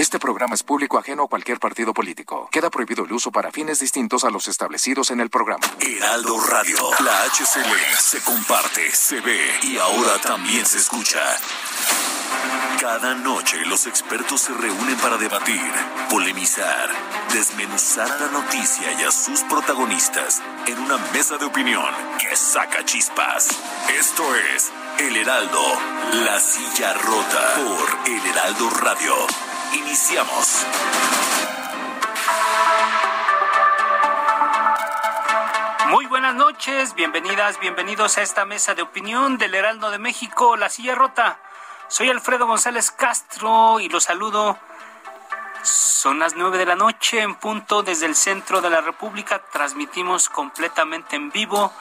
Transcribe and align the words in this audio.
Este 0.00 0.18
programa 0.18 0.54
es 0.54 0.62
público 0.62 0.96
ajeno 0.96 1.24
a 1.24 1.28
cualquier 1.28 1.60
partido 1.60 1.92
político. 1.92 2.48
Queda 2.50 2.70
prohibido 2.70 3.04
el 3.04 3.12
uso 3.12 3.30
para 3.30 3.52
fines 3.52 3.80
distintos 3.80 4.24
a 4.24 4.30
los 4.30 4.48
establecidos 4.48 5.10
en 5.10 5.20
el 5.20 5.28
programa. 5.28 5.66
Heraldo 5.78 6.40
Radio, 6.46 6.78
la 7.04 7.24
HCL 7.24 7.98
se 7.98 8.22
comparte, 8.22 8.90
se 8.92 9.20
ve 9.20 9.38
y 9.62 9.76
ahora 9.76 10.18
también 10.22 10.64
se 10.64 10.78
escucha. 10.78 11.20
Cada 12.80 13.14
noche 13.14 13.58
los 13.66 13.86
expertos 13.86 14.40
se 14.40 14.54
reúnen 14.54 14.96
para 15.00 15.18
debatir, 15.18 15.70
polemizar, 16.08 16.88
desmenuzar 17.34 18.08
la 18.22 18.28
noticia 18.28 18.98
y 18.98 19.04
a 19.04 19.10
sus 19.10 19.42
protagonistas 19.42 20.40
en 20.66 20.78
una 20.78 20.96
mesa 21.12 21.36
de 21.36 21.44
opinión 21.44 21.92
que 22.18 22.34
saca 22.36 22.86
chispas. 22.86 23.50
Esto 23.98 24.34
es 24.34 24.72
El 24.98 25.14
Heraldo, 25.14 25.62
la 26.24 26.40
silla 26.40 26.94
rota 26.94 27.54
por 27.56 28.10
El 28.10 28.26
Heraldo 28.30 28.70
Radio. 28.70 29.49
Iniciamos. 29.72 30.66
Muy 35.88 36.06
buenas 36.06 36.34
noches, 36.34 36.94
bienvenidas, 36.94 37.58
bienvenidos 37.60 38.18
a 38.18 38.22
esta 38.22 38.44
mesa 38.44 38.74
de 38.74 38.82
opinión 38.82 39.38
del 39.38 39.54
Heraldo 39.54 39.90
de 39.90 39.98
México, 39.98 40.56
La 40.56 40.68
Silla 40.68 40.94
Rota. 40.94 41.38
Soy 41.88 42.10
Alfredo 42.10 42.46
González 42.46 42.90
Castro 42.90 43.80
y 43.80 43.88
los 43.88 44.04
saludo. 44.04 44.58
Son 45.62 46.18
las 46.18 46.34
nueve 46.34 46.58
de 46.58 46.66
la 46.66 46.76
noche 46.76 47.20
en 47.20 47.34
punto 47.34 47.82
desde 47.82 48.06
el 48.06 48.16
centro 48.16 48.60
de 48.60 48.70
la 48.70 48.80
República. 48.80 49.40
Transmitimos 49.52 50.28
completamente 50.28 51.16
en 51.16 51.30
vivo 51.30 51.72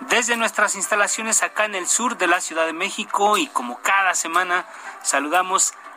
desde 0.00 0.36
nuestras 0.36 0.74
instalaciones 0.74 1.42
acá 1.42 1.64
en 1.64 1.74
el 1.74 1.88
sur 1.88 2.16
de 2.16 2.26
la 2.26 2.40
Ciudad 2.40 2.66
de 2.66 2.72
México 2.72 3.36
y 3.36 3.48
como 3.48 3.78
cada 3.80 4.14
semana 4.14 4.66
saludamos 5.02 5.72
a 5.72 5.87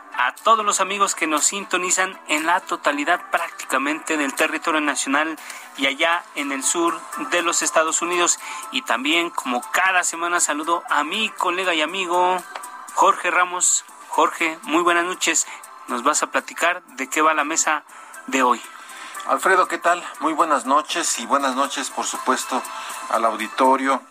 todos 0.43 0.65
los 0.65 0.81
amigos 0.81 1.15
que 1.15 1.27
nos 1.27 1.45
sintonizan 1.45 2.19
en 2.27 2.45
la 2.45 2.59
totalidad 2.59 3.29
prácticamente 3.29 4.17
del 4.17 4.33
territorio 4.33 4.81
nacional 4.81 5.37
y 5.77 5.85
allá 5.85 6.23
en 6.35 6.51
el 6.51 6.63
sur 6.63 6.99
de 7.31 7.41
los 7.41 7.61
Estados 7.61 8.01
Unidos. 8.01 8.39
Y 8.71 8.81
también, 8.81 9.29
como 9.29 9.61
cada 9.71 10.03
semana, 10.03 10.39
saludo 10.39 10.83
a 10.89 11.03
mi 11.03 11.29
colega 11.29 11.73
y 11.73 11.81
amigo 11.81 12.37
Jorge 12.95 13.31
Ramos. 13.31 13.85
Jorge, 14.09 14.57
muy 14.63 14.81
buenas 14.81 15.05
noches. 15.05 15.47
Nos 15.87 16.03
vas 16.03 16.23
a 16.23 16.31
platicar 16.31 16.83
de 16.83 17.07
qué 17.07 17.21
va 17.21 17.33
la 17.33 17.43
mesa 17.43 17.83
de 18.27 18.43
hoy. 18.43 18.61
Alfredo, 19.27 19.67
¿qué 19.67 19.77
tal? 19.77 20.03
Muy 20.19 20.33
buenas 20.33 20.65
noches 20.65 21.19
y 21.19 21.25
buenas 21.25 21.55
noches, 21.55 21.91
por 21.91 22.05
supuesto, 22.05 22.61
al 23.09 23.23
auditorio. 23.25 24.01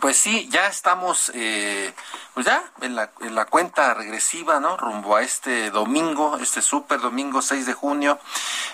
Pues 0.00 0.16
sí, 0.16 0.48
ya 0.50 0.68
estamos, 0.68 1.32
eh, 1.34 1.92
pues 2.34 2.46
ya 2.46 2.62
en 2.80 2.94
la, 2.94 3.10
en 3.20 3.34
la 3.34 3.46
cuenta 3.46 3.94
regresiva, 3.94 4.60
¿no? 4.60 4.76
Rumbo 4.76 5.16
a 5.16 5.22
este 5.22 5.70
domingo, 5.70 6.38
este 6.38 6.62
super 6.62 7.00
domingo 7.00 7.42
6 7.42 7.66
de 7.66 7.74
junio, 7.74 8.18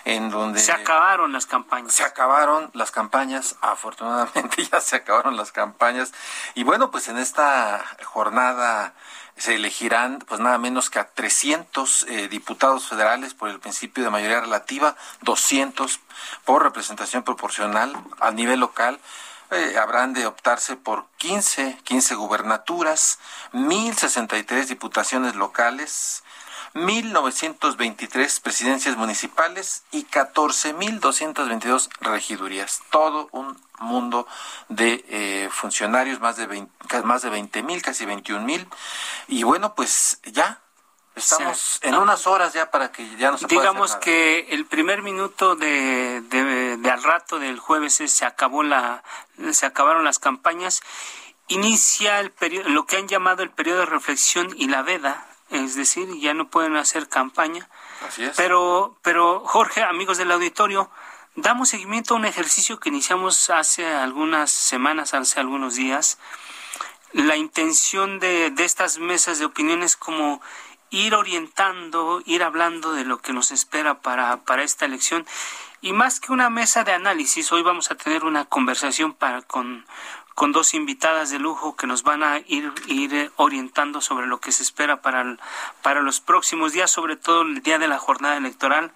en 0.05 0.29
donde... 0.31 0.61
Se 0.61 0.73
acabaron 0.73 1.33
las 1.33 1.47
campañas. 1.47 1.95
Se 1.95 2.05
acabaron 2.05 2.71
las 2.75 2.91
campañas, 2.91 3.57
afortunadamente 3.63 4.65
ya 4.71 4.81
se 4.81 4.97
acabaron 4.97 5.37
las 5.37 5.51
campañas. 5.51 6.13
Y 6.55 6.65
bueno, 6.65 6.91
pues 6.91 7.09
en 7.09 7.17
esta 7.17 7.83
jornada 8.05 8.93
se 9.37 9.57
elegirán 9.57 10.21
pues 10.21 10.41
nada 10.41 10.59
menos 10.59 10.91
que 10.91 10.99
a 10.99 11.09
300 11.09 12.07
eh, 12.09 12.29
diputados 12.29 12.87
federales 12.87 13.35
por 13.35 13.49
el 13.49 13.59
principio 13.61 14.05
de 14.05 14.11
mayoría 14.11 14.41
relativa, 14.41 14.97
200 15.23 16.01
por 16.45 16.63
representación 16.63 17.23
proporcional 17.23 17.97
a 18.21 18.31
nivel 18.31 18.61
local. 18.61 19.01
Eh, 19.55 19.79
habrán 19.79 20.15
de 20.15 20.27
optarse 20.27 20.75
por 20.75 21.07
15, 21.19 21.79
15 21.85 22.17
gubernaturas, 22.17 23.21
1063 23.53 24.67
diputaciones 24.69 25.37
locales, 25.37 26.25
1923 26.73 28.41
presidencias 28.41 28.97
municipales 28.97 29.85
y 29.93 30.03
14222 30.03 31.89
regidurías. 32.01 32.83
Todo 32.91 33.29
un 33.31 33.57
mundo 33.79 34.27
de 34.69 35.05
eh, 35.09 35.49
funcionarios, 35.53 36.19
más 36.19 36.37
de 36.37 36.47
20, 36.47 37.03
más 37.05 37.23
de 37.23 37.31
20 37.31 37.63
mil, 37.63 37.81
casi 37.81 38.05
21 38.05 38.45
mil. 38.45 38.67
Y 39.29 39.45
bueno, 39.45 39.77
pues 39.77 40.19
ya 40.25 40.64
Estamos 41.17 41.79
en 41.83 41.95
unas 41.95 42.27
horas 42.27 42.53
ya 42.55 42.71
para 42.73 42.91
que 42.91 43.09
ya 43.17 43.31
no 43.31 43.39
se 43.39 43.47
Digamos 43.47 43.95
que 43.97 44.47
el 44.51 44.67
primer 44.67 45.03
minuto 45.03 45.55
de, 45.55 46.23
de, 46.23 46.77
de, 46.77 46.91
al 46.91 47.03
rato 47.05 47.39
del 47.39 47.61
jueves 47.61 48.03
se 48.05 48.25
acabó 48.25 48.65
la 48.65 49.05
se 49.53 49.67
acabaron 49.67 50.05
las 50.05 50.19
campañas. 50.19 50.83
Inicia 51.47 52.19
el 52.21 52.33
periodo, 52.33 52.69
lo 52.71 52.87
que 52.87 52.97
han 52.97 53.07
llamado 53.07 53.43
el 53.43 53.51
periodo 53.51 53.81
de 53.81 53.87
reflexión 53.87 54.49
y 54.57 54.67
la 54.69 54.83
veda, 54.83 55.27
es 55.51 55.77
decir, 55.77 56.09
ya 56.19 56.35
no 56.35 56.49
pueden 56.49 56.75
hacer 56.75 57.09
campaña. 57.09 57.69
Así 58.09 58.25
es. 58.25 58.37
Pero 58.37 58.97
pero 59.03 59.41
Jorge, 59.47 59.85
amigos 59.85 60.19
del 60.19 60.33
auditorio, 60.33 60.91
damos 61.37 61.69
seguimiento 61.69 62.15
a 62.15 62.17
un 62.17 62.25
ejercicio 62.25 62.81
que 62.81 62.89
iniciamos 62.89 63.51
hace 63.51 63.87
algunas 63.87 64.51
semanas, 64.51 65.15
hace 65.15 65.39
algunos 65.39 65.77
días. 65.77 66.19
La 67.13 67.37
intención 67.37 68.19
de, 68.19 68.51
de 68.51 68.65
estas 68.65 68.99
mesas 68.99 69.39
de 69.39 69.45
opiniones 69.45 69.97
como 69.97 70.41
ir 70.91 71.15
orientando, 71.15 72.23
ir 72.25 72.43
hablando 72.43 72.93
de 72.93 73.05
lo 73.05 73.19
que 73.19 73.33
nos 73.33 73.51
espera 73.51 74.01
para, 74.01 74.45
para 74.45 74.63
esta 74.63 74.85
elección. 74.85 75.27
Y 75.81 75.93
más 75.93 76.21
que 76.21 76.33
una 76.33 76.51
mesa 76.51 76.85
de 76.85 76.93
análisis, 76.93 77.53
hoy 77.53 77.63
vamos 77.63 77.91
a 77.91 77.97
tener 77.97 78.25
una 78.25 78.45
conversación 78.45 79.13
para, 79.13 79.43
con, 79.43 79.85
con 80.35 80.53
dos 80.53 80.75
invitadas 80.75 81.31
de 81.31 81.39
lujo 81.39 81.77
que 81.77 81.87
nos 81.87 82.03
van 82.03 82.23
a 82.23 82.39
ir, 82.39 82.73
ir 82.87 83.33
orientando 83.37 84.01
sobre 84.01 84.27
lo 84.27 84.41
que 84.41 84.53
se 84.53 84.63
espera 84.63 85.03
para, 85.03 85.37
para 85.83 86.03
los 86.03 86.21
próximos 86.21 86.73
días, 86.73 86.91
sobre 86.91 87.17
todo 87.17 87.43
el 87.43 87.63
día 87.63 87.79
de 87.79 87.89
la 87.89 87.99
jornada 87.99 88.37
electoral. 88.37 88.93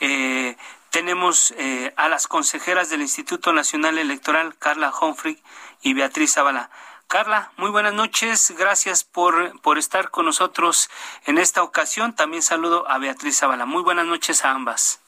Eh, 0.00 0.56
tenemos 0.90 1.52
eh, 1.56 1.92
a 1.96 2.08
las 2.08 2.26
consejeras 2.26 2.88
del 2.90 3.02
Instituto 3.02 3.52
Nacional 3.52 3.98
Electoral, 3.98 4.56
Carla 4.58 4.92
Humphrey 4.98 5.40
y 5.82 5.94
Beatriz 5.94 6.34
Zavala. 6.34 6.70
Carla, 7.08 7.50
muy 7.56 7.70
buenas 7.70 7.94
noches. 7.94 8.54
Gracias 8.58 9.02
por, 9.02 9.58
por 9.62 9.78
estar 9.78 10.10
con 10.10 10.26
nosotros 10.26 10.90
en 11.24 11.38
esta 11.38 11.62
ocasión. 11.62 12.14
También 12.14 12.42
saludo 12.42 12.84
a 12.88 12.98
Beatriz 12.98 13.38
Zavala. 13.38 13.64
Muy 13.64 13.82
buenas 13.82 14.04
noches 14.04 14.44
a 14.44 14.50
ambas. 14.50 15.00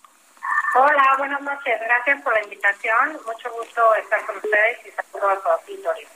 Hola, 0.74 1.14
buenas 1.18 1.42
noches. 1.42 1.78
Gracias 1.78 2.22
por 2.22 2.32
la 2.32 2.42
invitación. 2.42 3.12
Mucho 3.26 3.50
gusto 3.52 3.94
estar 3.96 4.24
con 4.24 4.36
ustedes 4.36 4.78
y 4.86 4.90
saludo 4.92 5.28
a 5.28 5.42
su 5.42 5.48
auditorio. 5.48 6.08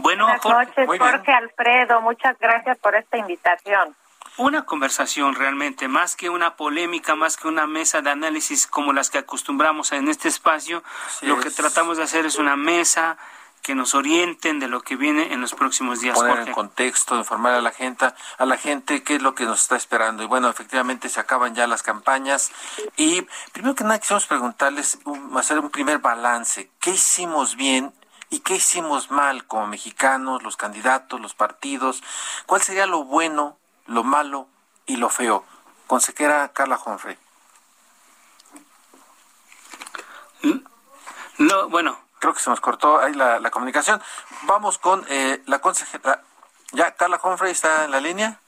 Bueno, 0.00 0.24
buenas 0.24 0.44
noches, 0.44 0.86
muy 0.86 0.98
bien. 0.98 1.10
Jorge 1.10 1.32
Alfredo. 1.32 2.00
Muchas 2.00 2.38
gracias 2.38 2.78
por 2.78 2.94
esta 2.94 3.18
invitación. 3.18 3.94
una 4.38 4.64
conversación 4.64 5.34
realmente, 5.34 5.86
más 5.86 6.16
que 6.16 6.30
una 6.30 6.56
polémica, 6.56 7.14
más 7.14 7.36
que 7.36 7.46
una 7.46 7.66
mesa 7.66 8.00
de 8.00 8.10
análisis 8.10 8.66
como 8.66 8.94
las 8.94 9.10
que 9.10 9.18
acostumbramos 9.18 9.92
en 9.92 10.08
este 10.08 10.28
espacio, 10.28 10.82
Así 11.08 11.26
lo 11.26 11.38
que 11.40 11.48
es. 11.48 11.54
tratamos 11.54 11.98
de 11.98 12.04
hacer 12.04 12.24
es 12.24 12.36
una 12.36 12.56
mesa 12.56 13.18
que 13.64 13.74
nos 13.74 13.94
orienten 13.94 14.60
de 14.60 14.68
lo 14.68 14.82
que 14.82 14.94
viene 14.94 15.32
en 15.32 15.40
los 15.40 15.54
próximos 15.54 16.00
días. 16.00 16.14
poner 16.18 16.34
Jorge. 16.36 16.48
en 16.50 16.54
contexto, 16.54 17.16
informar 17.16 17.54
a 17.54 17.62
la 17.62 17.70
gente, 17.72 18.04
a 18.38 18.44
la 18.44 18.58
gente 18.58 19.02
qué 19.02 19.16
es 19.16 19.22
lo 19.22 19.34
que 19.34 19.46
nos 19.46 19.62
está 19.62 19.74
esperando. 19.74 20.22
Y 20.22 20.26
bueno, 20.26 20.50
efectivamente 20.50 21.08
se 21.08 21.18
acaban 21.18 21.54
ya 21.54 21.66
las 21.66 21.82
campañas 21.82 22.52
y 22.96 23.26
primero 23.52 23.74
que 23.74 23.82
nada 23.84 23.98
quisiéramos 23.98 24.26
preguntarles, 24.26 24.98
un- 25.04 25.36
hacer 25.38 25.58
un 25.58 25.70
primer 25.70 25.98
balance. 25.98 26.70
¿Qué 26.78 26.90
hicimos 26.90 27.56
bien 27.56 27.92
y 28.28 28.40
qué 28.40 28.56
hicimos 28.56 29.10
mal 29.10 29.46
como 29.46 29.66
mexicanos, 29.66 30.42
los 30.42 30.58
candidatos, 30.58 31.18
los 31.20 31.32
partidos? 31.34 32.02
¿Cuál 32.44 32.60
sería 32.60 32.84
lo 32.86 33.04
bueno, 33.04 33.56
lo 33.86 34.04
malo 34.04 34.46
y 34.84 34.96
lo 34.98 35.08
feo? 35.08 35.42
Consejera 35.86 36.50
Carla 36.52 36.78
Humphrey. 36.84 37.16
Lo- 41.38 41.68
bueno, 41.68 41.98
Creo 42.24 42.32
que 42.32 42.40
se 42.40 42.48
nos 42.48 42.62
cortó 42.62 43.00
ahí 43.00 43.12
la, 43.12 43.38
la 43.38 43.50
comunicación. 43.50 44.00
Vamos 44.44 44.78
con 44.78 45.04
eh, 45.10 45.42
la 45.44 45.58
consejera. 45.58 46.22
¿Ya 46.72 46.94
Carla 46.94 47.20
Humphrey 47.22 47.52
está 47.52 47.84
en 47.84 47.90
la 47.90 48.00
línea? 48.00 48.40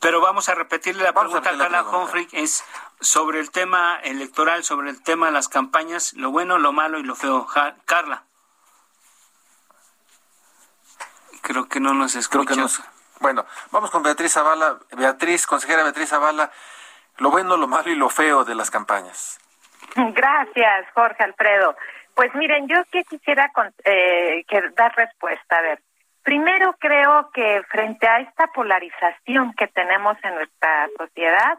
Pero 0.00 0.20
vamos 0.20 0.48
a 0.48 0.56
repetirle 0.56 1.04
la 1.04 1.12
Vamos 1.12 1.30
pregunta 1.40 1.50
a 1.50 1.70
Carla. 1.70 1.84
Humphrey, 1.88 2.26
es 2.32 2.64
sobre 3.00 3.38
el 3.38 3.52
tema 3.52 4.00
electoral, 4.02 4.64
sobre 4.64 4.90
el 4.90 5.00
tema 5.04 5.26
de 5.26 5.32
las 5.32 5.48
campañas, 5.48 6.14
lo 6.14 6.32
bueno, 6.32 6.58
lo 6.58 6.72
malo 6.72 6.98
y 6.98 7.04
lo 7.04 7.14
feo. 7.14 7.44
Ja- 7.46 7.76
Carla. 7.86 8.24
Creo 11.42 11.68
que 11.68 11.78
no 11.78 11.94
nos 11.94 12.10
Creo 12.10 12.20
escucha. 12.22 12.54
que 12.54 12.60
nos, 12.60 12.82
Bueno, 13.20 13.46
vamos 13.70 13.92
con 13.92 14.02
Beatriz 14.02 14.32
Zavala. 14.32 14.80
Beatriz, 14.90 15.46
consejera 15.46 15.84
Beatriz 15.84 16.08
Zavala, 16.08 16.50
lo 17.18 17.30
bueno, 17.30 17.56
lo 17.56 17.68
malo 17.68 17.88
y 17.88 17.94
lo 17.94 18.08
feo 18.08 18.44
de 18.44 18.56
las 18.56 18.68
campañas. 18.72 19.38
Gracias, 19.94 20.86
Jorge 20.94 21.22
Alfredo. 21.22 21.76
Pues 22.20 22.34
miren, 22.34 22.68
yo 22.68 22.84
que 22.92 23.02
quisiera 23.04 23.50
eh, 23.82 24.44
dar 24.76 24.94
respuesta. 24.94 25.56
A 25.56 25.62
ver, 25.62 25.80
primero 26.22 26.76
creo 26.78 27.30
que 27.32 27.62
frente 27.70 28.06
a 28.06 28.20
esta 28.20 28.48
polarización 28.48 29.54
que 29.54 29.68
tenemos 29.68 30.18
en 30.22 30.34
nuestra 30.34 30.88
sociedad, 30.98 31.56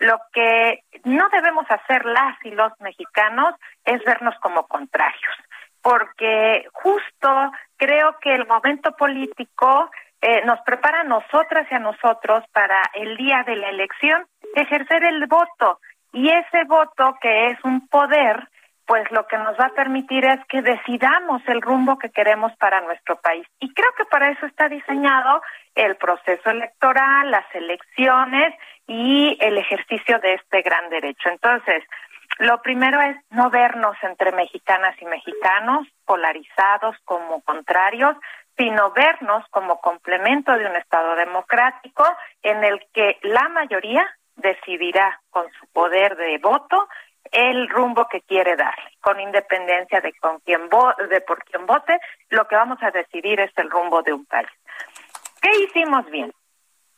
lo 0.00 0.20
que 0.34 0.84
no 1.04 1.30
debemos 1.30 1.64
hacer 1.70 2.04
las 2.04 2.36
y 2.44 2.50
los 2.50 2.78
mexicanos 2.80 3.54
es 3.86 4.04
vernos 4.04 4.34
como 4.42 4.66
contrarios, 4.66 5.34
porque 5.80 6.66
justo 6.74 7.50
creo 7.78 8.18
que 8.20 8.34
el 8.34 8.46
momento 8.46 8.94
político 8.94 9.90
eh, 10.20 10.44
nos 10.44 10.60
prepara 10.60 11.00
a 11.00 11.04
nosotras 11.04 11.66
y 11.70 11.74
a 11.74 11.78
nosotros 11.78 12.44
para 12.52 12.82
el 12.92 13.16
día 13.16 13.44
de 13.46 13.56
la 13.56 13.70
elección 13.70 14.26
ejercer 14.56 15.04
el 15.04 15.26
voto. 15.26 15.80
Y 16.12 16.28
ese 16.28 16.64
voto, 16.64 17.16
que 17.18 17.46
es 17.46 17.58
un 17.64 17.88
poder, 17.88 18.46
pues 18.92 19.10
lo 19.10 19.26
que 19.26 19.38
nos 19.38 19.58
va 19.58 19.68
a 19.68 19.74
permitir 19.74 20.22
es 20.26 20.38
que 20.50 20.60
decidamos 20.60 21.40
el 21.46 21.62
rumbo 21.62 21.96
que 21.96 22.10
queremos 22.10 22.54
para 22.58 22.82
nuestro 22.82 23.16
país. 23.16 23.46
Y 23.58 23.72
creo 23.72 23.88
que 23.96 24.04
para 24.04 24.28
eso 24.28 24.44
está 24.44 24.68
diseñado 24.68 25.40
el 25.74 25.96
proceso 25.96 26.50
electoral, 26.50 27.30
las 27.30 27.46
elecciones 27.54 28.54
y 28.86 29.38
el 29.40 29.56
ejercicio 29.56 30.18
de 30.18 30.34
este 30.34 30.60
gran 30.60 30.90
derecho. 30.90 31.30
Entonces, 31.30 31.82
lo 32.38 32.60
primero 32.60 33.00
es 33.00 33.16
no 33.30 33.48
vernos 33.48 33.96
entre 34.02 34.30
mexicanas 34.30 34.94
y 35.00 35.06
mexicanos 35.06 35.88
polarizados 36.04 36.94
como 37.06 37.40
contrarios, 37.40 38.14
sino 38.58 38.90
vernos 38.90 39.42
como 39.48 39.80
complemento 39.80 40.52
de 40.52 40.66
un 40.66 40.76
Estado 40.76 41.16
democrático 41.16 42.04
en 42.42 42.62
el 42.62 42.78
que 42.92 43.18
la 43.22 43.48
mayoría 43.48 44.06
decidirá 44.36 45.18
con 45.30 45.50
su 45.52 45.66
poder 45.68 46.14
de 46.16 46.36
voto 46.36 46.88
el 47.30 47.68
rumbo 47.68 48.06
que 48.08 48.22
quiere 48.22 48.56
darle, 48.56 48.90
con 49.00 49.20
independencia 49.20 50.00
de 50.00 50.12
con 50.14 50.40
quién 50.40 50.68
de 51.08 51.20
por 51.20 51.44
quién 51.44 51.66
vote, 51.66 51.98
lo 52.30 52.46
que 52.46 52.56
vamos 52.56 52.78
a 52.82 52.90
decidir 52.90 53.40
es 53.40 53.52
el 53.56 53.70
rumbo 53.70 54.02
de 54.02 54.12
un 54.12 54.24
país. 54.26 54.48
¿Qué 55.40 55.50
hicimos 55.64 56.06
bien? 56.10 56.32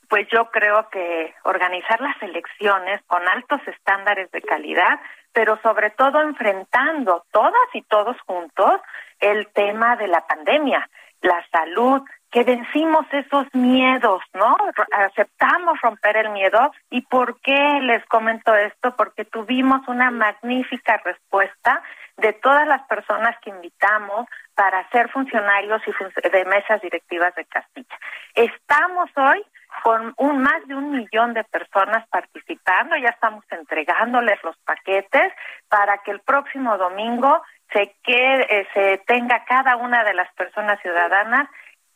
Pues 0.08 0.28
yo 0.30 0.50
creo 0.50 0.88
que 0.90 1.34
organizar 1.44 2.00
las 2.00 2.20
elecciones 2.22 3.00
con 3.06 3.26
altos 3.26 3.60
estándares 3.66 4.30
de 4.30 4.42
calidad, 4.42 5.00
pero 5.32 5.58
sobre 5.62 5.90
todo 5.90 6.20
enfrentando 6.20 7.24
todas 7.32 7.68
y 7.72 7.82
todos 7.82 8.16
juntos 8.26 8.80
el 9.18 9.48
tema 9.48 9.96
de 9.96 10.08
la 10.08 10.26
pandemia, 10.26 10.88
la 11.22 11.44
salud, 11.50 12.02
que 12.34 12.42
vencimos 12.42 13.06
esos 13.12 13.46
miedos, 13.54 14.20
¿no? 14.32 14.56
Aceptamos 14.90 15.80
romper 15.80 16.16
el 16.16 16.30
miedo. 16.30 16.72
¿Y 16.90 17.02
por 17.02 17.40
qué 17.40 17.78
les 17.80 18.04
comento 18.06 18.52
esto? 18.56 18.96
Porque 18.96 19.24
tuvimos 19.24 19.86
una 19.86 20.10
magnífica 20.10 21.00
respuesta 21.04 21.80
de 22.16 22.32
todas 22.32 22.66
las 22.66 22.82
personas 22.88 23.36
que 23.40 23.50
invitamos 23.50 24.26
para 24.56 24.88
ser 24.90 25.10
funcionarios 25.10 25.80
y 25.86 26.28
de 26.28 26.44
mesas 26.46 26.82
directivas 26.82 27.32
de 27.36 27.44
Castilla. 27.44 27.96
Estamos 28.34 29.10
hoy 29.14 29.40
con 29.84 30.12
un 30.16 30.42
más 30.42 30.66
de 30.66 30.74
un 30.74 30.90
millón 30.90 31.34
de 31.34 31.44
personas 31.44 32.04
participando, 32.08 32.96
ya 32.96 33.10
estamos 33.10 33.44
entregándoles 33.50 34.42
los 34.42 34.56
paquetes 34.58 35.32
para 35.68 35.98
que 35.98 36.10
el 36.10 36.20
próximo 36.20 36.78
domingo 36.78 37.42
se 37.72 37.94
quede, 38.02 38.46
eh, 38.60 38.68
se 38.74 38.98
tenga 39.06 39.44
cada 39.44 39.76
una 39.76 40.02
de 40.02 40.14
las 40.14 40.32
personas 40.34 40.80
ciudadanas 40.80 41.48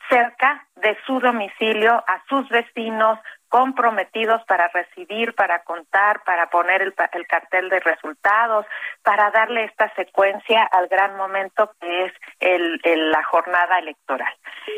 cerca 0.09 0.67
de 0.77 0.97
su 1.07 1.21
domicilio 1.21 1.93
a 1.93 2.23
sus 2.29 2.49
vecinos 2.49 3.19
comprometidos 3.49 4.43
para 4.45 4.69
recibir, 4.69 5.35
para 5.35 5.63
contar, 5.65 6.23
para 6.25 6.51
poner 6.51 6.83
el, 6.83 6.95
cartel 7.27 7.69
de 7.71 7.81
resultados, 7.81 8.67
para 9.03 9.31
darle 9.31 9.65
esta 9.65 9.93
secuencia 9.95 10.63
al 10.65 10.89
gran 10.89 11.17
momento 11.17 11.71
que 11.81 12.07
es 12.07 12.13
el, 12.41 12.81
la 13.11 13.25
jornada 13.25 13.79
electoral. 13.79 14.33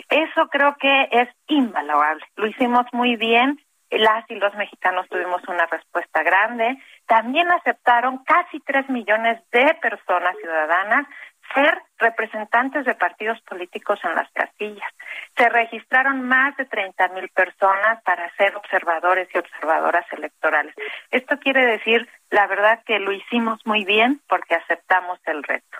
Eso 0.08 0.48
creo 0.48 0.76
que 0.76 1.08
es 1.10 1.28
invaluable. 1.48 2.24
Lo 2.36 2.46
hicimos 2.46 2.86
muy 2.92 3.16
bien. 3.16 3.60
Las 3.90 4.24
y 4.30 4.36
los 4.36 4.54
mexicanos 4.54 5.08
tuvimos 5.08 5.42
una 5.48 5.66
respuesta 5.66 6.22
grande. 6.22 6.78
También 7.06 7.50
aceptaron 7.50 8.18
casi 8.18 8.60
tres 8.60 8.88
millones 8.88 9.42
de 9.50 9.74
personas 9.82 10.36
ciudadanas 10.40 11.08
ser 11.54 11.82
representantes 11.98 12.84
de 12.84 12.94
partidos 12.94 13.40
políticos 13.42 14.00
en 14.04 14.14
las 14.14 14.30
casillas. 14.32 14.92
Se 15.36 15.48
registraron 15.48 16.22
más 16.22 16.56
de 16.56 16.64
30 16.64 17.08
mil 17.08 17.28
personas 17.30 18.02
para 18.04 18.34
ser 18.36 18.56
observadores 18.56 19.28
y 19.34 19.38
observadoras 19.38 20.06
electorales. 20.12 20.74
Esto 21.10 21.38
quiere 21.38 21.66
decir, 21.66 22.08
la 22.30 22.46
verdad, 22.46 22.80
que 22.84 22.98
lo 22.98 23.12
hicimos 23.12 23.60
muy 23.64 23.84
bien 23.84 24.20
porque 24.28 24.54
aceptamos 24.54 25.18
el 25.26 25.42
reto. 25.42 25.78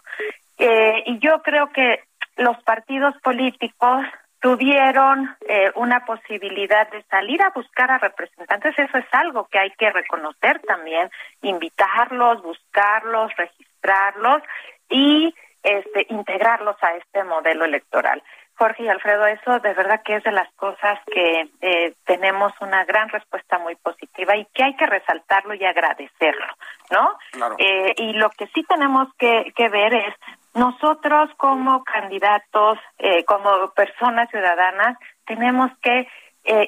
Eh, 0.58 1.04
y 1.06 1.18
yo 1.18 1.42
creo 1.42 1.70
que 1.72 2.04
los 2.36 2.62
partidos 2.64 3.14
políticos 3.22 4.04
tuvieron 4.40 5.36
eh, 5.46 5.70
una 5.74 6.04
posibilidad 6.04 6.90
de 6.90 7.02
salir 7.04 7.42
a 7.42 7.50
buscar 7.50 7.90
a 7.90 7.98
representantes, 7.98 8.78
eso 8.78 8.98
es 8.98 9.04
algo 9.12 9.46
que 9.50 9.58
hay 9.58 9.70
que 9.72 9.90
reconocer 9.90 10.60
también, 10.60 11.10
invitarlos, 11.42 12.42
buscarlos, 12.42 13.30
registrarlos 13.36 14.42
y 14.88 15.34
este, 15.62 16.06
integrarlos 16.08 16.76
a 16.82 16.94
este 16.96 17.24
modelo 17.24 17.64
electoral. 17.64 18.22
Jorge 18.60 18.82
y 18.82 18.88
Alfredo, 18.88 19.24
eso 19.24 19.58
de 19.60 19.72
verdad 19.72 20.02
que 20.04 20.16
es 20.16 20.22
de 20.22 20.32
las 20.32 20.52
cosas 20.52 20.98
que 21.06 21.48
eh, 21.62 21.94
tenemos 22.04 22.52
una 22.60 22.84
gran 22.84 23.08
respuesta 23.08 23.58
muy 23.58 23.74
positiva 23.76 24.36
y 24.36 24.44
que 24.52 24.62
hay 24.62 24.76
que 24.76 24.84
resaltarlo 24.84 25.54
y 25.54 25.64
agradecerlo, 25.64 26.54
¿no? 26.90 27.16
Eh, 27.56 27.94
y 27.96 28.12
lo 28.12 28.28
que 28.28 28.48
sí 28.48 28.62
tenemos 28.64 29.08
que, 29.18 29.50
que 29.56 29.70
ver 29.70 29.94
es 29.94 30.14
nosotros 30.52 31.30
como 31.38 31.82
candidatos, 31.84 32.78
eh, 32.98 33.24
como 33.24 33.70
personas 33.70 34.28
ciudadanas, 34.28 34.98
tenemos 35.24 35.70
que 35.80 36.06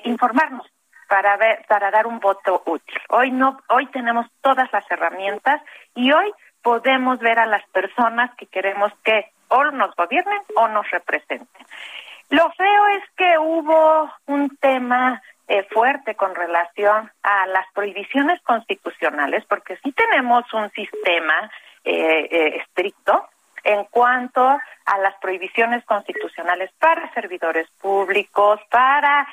informarnos 0.04 0.66
para 1.08 1.36
ver, 1.36 1.64
para 1.68 1.90
dar 1.90 2.06
un 2.06 2.20
voto 2.20 2.62
útil. 2.64 2.98
Hoy 3.10 3.30
no, 3.32 3.58
hoy 3.68 3.86
tenemos 3.88 4.26
todas 4.40 4.72
las 4.72 4.90
herramientas 4.90 5.60
y 5.94 6.10
hoy 6.10 6.32
podemos 6.62 7.18
ver 7.18 7.38
a 7.38 7.46
las 7.46 7.66
personas 7.68 8.34
que 8.36 8.46
queremos 8.46 8.92
que 9.04 9.26
o 9.48 9.64
nos 9.64 9.94
gobiernen 9.96 10.40
o 10.56 10.68
nos 10.68 10.90
representen. 10.90 11.66
Lo 12.30 12.50
feo 12.52 12.86
es 12.96 13.02
que 13.16 13.38
hubo 13.38 14.10
un 14.26 14.56
tema 14.56 15.22
eh, 15.48 15.66
fuerte 15.70 16.14
con 16.14 16.34
relación 16.34 17.10
a 17.22 17.46
las 17.46 17.66
prohibiciones 17.74 18.40
constitucionales, 18.42 19.44
porque 19.46 19.76
sí 19.82 19.92
tenemos 19.92 20.44
un 20.54 20.70
sistema 20.70 21.50
eh, 21.84 22.28
eh, 22.30 22.56
estricto 22.56 23.28
en 23.64 23.84
cuanto 23.84 24.42
a 24.84 24.98
las 24.98 25.14
prohibiciones 25.20 25.84
constitucionales 25.84 26.70
para 26.78 27.12
servidores 27.14 27.68
públicos, 27.80 28.60
para 28.70 29.26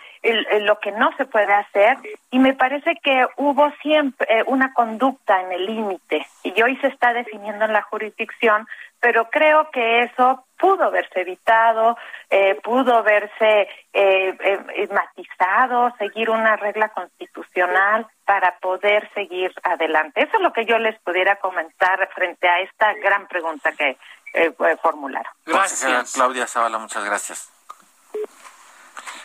lo 0.62 0.80
que 0.80 0.92
no 0.92 1.12
se 1.18 1.26
puede 1.26 1.54
hacer, 1.54 1.98
y 2.30 2.40
me 2.40 2.54
parece 2.54 2.96
que 3.02 3.26
hubo 3.38 3.72
siempre 3.82 4.28
eh, 4.30 4.44
una 4.48 4.74
conducta 4.74 5.42
en 5.42 5.52
el 5.52 5.66
límite, 5.66 6.26
y 6.44 6.62
hoy 6.62 6.76
se 6.78 6.88
está 6.88 7.14
definiendo 7.14 7.66
en 7.66 7.74
la 7.74 7.82
jurisdicción, 7.84 8.68
pero 9.00 9.30
creo 9.30 9.70
que 9.72 10.04
eso 10.04 10.46
pudo 10.58 10.92
verse 10.92 11.22
evitado, 11.22 11.98
eh, 12.30 12.60
pudo 12.62 13.02
verse 13.02 13.68
eh, 13.94 14.88
matizado, 14.92 15.94
seguir 15.98 16.30
una 16.30 16.58
regla 16.58 16.90
constitucional 16.90 18.08
para 18.26 18.58
poder 18.60 19.10
seguir 19.14 19.54
adelante. 19.64 20.22
Eso 20.22 20.38
es 20.38 20.44
lo 20.44 20.52
que 20.52 20.66
yo 20.66 20.78
les 20.78 21.00
pudiera 21.00 21.38
comentar 21.38 22.10
frente 22.14 22.48
a 22.48 22.60
esta 22.60 22.94
gran 22.96 23.28
pregunta 23.28 23.72
que 23.72 23.98
eh, 24.34 24.54
formular. 24.82 25.26
Gracias. 25.46 26.14
Claudia 26.14 26.46
Zavala, 26.46 26.78
muchas 26.78 27.04
gracias. 27.06 27.50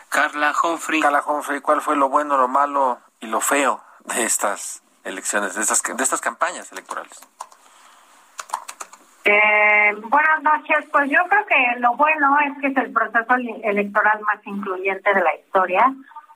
Carla 0.08 0.54
Humphrey. 0.62 1.00
Carla 1.00 1.22
Humphrey, 1.26 1.60
¿cuál 1.60 1.80
fue 1.80 1.96
lo 1.96 2.08
bueno, 2.08 2.38
lo 2.38 2.46
malo 2.46 3.00
y 3.18 3.26
lo 3.26 3.40
feo 3.40 3.82
de 4.04 4.22
estas 4.22 4.82
elecciones, 5.02 5.56
de 5.56 5.62
estas, 5.62 5.82
de 5.82 6.02
estas 6.02 6.20
campañas 6.20 6.70
electorales? 6.70 7.20
Eh, 9.24 9.94
buenas 10.10 10.42
noches. 10.42 10.86
Pues 10.92 11.10
yo 11.10 11.18
creo 11.28 11.46
que 11.46 11.80
lo 11.80 11.96
bueno 11.96 12.36
es 12.46 12.60
que 12.60 12.66
es 12.68 12.76
el 12.76 12.92
proceso 12.92 13.34
electoral 13.62 14.20
más 14.20 14.46
incluyente 14.46 15.14
de 15.14 15.22
la 15.22 15.34
historia. 15.36 15.94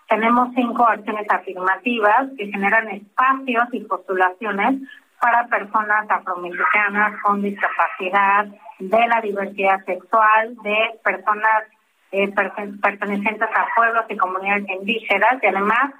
Tenemos 0.08 0.48
cinco 0.54 0.88
acciones 0.88 1.26
afirmativas 1.28 2.28
que 2.38 2.46
generan 2.46 2.88
espacios 2.88 3.68
y 3.72 3.80
postulaciones 3.80 4.80
para 5.20 5.46
personas 5.48 6.08
afromexicanas 6.08 7.20
con 7.22 7.42
discapacidad, 7.42 8.46
de 8.78 9.06
la 9.06 9.20
diversidad 9.20 9.84
sexual, 9.84 10.56
de 10.62 10.98
personas 11.04 11.64
eh, 12.12 12.32
pertenecientes 12.80 13.48
a 13.54 13.66
pueblos 13.76 14.04
y 14.08 14.16
comunidades 14.16 14.68
indígenas 14.68 15.34
y 15.42 15.46
además 15.46 15.92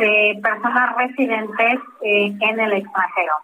eh, 0.00 0.40
personas 0.40 0.96
residentes 0.96 1.80
eh, 2.02 2.32
en 2.40 2.60
el 2.60 2.72
extranjero. 2.72 3.34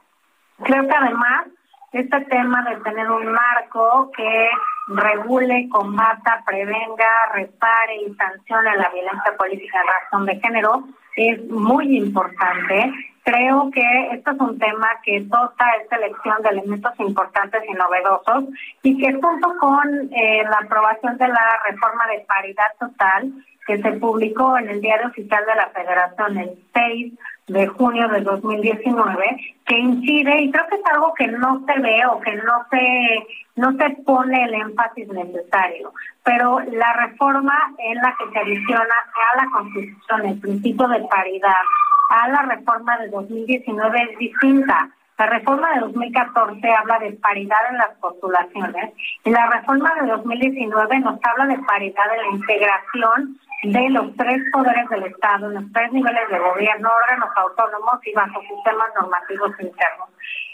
Creo 0.63 0.87
que 0.87 0.95
además 0.95 1.49
este 1.93 2.21
tema 2.27 2.63
de 2.69 2.77
tener 2.83 3.11
un 3.11 3.33
marco 3.33 4.11
que 4.17 4.49
regule, 4.89 5.69
combata, 5.71 6.43
prevenga, 6.47 7.33
repare 7.33 7.97
y 8.07 8.15
sancione 8.15 8.77
la 8.77 8.91
violencia 8.91 9.37
política 9.37 9.81
en 9.81 9.87
razón 9.87 10.27
de 10.27 10.41
género 10.41 10.85
es 11.19 11.51
muy 11.51 11.97
importante. 11.97 12.93
Creo 13.25 13.71
que 13.73 14.09
esto 14.13 14.31
es 14.31 14.41
un 14.41 14.59
tema 14.59 14.89
que 15.03 15.21
dota 15.21 15.65
esta 15.83 15.97
elección 15.97 16.41
de 16.43 16.51
elementos 16.51 16.93
importantes 16.99 17.63
y 17.69 17.73
novedosos 17.73 18.45
y 18.83 18.97
que 18.99 19.13
junto 19.15 19.55
con 19.59 20.11
eh, 20.13 20.45
la 20.45 20.59
aprobación 20.65 21.19
de 21.19 21.29
la 21.29 21.61
reforma 21.67 22.07
de 22.07 22.21
paridad 22.21 22.73
total 22.79 23.33
que 23.67 23.83
se 23.83 23.93
publicó 23.93 24.57
en 24.57 24.71
el 24.71 24.81
Diario 24.81 25.09
Oficial 25.09 25.45
de 25.45 25.55
la 25.57 25.69
Federación 25.69 26.39
el 26.39 26.59
6 26.73 27.13
de 27.49 27.67
junio 27.67 28.09
de 28.09 28.21
2019 28.21 29.57
que 29.67 29.79
incide 29.79 30.43
y 30.43 30.51
creo 30.51 30.67
que 30.69 30.77
es 30.77 30.87
algo 30.93 31.13
que 31.15 31.29
no 31.29 31.65
se 31.67 31.81
ve 31.81 32.07
o 32.07 32.21
que 32.21 32.35
no 32.37 32.67
se 32.71 33.27
no 33.57 33.73
se 33.73 33.91
pone 34.05 34.45
el 34.45 34.55
énfasis 34.55 35.09
necesario 35.09 35.93
pero 36.23 36.61
la 36.61 36.93
reforma 36.93 37.55
en 37.79 37.97
la 37.97 38.15
que 38.19 38.31
se 38.33 38.39
adiciona 38.39 38.95
a 39.33 39.37
la 39.37 39.51
Constitución 39.51 40.27
el 40.27 40.41
principio 40.41 40.89
de 40.89 41.01
paridad 41.09 41.65
a 42.11 42.29
la 42.29 42.43
reforma 42.43 42.99
de 42.99 43.09
2019 43.09 44.03
es 44.03 44.19
distinta 44.19 44.91
la 45.19 45.27
reforma 45.27 45.75
de 45.75 45.81
2014 45.81 46.73
habla 46.73 46.99
de 47.01 47.13
paridad 47.15 47.59
en 47.71 47.79
las 47.79 47.91
postulaciones 48.01 48.93
y 49.25 49.31
la 49.31 49.49
reforma 49.49 49.93
de 50.01 50.07
2019 50.07 51.01
nos 51.01 51.19
habla 51.25 51.47
de 51.47 51.59
paridad 51.65 52.07
en 52.15 52.23
la 52.23 52.37
integración 52.37 53.39
de 53.65 53.91
los 53.91 54.15
tres 54.17 54.41
poderes 54.53 54.89
del 54.89 55.03
Estado, 55.07 55.49
en 55.49 55.55
los 55.55 55.73
tres 55.73 55.93
niveles 55.93 56.29
de 56.31 56.39
gobierno, 56.39 56.89
órganos 57.05 57.31
autónomos 57.35 58.07
y 58.07 58.13
bajo 58.13 58.41
sistemas 58.43 58.91
normativos 58.95 59.51
internos. 59.59 60.09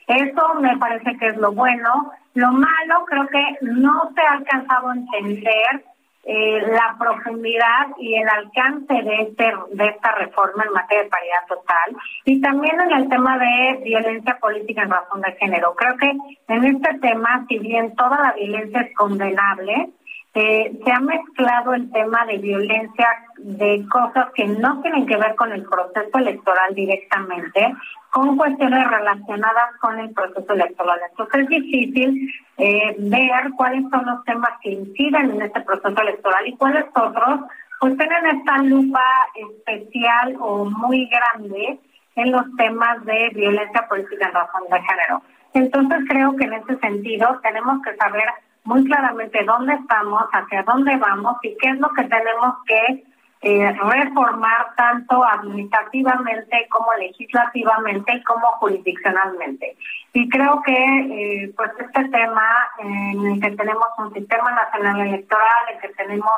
Eso 0.06 0.54
me 0.54 0.76
parece 0.78 1.14
que 1.18 1.26
es 1.26 1.36
lo 1.36 1.52
bueno. 1.52 2.12
Lo 2.32 2.50
malo 2.50 3.04
creo 3.06 3.26
que 3.28 3.58
no 3.60 4.10
se 4.14 4.22
ha 4.22 4.32
alcanzado 4.32 4.88
a 4.88 4.94
entender 4.94 5.84
eh, 6.26 6.60
la 6.68 6.96
profundidad 6.98 7.88
y 7.98 8.14
el 8.14 8.28
alcance 8.28 8.94
de 8.94 9.22
este 9.22 9.52
de 9.72 9.86
esta 9.86 10.12
reforma 10.12 10.64
en 10.64 10.72
materia 10.72 11.04
de 11.04 11.10
paridad 11.10 11.46
total 11.48 11.96
y 12.24 12.40
también 12.40 12.80
en 12.80 12.92
el 12.92 13.08
tema 13.08 13.38
de 13.38 13.80
violencia 13.84 14.38
política 14.40 14.82
en 14.82 14.90
razón 14.90 15.20
de 15.20 15.32
género. 15.32 15.74
Creo 15.74 15.96
que 15.98 16.12
en 16.48 16.64
este 16.64 16.98
tema, 17.00 17.44
si 17.48 17.58
bien 17.58 17.94
toda 17.94 18.18
la 18.22 18.32
violencia 18.32 18.80
es 18.80 18.96
condenable, 18.96 19.90
se 20.34 20.92
ha 20.92 20.98
mezclado 20.98 21.74
el 21.74 21.90
tema 21.92 22.26
de 22.26 22.38
violencia 22.38 23.08
de 23.38 23.86
cosas 23.88 24.26
que 24.34 24.46
no 24.46 24.82
tienen 24.82 25.06
que 25.06 25.16
ver 25.16 25.36
con 25.36 25.52
el 25.52 25.62
proceso 25.62 26.18
electoral 26.18 26.74
directamente, 26.74 27.72
con 28.10 28.36
cuestiones 28.36 28.84
relacionadas 28.90 29.76
con 29.80 29.98
el 30.00 30.10
proceso 30.10 30.52
electoral. 30.52 30.98
Entonces 31.08 31.42
es 31.42 31.48
difícil 31.48 32.32
eh, 32.58 32.96
ver 32.98 33.52
cuáles 33.56 33.88
son 33.90 34.06
los 34.06 34.24
temas 34.24 34.50
que 34.60 34.70
inciden 34.70 35.30
en 35.30 35.42
este 35.42 35.60
proceso 35.60 36.02
electoral 36.02 36.46
y 36.46 36.56
cuáles 36.56 36.84
otros 36.94 37.40
pues 37.78 37.96
tienen 37.96 38.38
esta 38.38 38.58
lupa 38.58 39.04
especial 39.34 40.36
o 40.40 40.64
muy 40.64 41.08
grande 41.08 41.78
en 42.16 42.32
los 42.32 42.44
temas 42.56 43.04
de 43.04 43.30
violencia 43.34 43.86
política 43.88 44.26
en 44.26 44.34
razón 44.34 44.62
de 44.70 44.80
género. 44.80 45.22
Entonces 45.52 45.98
creo 46.08 46.34
que 46.36 46.44
en 46.44 46.54
ese 46.54 46.76
sentido 46.78 47.40
tenemos 47.42 47.82
que 47.82 47.94
saber 47.96 48.24
muy 48.64 48.84
claramente 48.84 49.44
dónde 49.44 49.74
estamos, 49.74 50.24
hacia 50.32 50.62
dónde 50.62 50.96
vamos 50.96 51.36
y 51.42 51.56
qué 51.58 51.68
es 51.70 51.78
lo 51.78 51.90
que 51.90 52.04
tenemos 52.04 52.56
que 52.66 53.04
eh, 53.46 53.72
reformar 53.72 54.74
tanto 54.74 55.22
administrativamente 55.22 56.66
como 56.70 56.94
legislativamente 56.94 58.14
y 58.14 58.22
como 58.22 58.46
jurisdiccionalmente. 58.58 59.76
Y 60.14 60.30
creo 60.30 60.62
que 60.62 60.72
eh, 60.72 61.52
pues 61.54 61.70
este 61.78 62.08
tema 62.08 62.48
en 62.78 63.26
el 63.26 63.40
que 63.42 63.50
tenemos 63.50 63.86
un 63.98 64.14
sistema 64.14 64.50
nacional 64.50 64.98
electoral, 65.08 65.68
en 65.68 65.74
el 65.74 65.80
que 65.82 65.88
tenemos 65.90 66.32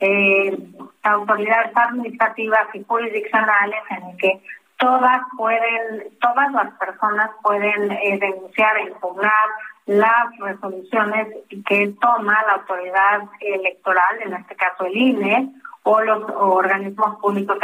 eh, 0.00 0.58
autoridades 1.02 1.76
administrativas 1.76 2.74
y 2.74 2.82
jurisdiccionales, 2.84 3.82
en 3.90 4.02
el 4.04 4.16
que 4.16 4.40
todas 4.78 5.20
pueden, 5.36 6.08
todas 6.22 6.52
las 6.52 6.72
personas 6.78 7.32
pueden 7.42 7.88
denunciar 8.18 8.80
impugnar 8.80 9.46
las 9.86 10.36
resoluciones 10.38 11.28
que 11.66 11.94
toma 12.00 12.44
la 12.46 12.54
autoridad 12.54 13.22
electoral, 13.40 14.20
en 14.20 14.34
este 14.34 14.56
caso 14.56 14.84
el 14.84 14.96
INE, 14.96 15.52
o 15.84 16.00
los 16.00 16.24
organismos 16.34 17.20
públicos 17.20 17.56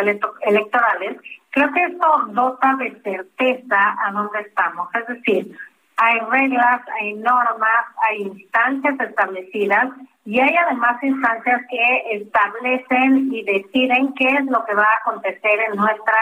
electorales, 0.43 1.17
creo 1.51 1.73
que 1.73 1.83
esto 1.83 2.07
dota 2.29 2.77
de 2.77 3.01
certeza 3.03 3.97
a 4.01 4.13
dónde 4.13 4.41
estamos. 4.43 4.89
Es 4.95 5.07
decir, 5.09 5.57
hay 5.97 6.21
reglas, 6.31 6.83
hay 7.01 7.15
normas, 7.15 7.87
hay 8.09 8.23
instancias 8.23 9.01
establecidas 9.01 9.89
y 10.25 10.39
hay 10.39 10.55
además 10.55 11.03
instancias 11.03 11.63
que 11.69 12.17
establecen 12.17 13.33
y 13.33 13.43
deciden 13.43 14.15
qué 14.15 14.29
es 14.29 14.47
lo 14.47 14.65
que 14.67 14.75
va 14.75 14.85
a 14.85 15.01
acontecer 15.01 15.61
en 15.69 15.77
nuestra 15.77 16.19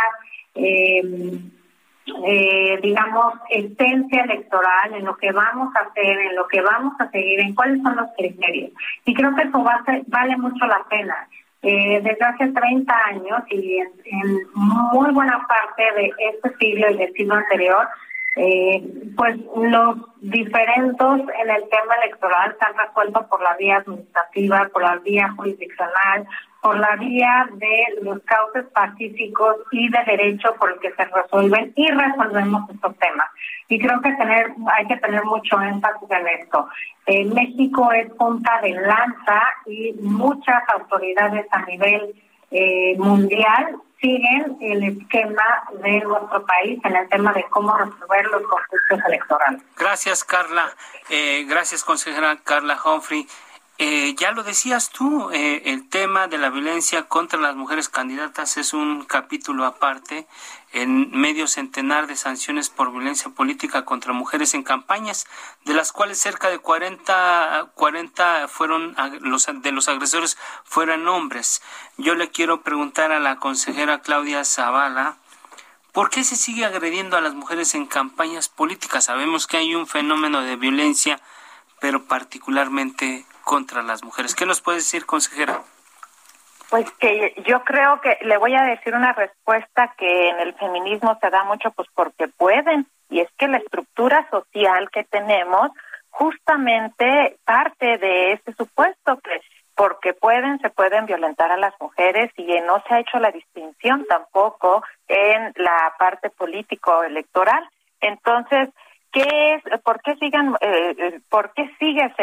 eh, 0.54 1.02
eh, 2.07 2.78
digamos, 2.83 3.35
esencia 3.50 4.23
electoral, 4.25 4.95
en 4.95 5.04
lo 5.04 5.16
que 5.16 5.33
vamos 5.33 5.75
a 5.76 5.88
hacer, 5.88 6.19
en 6.19 6.37
lo 6.37 6.47
que 6.49 6.61
vamos 6.61 6.95
a 6.99 7.11
seguir, 7.11 7.40
en 7.40 7.54
cuáles 7.54 7.83
son 7.83 7.97
los 7.97 8.09
criterios. 8.16 8.73
Y 9.04 9.14
creo 9.14 9.35
que 9.35 9.42
eso 9.42 9.64
vale 10.07 10.37
mucho 10.37 10.66
la 10.66 10.85
pena. 10.88 11.28
Eh, 11.62 12.00
desde 12.02 12.25
hace 12.25 12.49
30 12.49 12.95
años 13.07 13.42
y 13.50 13.78
en, 13.78 14.38
muy 14.54 15.12
buena 15.12 15.47
parte 15.47 15.83
de 15.95 16.11
este 16.33 16.57
siglo 16.57 16.90
y 16.90 16.97
del 16.97 17.12
siglo 17.12 17.35
anterior, 17.35 17.87
eh, 18.37 18.83
pues 19.14 19.37
los 19.57 19.97
diferendos 20.23 21.21
en 21.21 21.50
el 21.50 21.69
tema 21.69 21.95
electoral 22.02 22.57
se 22.59 22.64
han 22.64 22.87
resuelto 22.87 23.26
por 23.28 23.42
la 23.42 23.57
vía 23.57 23.76
administrativa, 23.76 24.71
por 24.73 24.83
la 24.83 24.97
vía 24.97 25.35
jurisdiccional, 25.37 26.26
por 26.61 26.79
la 26.79 26.97
vía 26.97 27.49
de 27.52 28.02
los 28.02 28.21
cauces 28.25 28.64
pacíficos 28.75 29.57
y 29.73 29.88
de 29.88 30.05
derecho 30.05 30.55
por 30.59 30.73
el 30.73 30.79
que 30.81 30.93
se 30.93 31.05
resuelven 31.07 31.73
y 31.75 31.90
resolvemos 31.90 32.69
estos 32.71 32.97
temas. 32.99 33.29
Y 33.69 33.79
creo 33.79 34.00
que 34.00 34.12
tener 34.12 34.52
hay 34.76 34.87
que 34.87 34.97
tener 34.97 35.25
mucho 35.25 35.61
énfasis 35.61 36.11
en 36.11 36.29
esto. 36.40 36.69
Eh, 37.07 37.25
México 37.25 37.90
es 37.93 38.11
punta 38.14 38.61
de 38.62 38.73
lanza 38.73 39.43
y 39.67 39.93
muchas 40.00 40.62
autoridades 40.75 41.47
a 41.50 41.64
nivel 41.64 42.14
eh, 42.50 42.97
mundial 42.99 43.76
siguen 44.00 44.57
el 44.61 44.83
esquema 44.83 45.62
de 45.83 46.00
nuestro 46.00 46.45
país 46.47 46.81
en 46.85 46.97
el 46.97 47.09
tema 47.09 47.33
de 47.33 47.45
cómo 47.50 47.76
resolver 47.76 48.26
los 48.26 48.43
conflictos 48.43 49.00
electorales. 49.07 49.62
Gracias, 49.76 50.25
Carla. 50.25 50.71
Eh, 51.11 51.45
gracias, 51.49 51.85
consejera 51.85 52.37
Carla 52.43 52.79
Humphrey. 52.83 53.26
Eh, 53.82 54.14
ya 54.18 54.32
lo 54.32 54.42
decías 54.42 54.90
tú, 54.90 55.30
eh, 55.30 55.62
el 55.64 55.88
tema 55.88 56.28
de 56.28 56.37
la 56.37 56.50
violencia 56.50 57.04
contra 57.04 57.40
las 57.40 57.56
mujeres 57.56 57.88
candidatas 57.88 58.58
es 58.58 58.75
un 58.75 59.06
capítulo 59.06 59.64
aparte 59.64 60.26
en 60.72 61.10
medio 61.12 61.46
centenar 61.46 62.06
de 62.06 62.14
sanciones 62.14 62.68
por 62.68 62.92
violencia 62.92 63.30
política 63.30 63.87
contra 63.87 64.12
mujeres 64.12 64.52
en 64.52 64.64
campañas, 64.64 65.26
de 65.64 65.72
las 65.72 65.92
cuales 65.92 66.20
cerca 66.20 66.50
de 66.50 66.58
40, 66.58 67.70
40 67.75 68.49
fueron 68.49 68.94
los, 69.22 69.46
de 69.50 69.72
los 69.72 69.88
agresores 69.88 70.37
fueron 70.64 71.08
hombres. 71.08 71.62
Yo 71.96 72.14
le 72.14 72.28
quiero 72.28 72.60
preguntar 72.60 73.12
a 73.12 73.18
la 73.18 73.37
consejera 73.37 74.02
Claudia 74.02 74.44
Zavala, 74.44 75.16
¿por 75.92 76.10
qué 76.10 76.22
se 76.22 76.37
sigue 76.37 76.66
agrediendo 76.66 77.16
a 77.16 77.22
las 77.22 77.32
mujeres 77.32 77.75
en 77.75 77.87
campañas 77.87 78.50
políticas? 78.50 79.04
Sabemos 79.04 79.46
que 79.46 79.56
hay 79.56 79.75
un 79.75 79.87
fenómeno 79.87 80.42
de 80.42 80.56
violencia, 80.56 81.18
pero 81.80 82.04
particularmente 82.04 83.25
contra 83.50 83.83
las 83.83 84.04
mujeres. 84.04 84.37
¿Qué 84.37 84.47
nos 84.47 84.61
puede 84.61 84.78
decir, 84.78 85.07
consejera? 85.07 85.64
Pues 86.69 86.88
que 87.00 87.35
yo 87.45 87.64
creo 87.64 88.00
que 88.00 88.16
le 88.23 88.37
voy 88.38 88.54
a 88.54 88.62
decir 88.62 88.95
una 88.95 89.12
respuesta 89.12 89.92
que 89.99 90.28
en 90.28 90.38
el 90.38 90.54
feminismo 90.54 91.19
se 91.21 91.30
da 91.30 91.42
mucho, 91.42 91.73
pues 91.73 91.88
porque 91.92 92.28
pueden, 92.28 92.87
y 93.09 93.19
es 93.19 93.28
que 93.37 93.49
la 93.49 93.59
estructura 93.59 94.25
social 94.30 94.88
que 94.92 95.02
tenemos 95.02 95.73
justamente 96.11 97.38
parte 97.45 97.99
de 97.99 98.35
ese 98.35 98.52
supuesto 98.52 99.19
que 99.19 99.40
porque 99.75 100.12
pueden, 100.12 100.61
se 100.61 100.71
pueden 100.71 101.07
violentar 101.07 101.50
a 101.50 101.57
las 101.57 101.75
mujeres 101.80 102.30
y 102.37 102.45
no 102.61 102.80
se 102.87 102.95
ha 102.95 103.00
hecho 103.00 103.19
la 103.19 103.33
distinción 103.33 104.07
tampoco 104.09 104.85
en 105.09 105.52
la 105.57 105.92
parte 105.99 106.30
político-electoral. 106.30 107.69
Entonces, 108.00 108.69
¿Qué 109.12 109.55
es, 109.55 109.81
por 109.83 110.00
qué 110.02 110.14
sigan, 110.17 110.55
eh, 110.61 110.95
eh, 110.97 111.21
por 111.29 111.52
qué 111.55 111.69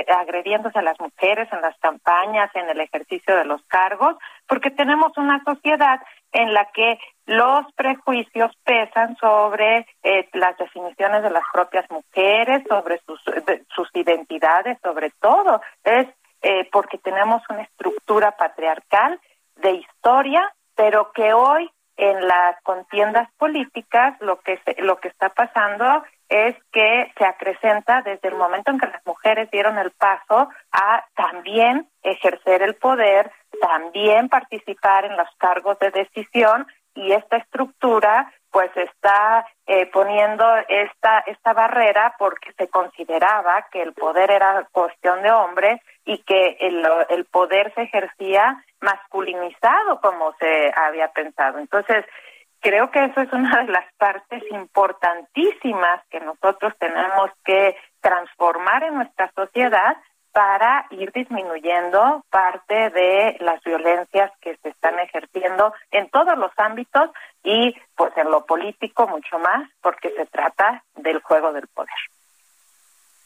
agrediéndose 0.08 0.80
a 0.80 0.82
las 0.82 0.98
mujeres 1.02 1.52
en 1.52 1.62
las 1.62 1.78
campañas, 1.80 2.50
en 2.56 2.70
el 2.70 2.80
ejercicio 2.80 3.36
de 3.36 3.44
los 3.44 3.62
cargos? 3.68 4.16
Porque 4.48 4.72
tenemos 4.72 5.12
una 5.18 5.44
sociedad 5.44 6.00
en 6.32 6.54
la 6.54 6.66
que 6.72 6.98
los 7.26 7.66
prejuicios 7.76 8.52
pesan 8.64 9.18
sobre 9.18 9.86
eh, 10.02 10.30
las 10.34 10.58
definiciones 10.58 11.24
de 11.24 11.30
las 11.30 11.44
propias 11.52 11.90
mujeres, 11.92 12.64
sobre 12.70 13.00
sus, 13.06 13.22
sus 13.76 13.90
identidades, 13.94 14.78
sobre 14.82 15.10
todo. 15.20 15.62
Es 15.84 16.08
porque 16.72 16.98
tenemos 17.00 17.42
una 17.50 17.64
estructura 17.64 18.32
patriarcal 18.38 19.20
de 19.58 19.72
historia, 19.72 20.54
pero 20.76 21.12
que 21.12 21.34
hoy 21.34 21.70
en 21.98 22.28
las 22.28 22.62
contiendas 22.64 23.28
políticas 23.38 24.16
lo 24.22 24.40
que 24.40 24.60
lo 24.78 25.00
que 25.00 25.08
está 25.08 25.30
pasando 25.30 26.04
es 26.30 26.56
que 26.72 27.12
se 27.18 27.26
acrecenta 27.26 28.02
desde 28.02 28.30
el 28.30 28.36
momento 28.36 28.72
en 28.72 28.80
que 28.80 28.88
las 28.88 29.06
mujeres 29.06 29.50
dieron 29.50 29.78
el 29.78 29.92
paso 29.92 30.50
a 30.72 31.06
también 31.16 31.90
ejercer 32.04 32.62
el 32.62 32.76
poder, 32.76 33.32
también 33.62 34.30
participar 34.30 35.06
en 35.06 35.18
los 35.18 35.28
cargos 35.38 35.80
de 35.80 35.92
decisión 35.92 36.68
y 36.94 37.14
esta 37.14 37.38
estructura 37.38 38.32
pues 38.52 38.72
está 38.76 39.46
eh, 39.66 39.86
poniendo 39.88 40.46
esta 40.68 41.20
esta 41.28 41.54
barrera 41.54 42.16
porque 42.20 42.54
se 42.54 42.68
consideraba 42.70 43.68
que 43.72 43.82
el 43.82 43.94
poder 43.94 44.32
era 44.32 44.68
cuestión 44.72 45.22
de 45.22 45.32
hombres 45.32 45.82
y 46.08 46.18
que 46.20 46.58
el, 46.62 46.88
el 47.10 47.26
poder 47.26 47.74
se 47.76 47.84
ejercía 47.84 48.64
masculinizado 48.82 50.00
como 50.02 50.34
se 50.40 50.72
había 50.74 51.10
pensado. 51.10 51.60
Entonces, 51.60 52.06
creo 52.62 52.90
que 52.90 53.04
eso 53.04 53.22
es 53.22 53.32
una 53.34 53.64
de 53.64 53.72
las 53.72 53.94
partes 53.98 54.42
importantísimas 54.52 56.02
que 56.10 56.22
nosotros 56.22 56.74
tenemos 56.80 57.30
que 57.44 57.76
transformar 58.02 58.84
en 58.84 58.96
nuestra 58.96 59.30
sociedad 59.36 59.98
para 60.32 60.86
ir 60.92 61.12
disminuyendo 61.12 62.24
parte 62.30 62.90
de 62.92 63.38
las 63.40 63.62
violencias 63.64 64.32
que 64.40 64.56
se 64.58 64.70
están 64.70 65.00
ejerciendo 65.00 65.74
en 65.92 66.10
todos 66.10 66.38
los 66.38 66.52
ámbitos 66.58 67.10
y 67.44 67.76
pues 67.96 68.16
en 68.18 68.30
lo 68.30 68.46
político 68.46 69.08
mucho 69.08 69.40
más 69.40 69.70
porque 69.82 70.12
se 70.12 70.26
trata 70.28 70.84
del 70.96 71.22
juego 71.22 71.52
del 71.54 71.68
poder. 71.68 71.90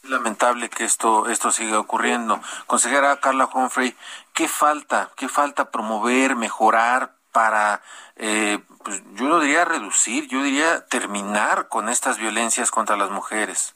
Lamentable 0.02 0.68
que 0.68 0.84
esto 0.84 1.28
esto 1.28 1.52
siga 1.52 1.78
ocurriendo. 1.78 2.40
Consejera 2.66 3.20
Carla 3.20 3.48
Humphrey, 3.52 3.96
¿qué 4.32 4.48
falta? 4.48 5.10
¿Qué 5.16 5.28
falta 5.28 5.70
promover, 5.70 6.34
mejorar 6.34 7.14
para, 7.30 7.82
eh, 8.16 8.58
pues 8.82 9.00
yo 9.14 9.28
no 9.28 9.38
diría 9.38 9.64
reducir, 9.64 10.26
yo 10.26 10.42
diría 10.42 10.86
terminar 10.86 11.68
con 11.68 11.88
estas 11.88 12.18
violencias 12.18 12.72
contra 12.72 12.96
las 12.96 13.10
mujeres? 13.10 13.74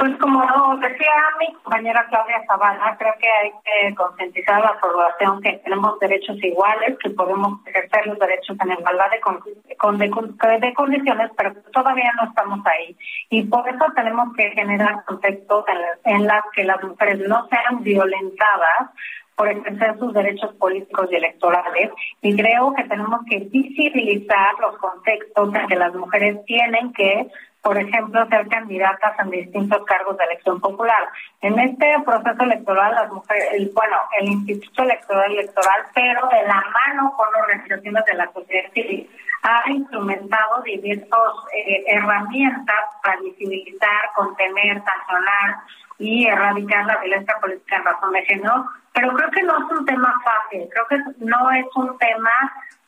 Pues 0.00 0.16
como 0.16 0.40
decía 0.78 1.12
mi 1.38 1.52
compañera 1.56 2.06
Claudia 2.08 2.42
Zavala, 2.46 2.96
creo 2.98 3.12
que 3.20 3.28
hay 3.28 3.50
que 3.62 3.94
concientizar 3.94 4.54
a 4.54 4.72
la 4.72 4.80
población 4.80 5.42
que 5.42 5.60
tenemos 5.62 5.98
derechos 5.98 6.42
iguales, 6.42 6.96
que 7.04 7.10
podemos 7.10 7.60
ejercer 7.66 8.06
los 8.06 8.18
derechos 8.18 8.56
en 8.64 8.72
igualdad 8.72 9.10
de, 9.10 9.20
con, 9.20 9.98
de, 9.98 10.72
condiciones, 10.74 11.30
pero 11.36 11.52
todavía 11.74 12.10
no 12.16 12.30
estamos 12.30 12.66
ahí. 12.66 12.96
Y 13.28 13.42
por 13.42 13.68
eso 13.68 13.84
tenemos 13.94 14.34
que 14.34 14.50
generar 14.52 15.04
contextos 15.04 15.66
en, 15.68 16.14
en 16.14 16.26
las 16.26 16.44
que 16.54 16.64
las 16.64 16.82
mujeres 16.82 17.18
no 17.28 17.46
sean 17.48 17.82
violentadas 17.82 18.88
por 19.36 19.48
ejercer 19.48 19.98
sus 19.98 20.14
derechos 20.14 20.54
políticos 20.56 21.08
y 21.10 21.16
electorales 21.16 21.90
y 22.20 22.36
creo 22.36 22.74
que 22.74 22.84
tenemos 22.84 23.20
que 23.28 23.38
visibilizar 23.38 24.52
los 24.60 24.76
contextos 24.78 25.54
en 25.54 25.66
que 25.66 25.76
las 25.76 25.94
mujeres 25.94 26.44
tienen 26.44 26.92
que 26.92 27.26
por 27.62 27.76
ejemplo, 27.78 28.26
ser 28.28 28.48
candidatas 28.48 29.18
en 29.18 29.30
distintos 29.30 29.84
cargos 29.84 30.16
de 30.16 30.24
elección 30.24 30.60
popular. 30.60 31.08
En 31.42 31.58
este 31.58 31.86
proceso 32.04 32.42
electoral, 32.42 32.94
las 32.94 33.12
mujeres, 33.12 33.48
el, 33.52 33.70
bueno, 33.74 33.96
el 34.18 34.28
Instituto 34.28 34.82
Electoral 34.82 35.32
Electoral, 35.32 35.86
pero 35.94 36.28
de 36.28 36.42
la 36.46 36.64
mano 36.86 37.14
con 37.16 37.28
organizaciones 37.42 38.04
de 38.04 38.14
la 38.14 38.32
sociedad 38.32 38.72
civil, 38.72 39.10
ha 39.42 39.70
instrumentado 39.70 40.62
diversas 40.62 41.08
eh, 41.54 41.84
herramientas 41.86 42.84
para 43.02 43.20
visibilizar, 43.20 44.10
contener, 44.14 44.82
sancionar 44.82 45.60
y 45.98 46.26
erradicar 46.26 46.86
la 46.86 46.96
violencia 46.98 47.34
política 47.40 47.76
en 47.76 47.84
razón 47.84 48.12
de 48.12 48.22
género. 48.24 48.66
Pero 48.92 49.12
creo 49.14 49.30
que 49.30 49.42
no 49.42 49.56
es 49.58 49.78
un 49.78 49.84
tema 49.86 50.20
fácil, 50.24 50.68
creo 50.70 50.86
que 50.88 51.24
no 51.24 51.50
es 51.52 51.66
un 51.76 51.96
tema 51.98 52.30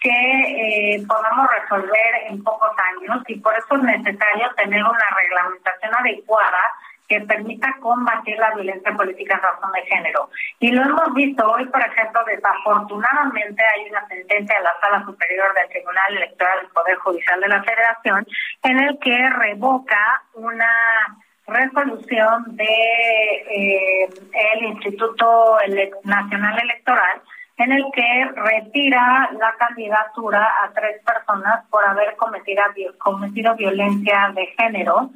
que 0.01 0.97
eh, 0.97 1.05
podamos 1.07 1.49
resolver 1.51 2.15
en 2.29 2.43
pocos 2.43 2.73
años 2.97 3.23
y 3.29 3.39
por 3.39 3.55
eso 3.57 3.77
es 3.77 3.83
necesario 3.83 4.53
tener 4.57 4.83
una 4.83 5.11
reglamentación 5.17 5.95
adecuada 5.95 6.59
que 7.09 7.21
permita 7.21 7.77
combatir 7.81 8.39
la 8.39 8.55
violencia 8.55 8.93
política 8.95 9.35
en 9.35 9.43
razón 9.43 9.71
de 9.73 9.83
género. 9.83 10.31
Y 10.59 10.73
lo 10.73 10.83
hemos 10.83 11.13
visto 11.15 11.47
hoy, 11.47 11.67
por 11.67 11.81
ejemplo, 11.83 12.23
desafortunadamente 12.25 13.63
hay 13.63 13.91
una 13.91 14.07
sentencia 14.09 14.57
de 14.57 14.65
la 14.65 14.81
Sala 14.81 15.05
Superior 15.05 15.55
del 15.55 15.69
Tribunal 15.69 16.17
Electoral 16.17 16.61
del 16.61 16.71
Poder 16.71 16.97
Judicial 16.97 17.41
de 17.41 17.49
la 17.49 17.63
Federación 17.63 18.27
en 18.63 18.79
el 18.79 18.99
que 18.99 19.29
revoca 19.29 20.23
una 20.35 20.73
resolución 21.47 22.57
de 22.57 22.65
eh, 22.65 24.09
el 24.55 24.65
Instituto 24.65 25.57
Nacional 26.05 26.61
Electoral 26.63 27.23
en 27.59 27.73
el 27.73 27.85
que 27.95 28.25
retira 28.35 29.31
la 29.39 29.55
candidatura 29.59 30.49
a 30.65 30.73
tres 30.73 31.03
personas 31.05 31.65
por 31.71 31.85
haber 31.85 32.17
cometido, 32.17 32.63
cometido 32.99 33.55
violencia 33.55 34.33
de 34.35 34.47
género. 34.59 35.11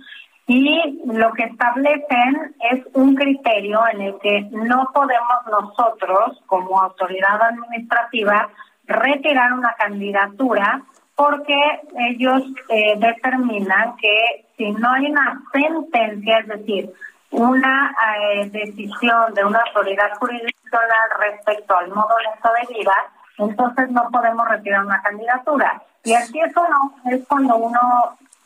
Y 0.47 1.01
lo 1.07 1.33
que 1.33 1.45
establecen 1.45 2.55
es 2.71 2.87
un 2.93 3.17
criterio 3.17 3.81
en 3.93 4.01
el 4.01 4.19
que 4.21 4.43
no 4.53 4.91
podemos 4.95 5.39
nosotros, 5.51 6.41
como 6.47 6.81
autoridad 6.81 7.43
administrativa, 7.43 8.49
retirar 8.87 9.53
una 9.53 9.75
candidatura 9.75 10.83
porque 11.17 11.57
ellos 11.99 12.43
eh, 12.69 12.95
determinan 12.99 13.97
que 13.97 14.47
si 14.57 14.71
no 14.71 14.91
hay 14.93 15.07
una 15.07 15.43
sentencia, 15.53 16.39
es 16.39 16.47
decir, 16.47 16.93
una 17.31 17.95
eh, 18.33 18.51
decisión 18.51 19.35
de 19.35 19.45
una 19.45 19.61
autoridad 19.61 20.15
jurisdiccional 20.19 21.11
respecto 21.19 21.77
al 21.77 21.89
modo 21.89 22.15
lento 22.21 22.51
de 22.53 22.75
vida, 22.75 22.95
entonces 23.39 23.91
no 23.91 24.09
podemos 24.11 24.49
retirar 24.49 24.85
una 24.85 25.03
candidatura. 25.03 25.83
Y 26.05 26.15
así 26.15 26.39
eso 26.39 26.63
no 26.69 27.11
es 27.11 27.27
cuando 27.27 27.57
uno, 27.57 27.81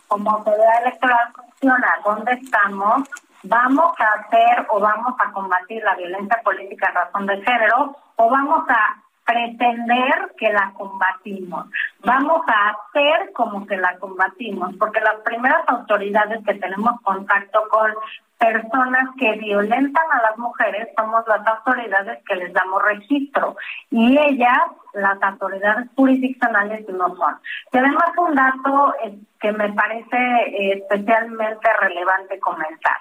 como 0.09 0.31
autoridad 0.31 0.83
electoral, 0.83 1.33
funciona 1.35 1.95
dónde 2.05 2.33
estamos, 2.33 3.09
vamos 3.43 3.93
a 3.99 4.21
hacer 4.21 4.67
o 4.71 4.81
vamos 4.81 5.15
a 5.19 5.33
combatir 5.33 5.83
la 5.83 5.95
violencia 5.97 6.41
política 6.43 6.89
en 6.89 6.95
razón 6.95 7.27
de 7.27 7.43
género 7.43 7.97
o 8.17 8.31
vamos 8.31 8.65
a 8.69 8.97
pretender 9.31 10.33
que 10.37 10.53
la 10.53 10.73
combatimos. 10.77 11.67
Vamos 12.05 12.43
a 12.49 12.71
hacer 12.71 13.33
como 13.33 13.65
que 13.67 13.77
la 13.77 13.97
combatimos, 13.99 14.75
porque 14.77 15.01
las 15.01 15.21
primeras 15.25 15.63
autoridades 15.69 16.45
que 16.45 16.55
tenemos 16.55 17.01
contacto 17.03 17.63
con 17.71 17.93
personas 18.39 19.05
que 19.19 19.33
violentan 19.33 20.05
a 20.13 20.23
las 20.23 20.39
mujeres 20.39 20.89
somos 20.97 21.23
las 21.29 21.47
autoridades 21.47 22.19
que 22.27 22.37
les 22.37 22.53
damos 22.55 22.83
registro 22.83 23.55
y 23.91 24.19
ellas, 24.19 24.59
las 24.95 25.23
autoridades 25.23 25.89
jurisdiccionales, 25.95 26.89
no 26.89 27.15
son. 27.15 27.37
Tenemos 27.71 28.03
un 28.17 28.35
dato 28.35 28.95
eh, 29.05 29.17
que 29.39 29.53
me 29.53 29.73
parece 29.75 30.17
eh, 30.17 30.73
especialmente 30.79 31.69
relevante 31.81 32.41
comentar. 32.41 32.97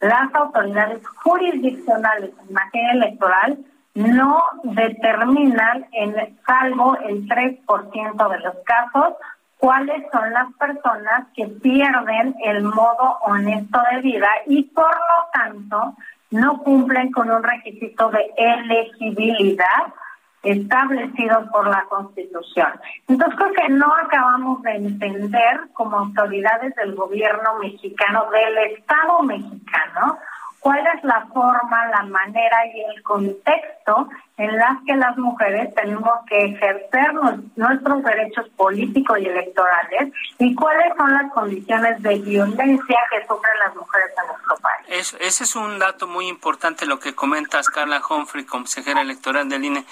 Las 0.00 0.34
autoridades 0.34 1.06
jurisdiccionales 1.22 2.30
en 2.46 2.54
materia 2.54 2.92
electoral 2.92 3.58
no 3.94 4.42
determinan, 4.64 5.86
en 5.92 6.38
salvo 6.44 6.96
el 6.98 7.28
3% 7.28 8.28
de 8.28 8.38
los 8.40 8.54
casos, 8.64 9.14
cuáles 9.58 10.04
son 10.12 10.32
las 10.32 10.52
personas 10.54 11.28
que 11.34 11.46
pierden 11.46 12.34
el 12.44 12.64
modo 12.64 13.18
honesto 13.22 13.80
de 13.92 14.00
vida 14.02 14.28
y 14.46 14.64
por 14.64 14.90
lo 14.90 15.30
tanto 15.32 15.94
no 16.30 16.58
cumplen 16.62 17.12
con 17.12 17.30
un 17.30 17.42
requisito 17.42 18.10
de 18.10 18.32
elegibilidad 18.36 19.94
establecido 20.42 21.50
por 21.50 21.68
la 21.68 21.84
Constitución. 21.88 22.68
Entonces 23.08 23.38
creo 23.38 23.52
que 23.52 23.68
no 23.70 23.90
acabamos 23.94 24.60
de 24.62 24.72
entender 24.72 25.60
como 25.72 25.98
autoridades 25.98 26.74
del 26.74 26.94
gobierno 26.94 27.58
mexicano, 27.60 28.26
del 28.30 28.58
Estado 28.72 29.22
mexicano, 29.22 30.18
cuál 30.64 30.82
es 30.96 31.04
la 31.04 31.26
forma, 31.26 31.86
la 31.88 32.04
manera 32.04 32.56
y 32.74 32.80
el 32.80 33.02
contexto 33.02 34.08
en 34.38 34.56
las 34.56 34.82
que 34.86 34.96
las 34.96 35.14
mujeres 35.18 35.74
tenemos 35.74 36.10
que 36.26 36.42
ejercer 36.42 37.12
nuestros 37.54 38.02
derechos 38.02 38.48
políticos 38.56 39.18
y 39.20 39.26
electorales 39.26 40.14
y 40.38 40.54
cuáles 40.54 40.96
son 40.96 41.12
las 41.12 41.30
condiciones 41.32 42.02
de 42.02 42.18
violencia 42.18 42.98
que 43.10 43.20
sufren 43.26 43.58
las 43.62 43.76
mujeres 43.76 44.10
en 44.18 44.26
nuestro 44.26 44.56
país. 44.56 45.16
ese 45.20 45.44
es 45.44 45.54
un 45.54 45.78
dato 45.78 46.06
muy 46.06 46.28
importante 46.28 46.86
lo 46.86 46.98
que 46.98 47.14
comentas, 47.14 47.68
Carla 47.68 48.00
Humphrey, 48.08 48.46
consejera 48.46 49.02
electoral 49.02 49.50
del 49.50 49.66
INE. 49.66 49.84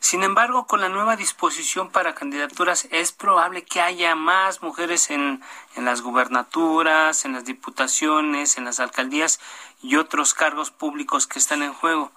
Sin 0.00 0.24
embargo, 0.24 0.66
con 0.66 0.80
la 0.80 0.88
nueva 0.88 1.14
disposición 1.14 1.90
para 1.90 2.16
candidaturas, 2.16 2.88
es 2.90 3.12
probable 3.12 3.62
que 3.62 3.80
haya 3.80 4.16
más 4.16 4.60
mujeres 4.60 5.08
en, 5.12 5.40
en 5.76 5.84
las 5.84 6.02
gubernaturas, 6.02 7.24
en 7.24 7.32
las 7.32 7.44
diputaciones, 7.44 8.58
en 8.58 8.64
las 8.64 8.80
alcaldías 8.80 9.40
y 9.82 9.96
otros 9.96 10.34
cargos 10.34 10.70
públicos 10.70 11.26
que 11.26 11.38
están 11.38 11.62
en 11.62 11.72
juego. 11.72 12.12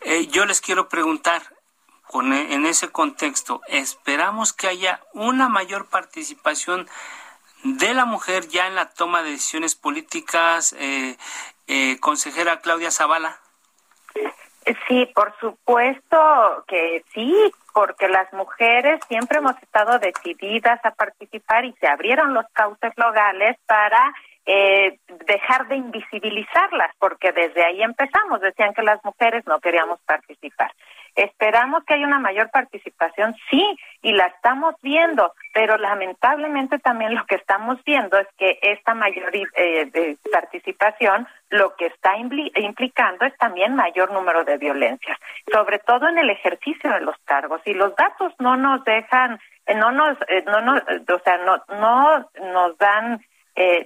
Eh, 0.00 0.28
yo 0.28 0.46
les 0.46 0.60
quiero 0.60 0.88
preguntar, 0.88 1.42
e, 2.12 2.54
en 2.54 2.66
ese 2.66 2.88
contexto, 2.88 3.60
¿esperamos 3.68 4.52
que 4.52 4.68
haya 4.68 5.00
una 5.12 5.48
mayor 5.48 5.86
participación 5.86 6.88
de 7.62 7.94
la 7.94 8.04
mujer 8.04 8.48
ya 8.48 8.66
en 8.66 8.74
la 8.74 8.90
toma 8.90 9.22
de 9.22 9.30
decisiones 9.30 9.74
políticas, 9.74 10.74
eh, 10.78 11.16
eh, 11.68 11.98
consejera 12.00 12.60
Claudia 12.60 12.90
Zavala? 12.90 13.41
Sí, 14.86 15.10
por 15.14 15.34
supuesto 15.40 16.64
que 16.68 17.04
sí, 17.12 17.34
porque 17.74 18.08
las 18.08 18.32
mujeres 18.32 19.00
siempre 19.08 19.38
hemos 19.38 19.60
estado 19.62 19.98
decididas 19.98 20.78
a 20.84 20.92
participar 20.92 21.64
y 21.64 21.72
se 21.80 21.88
abrieron 21.88 22.32
los 22.32 22.46
cauces 22.52 22.92
legales 22.96 23.56
para 23.66 24.12
eh, 24.46 24.98
dejar 25.26 25.68
de 25.68 25.76
invisibilizarlas, 25.76 26.94
porque 26.98 27.32
desde 27.32 27.64
ahí 27.64 27.82
empezamos, 27.82 28.40
decían 28.40 28.74
que 28.74 28.82
las 28.82 29.04
mujeres 29.04 29.44
no 29.46 29.60
queríamos 29.60 30.00
participar. 30.06 30.72
Esperamos 31.14 31.84
que 31.84 31.94
haya 31.94 32.06
una 32.06 32.18
mayor 32.18 32.50
participación, 32.50 33.34
sí, 33.50 33.76
y 34.00 34.12
la 34.12 34.26
estamos 34.26 34.74
viendo, 34.82 35.32
pero 35.52 35.76
lamentablemente 35.76 36.78
también 36.78 37.14
lo 37.14 37.24
que 37.26 37.36
estamos 37.36 37.82
viendo 37.84 38.18
es 38.18 38.26
que 38.38 38.58
esta 38.62 38.94
mayor 38.94 39.30
eh, 39.34 40.16
participación 40.32 41.28
lo 41.52 41.76
que 41.76 41.86
está 41.86 42.16
implicando 42.16 43.26
es 43.26 43.36
también 43.36 43.76
mayor 43.76 44.10
número 44.10 44.42
de 44.44 44.56
violencias, 44.56 45.18
sobre 45.52 45.78
todo 45.80 46.08
en 46.08 46.18
el 46.18 46.30
ejercicio 46.30 46.90
de 46.90 47.02
los 47.02 47.16
cargos. 47.24 47.60
Y 47.66 47.74
los 47.74 47.94
datos 47.94 48.32
no 48.38 48.56
nos 48.56 48.82
dejan, 48.84 49.38
eh, 49.66 49.74
no 49.74 49.92
nos, 49.92 50.16
eh, 50.28 50.44
no 50.46 50.62
nos, 50.62 50.80
o 50.80 51.18
sea, 51.22 51.38
no, 51.38 51.62
no 51.78 52.26
nos 52.52 52.78
dan, 52.78 53.22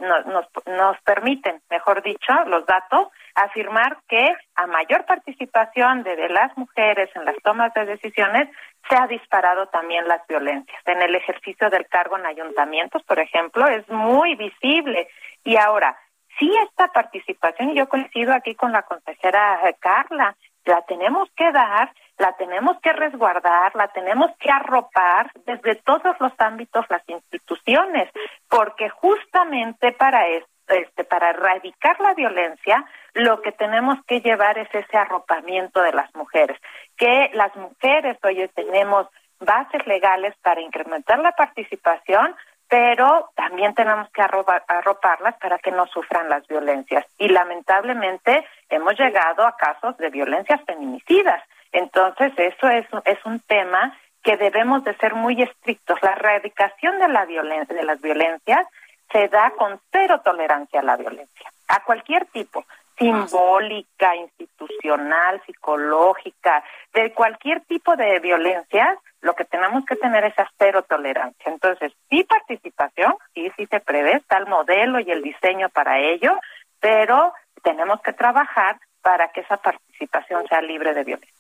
nos, 0.01 0.47
nos 0.67 1.01
permiten, 1.03 1.61
mejor 1.71 2.03
dicho, 2.03 2.33
los 2.47 2.65
datos 2.67 3.09
afirmar 3.37 3.99
que 4.09 4.35
a 4.55 4.67
mayor 4.67 5.05
participación 5.05 6.03
de, 6.03 6.29
las 6.31 6.57
mujeres 6.57 7.11
en 7.15 7.25
las 7.25 7.37
tomas 7.43 7.73
de 7.75 7.85
decisiones 7.85 8.49
se 8.89 8.97
ha 8.97 9.07
disparado 9.07 9.67
también 9.67 10.09
las 10.09 10.27
violencias. 10.27 10.81
En 10.87 11.03
el 11.03 11.15
ejercicio 11.15 11.69
del 11.69 11.87
cargo 11.87 12.17
en 12.17 12.27
ayuntamientos, 12.27 13.03
por 13.03 13.19
ejemplo, 13.19 13.67
es 13.67 13.87
muy 13.89 14.37
visible. 14.37 15.09
Y 15.45 15.57
ahora, 15.57 15.99
sí 16.39 16.51
esta 16.65 16.89
participación, 16.89 17.71
y 17.71 17.77
yo 17.77 17.89
coincido 17.89 18.33
aquí 18.33 18.55
con 18.55 18.73
la 18.73 18.83
consejera 18.83 19.61
Carla, 19.81 20.35
la 20.65 20.83
tenemos 20.83 21.29
que 21.37 21.53
dar, 21.53 21.93
la 22.19 22.33
tenemos 22.33 22.81
que 22.81 22.93
resguardar, 22.93 23.75
la 23.75 23.89
tenemos 23.89 24.31
que 24.39 24.51
arropar 24.51 25.31
desde 25.45 25.77
todos 25.77 26.17
los 26.21 26.33
ámbitos, 26.39 26.87
las 26.89 27.07
instituciones, 27.09 28.11
porque 28.49 28.89
justamente 28.89 29.93
para 29.93 30.27
este, 30.69 31.05
para 31.05 31.31
erradicar 31.31 32.01
la 32.01 32.15
violencia, 32.15 32.85
lo 33.15 33.41
que 33.41 33.53
tenemos 33.53 33.99
que 34.07 34.21
llevar 34.21 34.59
es 34.59 34.69
ese 34.75 34.97
arropamiento 34.97 35.81
de 35.81 35.93
las 35.93 36.13
mujeres, 36.15 36.59
que 36.97 37.31
las 37.35 37.55
mujeres 37.57 38.19
hoy 38.25 38.49
tenemos 38.55 39.07
bases 39.39 39.87
legales 39.87 40.35
para 40.43 40.61
incrementar 40.61 41.19
la 41.19 41.33
participación, 41.33 42.35
pero 42.69 43.31
también 43.37 43.75
tenemos 43.75 44.09
que 44.11 44.23
arroparlas 44.23 45.37
para 45.39 45.59
que 45.59 45.71
no 45.71 45.87
sufran 45.87 46.29
las 46.29 46.47
violencias. 46.49 47.07
Y 47.19 47.29
lamentablemente 47.29 48.45
hemos 48.69 48.99
llegado 48.99 49.47
a 49.47 49.57
casos 49.57 49.97
de 49.99 50.11
violencias 50.11 50.61
feminicidas. 50.67 51.43
Entonces, 51.73 52.33
eso 52.37 52.69
es, 52.69 52.87
es 53.05 53.25
un 53.25 53.41
tema 53.41 53.97
que 54.23 54.37
debemos 54.37 54.83
de 54.85 54.95
ser 54.97 55.15
muy 55.15 55.41
estrictos. 55.41 55.99
La 56.03 56.13
erradicación 56.13 56.99
de, 56.99 57.09
la 57.09 57.27
de 57.27 57.83
las 57.85 58.01
violencias 58.01 58.67
se 59.13 59.29
da 59.29 59.53
con 59.53 59.81
cero 59.93 60.21
tolerancia 60.25 60.81
a 60.81 60.83
la 60.83 60.97
violencia, 60.97 61.51
a 61.69 61.83
cualquier 61.85 62.27
tipo, 62.27 62.65
simbólica, 62.99 64.17
institucional, 64.17 65.41
psicológica, 65.47 66.65
de 66.93 67.13
cualquier 67.13 67.61
tipo 67.67 67.95
de 67.95 68.19
violencia, 68.21 68.99
lo 69.21 69.35
que 69.35 69.45
tenemos 69.45 69.85
que 69.85 69.97
tener 69.97 70.25
es 70.25 70.35
cero 70.59 70.85
tolerancia. 70.89 71.53
Entonces, 71.53 71.93
sí 72.11 72.25
participación, 72.25 73.15
sí, 73.35 73.51
sí 73.57 73.67
se 73.67 73.81
prevé, 73.81 74.15
está 74.15 74.39
el 74.39 74.47
modelo 74.47 74.99
y 75.01 75.11
el 75.11 75.23
diseño 75.23 75.69
para 75.69 75.99
ello, 75.99 76.39
pero 76.81 77.33
tenemos 77.63 78.01
que 78.03 78.13
trabajar 78.13 78.79
para 79.03 79.29
que 79.29 79.41
esa 79.41 79.57
participación 79.57 80.47
sea 80.49 80.61
libre 80.63 80.95
de 80.95 81.05
violencia. 81.05 81.36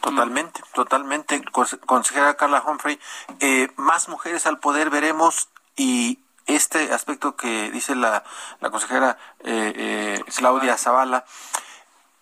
Totalmente, 0.00 0.62
totalmente. 0.74 1.42
Consejera 1.86 2.34
Carla 2.34 2.62
Humphrey, 2.66 2.98
eh, 3.40 3.68
más 3.76 4.08
mujeres 4.08 4.46
al 4.46 4.58
poder 4.58 4.90
veremos 4.90 5.48
y 5.76 6.20
este 6.46 6.92
aspecto 6.92 7.36
que 7.36 7.70
dice 7.70 7.94
la, 7.94 8.22
la 8.60 8.70
consejera 8.70 9.18
eh, 9.44 9.72
eh, 9.76 10.24
Claudia 10.36 10.76
Zavala, 10.76 11.24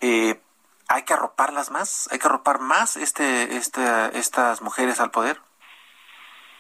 eh, 0.01 0.41
hay 0.89 1.03
que 1.03 1.15
arroparlas 1.15 1.71
más, 1.71 2.09
hay 2.11 2.19
que 2.19 2.27
arropar 2.27 2.61
más 2.61 2.97
este, 2.97 3.57
este, 3.57 3.83
estas 4.19 4.63
mujeres 4.63 5.01
al 5.01 5.11
poder. 5.11 5.41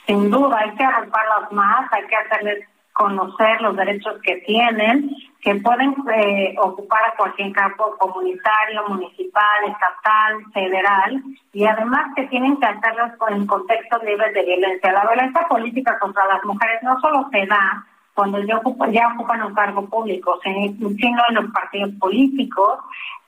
Sin 0.07 0.30
duda, 0.30 0.59
hay 0.59 0.74
que 0.74 0.85
arroparlas 0.85 1.52
más, 1.52 1.90
hay 1.92 2.07
que 2.07 2.16
hacerles 2.16 2.68
conocer 2.94 3.61
los 3.61 3.76
derechos 3.76 4.14
que 4.22 4.37
tienen, 4.46 5.11
que 5.40 5.57
pueden 5.57 5.94
eh, 6.14 6.54
ocupar 6.59 7.14
cualquier 7.18 7.52
campo 7.52 7.96
comunitario, 7.98 8.88
municipal, 8.88 9.64
estatal, 9.66 10.37
federal, 10.52 11.22
y 11.52 11.66
además 11.66 12.12
que 12.14 12.22
tienen 12.28 12.57
que 12.57 12.66
hacerlos 12.66 13.11
en 13.28 13.46
contextos 13.46 14.02
libres 14.04 14.33
de 14.33 14.44
violencia. 14.44 14.92
La 14.92 15.07
violencia 15.07 15.46
política 15.48 15.98
contra 15.98 16.24
las 16.26 16.44
mujeres 16.44 16.83
no 16.83 16.98
solo 17.00 17.28
se 17.33 17.44
da 17.46 17.85
cuando 18.14 18.38
ya 18.38 18.59
ocupan, 18.59 18.92
ya 18.92 19.09
ocupan 19.12 19.42
un 19.42 19.54
cargo 19.54 19.87
público, 19.87 20.38
sino 20.44 21.22
en 21.28 21.35
los 21.35 21.50
partidos 21.50 21.90
políticos, 21.98 22.78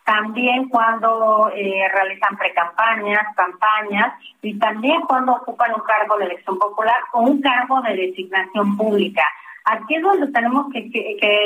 también 0.04 0.68
cuando 0.68 1.50
eh, 1.52 1.88
realizan 1.92 2.36
precampañas, 2.36 3.34
campañas 3.34 4.14
y 4.40 4.56
también 4.60 5.00
cuando 5.02 5.32
ocupan 5.32 5.72
un 5.74 5.80
cargo 5.80 6.16
de 6.18 6.26
elección 6.26 6.56
popular 6.56 7.00
o 7.12 7.22
un 7.22 7.40
cargo 7.40 7.82
de 7.82 7.96
designación 7.96 8.76
pública. 8.76 9.24
Aquí 9.66 9.96
es 9.96 10.02
donde 10.02 10.28
tenemos 10.28 10.66
que, 10.72 10.78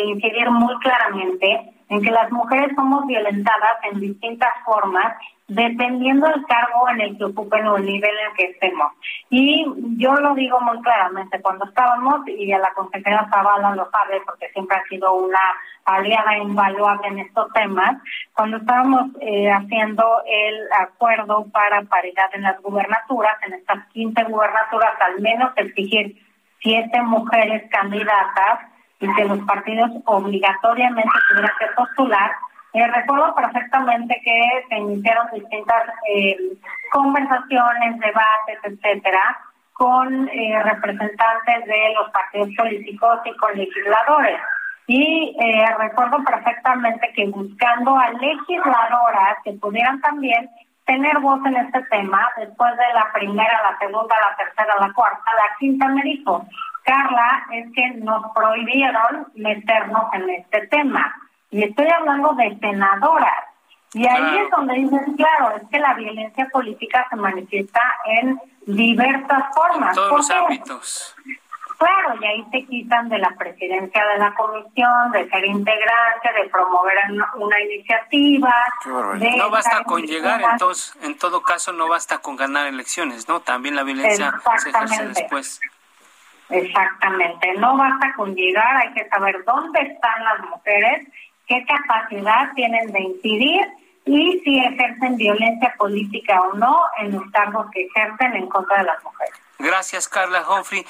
incidir 0.04 0.50
muy 0.50 0.76
claramente 0.80 1.72
en 1.88 2.02
que 2.02 2.11
las 2.11 2.30
mujeres 2.30 2.70
somos 2.76 3.06
violentadas 3.06 3.78
en 3.90 3.98
distintas 3.98 4.50
formas 4.64 5.16
dependiendo 5.48 6.28
del 6.28 6.44
cargo 6.44 6.88
en 6.90 7.00
el 7.00 7.18
que 7.18 7.24
ocupen 7.24 7.66
o 7.66 7.76
el 7.78 7.87
nivel 7.87 8.11
en 8.11 8.30
el 8.30 8.37
que 8.37 8.44
estemos. 8.44 8.92
Y 9.30 9.64
yo 9.96 10.14
lo 10.14 10.35
digo 10.35 10.61
muy 10.61 10.80
claramente, 10.83 11.40
cuando 11.40 11.64
estábamos, 11.64 12.20
y 12.28 12.52
a 12.52 12.59
la 12.59 12.72
consejera 12.74 13.26
Zavala 13.30 13.74
lo 13.74 13.90
sabe 13.90 14.20
porque 14.26 14.50
siempre 14.50 14.76
ha 14.76 14.88
sido 14.88 15.14
una 15.14 15.40
aliada 15.87 16.38
invaluable 16.38 17.09
en 17.09 17.18
estos 17.20 17.50
temas, 17.54 17.96
cuando 18.35 18.59
estábamos 18.59 19.06
eh, 19.20 19.50
haciendo 19.50 20.04
el 20.26 20.68
acuerdo 20.78 21.46
para 21.50 21.83
paridad 21.83 22.30
en 22.35 22.42
las 22.42 22.61
gubernaturas, 22.61 23.35
en 23.42 23.54
estas 23.54 23.85
15 23.94 24.24
gubernaturas, 24.24 24.92
al 25.00 25.20
menos 25.20 25.50
exigir 25.56 26.16
siete 26.62 27.01
mujeres 27.03 27.68
candidatas 27.70 28.61
y 29.01 29.12
que 29.14 29.25
los 29.25 29.38
partidos 29.40 29.90
obligatoriamente 30.05 31.12
tuvieran 31.29 31.53
que 31.59 31.66
postular. 31.75 32.31
Eh, 32.73 32.87
recuerdo 32.87 33.35
perfectamente 33.35 34.20
que 34.25 34.64
se 34.68 34.77
iniciaron 34.77 35.27
distintas 35.33 35.83
eh, 36.09 36.37
conversaciones, 36.92 37.99
debates, 37.99 38.59
etcétera, 38.62 39.38
con 39.73 40.29
eh, 40.29 40.62
representantes 40.62 41.64
de 41.66 41.94
los 41.94 42.11
partidos 42.11 42.51
políticos 42.57 43.20
y 43.25 43.35
con 43.37 43.57
legisladores. 43.57 44.38
Y 44.87 45.37
eh, 45.40 45.64
recuerdo 45.79 46.18
perfectamente 46.25 47.12
que 47.14 47.27
buscando 47.29 47.96
a 47.96 48.11
legisladoras 48.11 49.38
que 49.44 49.53
pudieran 49.53 50.01
también 50.01 50.51
tener 50.90 51.20
voz 51.20 51.38
en 51.46 51.55
este 51.55 51.83
tema, 51.85 52.29
después 52.37 52.76
de 52.76 52.94
la 52.94 53.12
primera, 53.12 53.62
la 53.62 53.79
segunda, 53.79 54.16
la 54.20 54.37
tercera, 54.37 54.74
la 54.81 54.92
cuarta, 54.92 55.22
la 55.37 55.57
quinta 55.57 55.87
me 55.87 56.03
dijo, 56.03 56.44
Carla, 56.85 57.46
es 57.53 57.72
que 57.72 57.90
nos 57.98 58.33
prohibieron 58.35 59.29
meternos 59.37 60.12
en 60.14 60.31
este 60.31 60.66
tema. 60.66 61.14
Y 61.53 61.62
estoy 61.62 61.87
hablando 61.88 62.33
de 62.33 62.59
senadoras. 62.59 63.44
Y 63.92 64.05
ahí 64.05 64.38
es 64.38 64.50
donde 64.50 64.74
dicen, 64.74 65.14
claro, 65.16 65.57
es 65.57 65.62
que 65.70 65.79
la 65.79 65.94
violencia 65.94 66.48
política 66.53 67.07
se 67.09 67.14
manifiesta 67.14 67.83
en 68.07 68.40
diversas 68.66 69.44
formas. 69.55 69.90
En 69.90 69.94
todos 69.94 70.11
los 70.11 70.31
ámbitos. 70.31 71.16
Claro, 71.81 72.14
y 72.21 72.27
ahí 72.27 72.45
te 72.53 72.66
quitan 72.66 73.09
de 73.09 73.16
la 73.16 73.35
presidencia 73.38 74.05
de 74.05 74.19
la 74.19 74.35
comisión, 74.35 75.12
de 75.12 75.27
ser 75.31 75.47
integrante, 75.47 76.31
de 76.35 76.51
promover 76.51 76.95
una 77.37 77.61
iniciativa. 77.62 78.55
no 78.85 79.49
basta 79.49 79.83
con 79.85 80.03
llegar, 80.03 80.43
entonces, 80.43 80.95
en 81.03 81.16
todo 81.16 81.43
caso, 81.43 81.73
no 81.73 81.88
basta 81.88 82.19
con 82.19 82.37
ganar 82.37 82.66
elecciones, 82.66 83.31
¿no? 83.31 83.40
También 83.40 83.77
la 83.77 83.83
violencia 83.83 84.31
se 84.59 84.69
ejerce 84.69 85.07
después. 85.07 85.59
Exactamente, 86.51 87.55
no 87.55 87.79
basta 87.79 88.12
con 88.14 88.35
llegar, 88.35 88.77
hay 88.77 88.93
que 88.93 89.09
saber 89.09 89.43
dónde 89.47 89.81
están 89.81 90.23
las 90.23 90.51
mujeres, 90.51 91.09
qué 91.47 91.64
capacidad 91.64 92.53
tienen 92.57 92.93
de 92.93 93.01
incidir 93.01 93.66
y 94.11 94.40
si 94.40 94.59
ejercen 94.59 95.16
violencia 95.16 95.73
política 95.79 96.40
o 96.40 96.55
no 96.55 96.81
en 96.99 97.12
los 97.12 97.31
cargos 97.31 97.66
que 97.73 97.87
ejercen 97.87 98.35
en 98.35 98.49
contra 98.49 98.79
de 98.79 98.85
las 98.85 99.05
mujeres. 99.05 99.35
Gracias, 99.61 100.09
Carla 100.09 100.44
Humphrey. 100.49 100.85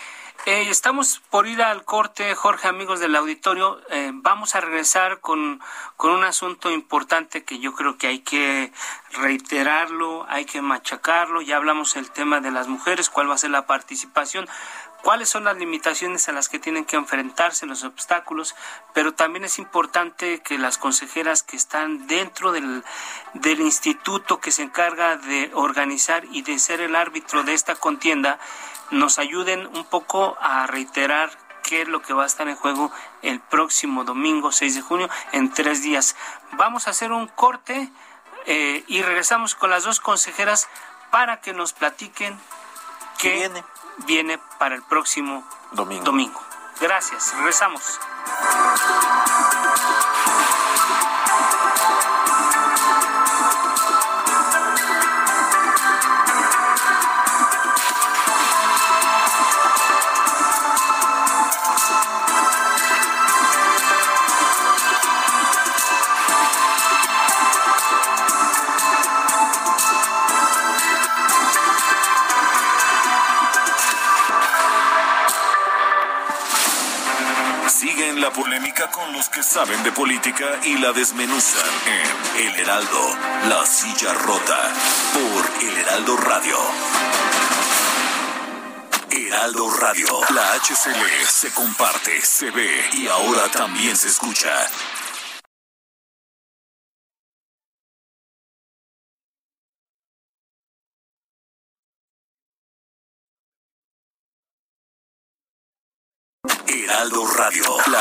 Eh, 0.46 0.68
estamos 0.70 1.20
por 1.28 1.46
ir 1.46 1.60
al 1.60 1.84
corte, 1.84 2.34
Jorge, 2.34 2.68
amigos 2.68 2.98
del 2.98 3.14
auditorio. 3.14 3.78
Eh, 3.90 4.10
vamos 4.14 4.54
a 4.54 4.62
regresar 4.62 5.20
con, 5.20 5.60
con 5.96 6.12
un 6.12 6.24
asunto 6.24 6.70
importante 6.70 7.44
que 7.44 7.58
yo 7.58 7.74
creo 7.74 7.98
que 7.98 8.06
hay 8.06 8.20
que 8.20 8.72
reiterarlo, 9.12 10.24
hay 10.30 10.46
que 10.46 10.62
machacarlo. 10.62 11.42
Ya 11.42 11.58
hablamos 11.58 11.96
el 11.96 12.10
tema 12.10 12.40
de 12.40 12.52
las 12.52 12.68
mujeres, 12.68 13.10
cuál 13.10 13.28
va 13.28 13.34
a 13.34 13.38
ser 13.38 13.50
la 13.50 13.66
participación, 13.66 14.48
cuáles 15.02 15.28
son 15.28 15.44
las 15.44 15.56
limitaciones 15.56 16.28
a 16.28 16.32
las 16.32 16.48
que 16.48 16.58
tienen 16.58 16.84
que 16.84 16.96
enfrentarse, 16.96 17.66
los 17.66 17.84
obstáculos, 17.84 18.54
pero 18.94 19.14
también 19.14 19.44
es 19.44 19.58
importante 19.58 20.40
que 20.40 20.58
las 20.58 20.78
consejeras 20.78 21.42
que 21.42 21.56
están 21.56 22.06
dentro 22.06 22.52
del, 22.52 22.84
del 23.34 23.60
instituto 23.60 24.40
que 24.40 24.52
se 24.52 24.62
encarga 24.62 25.16
de 25.16 25.50
organizar 25.54 26.24
y 26.30 26.42
de 26.42 26.58
ser 26.58 26.80
el 26.80 26.96
árbitro 26.96 27.42
de 27.42 27.54
esta 27.54 27.74
contienda 27.74 28.38
nos 28.90 29.18
ayuden 29.18 29.66
un 29.66 29.84
poco 29.84 30.36
a 30.40 30.66
reiterar 30.66 31.30
qué 31.62 31.82
es 31.82 31.88
lo 31.88 32.02
que 32.02 32.12
va 32.12 32.24
a 32.24 32.26
estar 32.26 32.48
en 32.48 32.56
juego 32.56 32.90
el 33.22 33.40
próximo 33.40 34.04
domingo 34.04 34.50
6 34.50 34.74
de 34.74 34.80
junio 34.80 35.08
en 35.32 35.52
tres 35.52 35.82
días. 35.82 36.16
Vamos 36.52 36.86
a 36.86 36.90
hacer 36.90 37.12
un 37.12 37.28
corte 37.28 37.90
eh, 38.46 38.84
y 38.88 39.02
regresamos 39.02 39.54
con 39.54 39.70
las 39.70 39.84
dos 39.84 40.00
consejeras 40.00 40.68
para 41.10 41.40
que 41.40 41.52
nos 41.52 41.72
platiquen 41.72 42.38
viene? 43.28 43.64
viene 44.06 44.38
para 44.58 44.74
el 44.74 44.82
próximo 44.82 45.44
domingo. 45.72 46.04
domingo. 46.04 46.40
Gracias, 46.80 47.34
regresamos. 47.36 48.00
Con 78.92 79.12
los 79.14 79.28
que 79.30 79.42
saben 79.42 79.82
de 79.82 79.92
política 79.92 80.44
y 80.64 80.76
la 80.78 80.92
desmenuzan 80.92 81.70
en 81.86 82.46
El 82.46 82.60
Heraldo, 82.60 83.16
La 83.48 83.64
Silla 83.64 84.12
Rota, 84.12 84.58
por 85.14 85.64
El 85.64 85.78
Heraldo 85.78 86.16
Radio. 86.18 86.56
Heraldo 89.10 89.70
Radio, 89.74 90.06
la 90.34 90.52
HCL 90.54 91.26
se 91.26 91.50
comparte, 91.52 92.20
se 92.20 92.50
ve 92.50 92.90
y 92.92 93.08
ahora 93.08 93.48
también 93.50 93.96
se 93.96 94.08
escucha. 94.08 94.50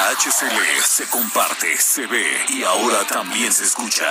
HCL 0.10 0.82
se 0.82 1.08
comparte, 1.08 1.78
se 1.78 2.08
ve 2.08 2.26
y 2.50 2.64
ahora 2.64 3.06
también 3.06 3.54
se 3.54 3.64
escucha. 3.64 4.06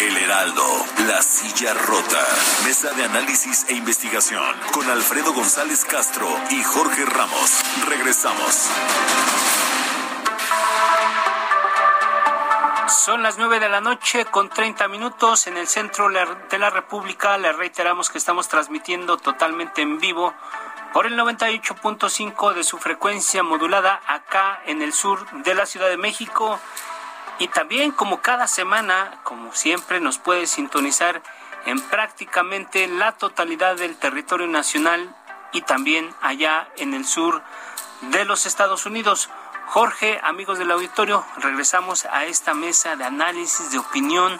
El 0.00 0.16
Heraldo, 0.16 0.86
la 1.08 1.20
silla 1.20 1.74
rota. 1.74 2.24
Mesa 2.64 2.92
de 2.92 3.02
análisis 3.02 3.66
e 3.68 3.74
investigación 3.74 4.56
con 4.72 4.88
Alfredo 4.88 5.32
González 5.32 5.84
Castro 5.84 6.28
y 6.50 6.62
Jorge 6.62 7.04
Ramos. 7.06 7.60
Regresamos. 7.88 8.68
Son 12.86 13.20
las 13.24 13.38
nueve 13.38 13.58
de 13.58 13.68
la 13.68 13.80
noche 13.80 14.26
con 14.26 14.48
30 14.48 14.86
minutos 14.86 15.48
en 15.48 15.56
el 15.56 15.66
centro 15.66 16.08
de 16.08 16.58
la 16.58 16.70
República. 16.70 17.36
Le 17.36 17.52
reiteramos 17.52 18.10
que 18.10 18.18
estamos 18.18 18.46
transmitiendo 18.46 19.16
totalmente 19.16 19.82
en 19.82 19.98
vivo 19.98 20.32
por 20.92 21.06
el 21.06 21.18
98.5 21.18 22.54
de 22.54 22.64
su 22.64 22.78
frecuencia 22.78 23.42
modulada 23.42 24.00
acá 24.06 24.60
en 24.66 24.82
el 24.82 24.92
sur 24.92 25.26
de 25.42 25.54
la 25.54 25.66
Ciudad 25.66 25.88
de 25.88 25.96
México. 25.96 26.58
Y 27.38 27.48
también 27.48 27.92
como 27.92 28.20
cada 28.20 28.46
semana, 28.46 29.20
como 29.22 29.54
siempre, 29.54 30.00
nos 30.00 30.18
puede 30.18 30.46
sintonizar 30.46 31.22
en 31.64 31.80
prácticamente 31.80 32.86
la 32.88 33.12
totalidad 33.12 33.76
del 33.76 33.96
territorio 33.96 34.46
nacional 34.46 35.14
y 35.52 35.62
también 35.62 36.14
allá 36.20 36.68
en 36.76 36.94
el 36.94 37.06
sur 37.06 37.42
de 38.02 38.24
los 38.24 38.46
Estados 38.46 38.86
Unidos. 38.86 39.30
Jorge, 39.68 40.20
amigos 40.22 40.58
del 40.58 40.70
auditorio, 40.70 41.24
regresamos 41.38 42.04
a 42.04 42.26
esta 42.26 42.52
mesa 42.52 42.96
de 42.96 43.04
análisis, 43.04 43.70
de 43.70 43.78
opinión 43.78 44.38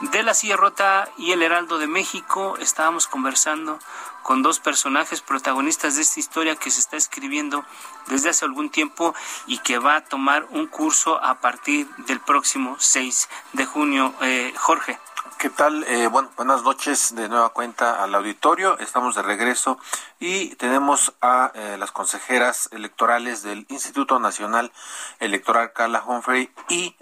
de 0.00 0.22
la 0.22 0.34
Silla 0.34 0.56
Rota 0.56 1.08
y 1.16 1.32
el 1.32 1.42
Heraldo 1.42 1.78
de 1.78 1.86
México. 1.86 2.56
Estábamos 2.58 3.06
conversando 3.06 3.78
con 4.24 4.42
dos 4.42 4.58
personajes 4.58 5.20
protagonistas 5.20 5.94
de 5.94 6.02
esta 6.02 6.18
historia 6.18 6.56
que 6.56 6.70
se 6.70 6.80
está 6.80 6.96
escribiendo 6.96 7.64
desde 8.08 8.30
hace 8.30 8.44
algún 8.44 8.70
tiempo 8.70 9.14
y 9.46 9.58
que 9.58 9.78
va 9.78 9.96
a 9.96 10.04
tomar 10.04 10.46
un 10.50 10.66
curso 10.66 11.22
a 11.22 11.40
partir 11.40 11.86
del 12.08 12.20
próximo 12.20 12.76
6 12.80 13.28
de 13.52 13.66
junio. 13.66 14.14
Eh, 14.22 14.52
Jorge. 14.56 14.98
¿Qué 15.38 15.50
tal? 15.50 15.84
Eh, 15.84 16.06
bueno, 16.06 16.30
buenas 16.36 16.62
noches 16.62 17.14
de 17.14 17.28
nueva 17.28 17.50
cuenta 17.50 18.02
al 18.02 18.14
auditorio. 18.14 18.78
Estamos 18.78 19.14
de 19.14 19.22
regreso 19.22 19.78
y 20.18 20.54
tenemos 20.56 21.12
a 21.20 21.52
eh, 21.54 21.76
las 21.78 21.92
consejeras 21.92 22.70
electorales 22.72 23.42
del 23.42 23.66
Instituto 23.68 24.18
Nacional 24.18 24.72
Electoral 25.20 25.72
Carla 25.74 26.02
Humphrey 26.04 26.50
y 26.68 26.96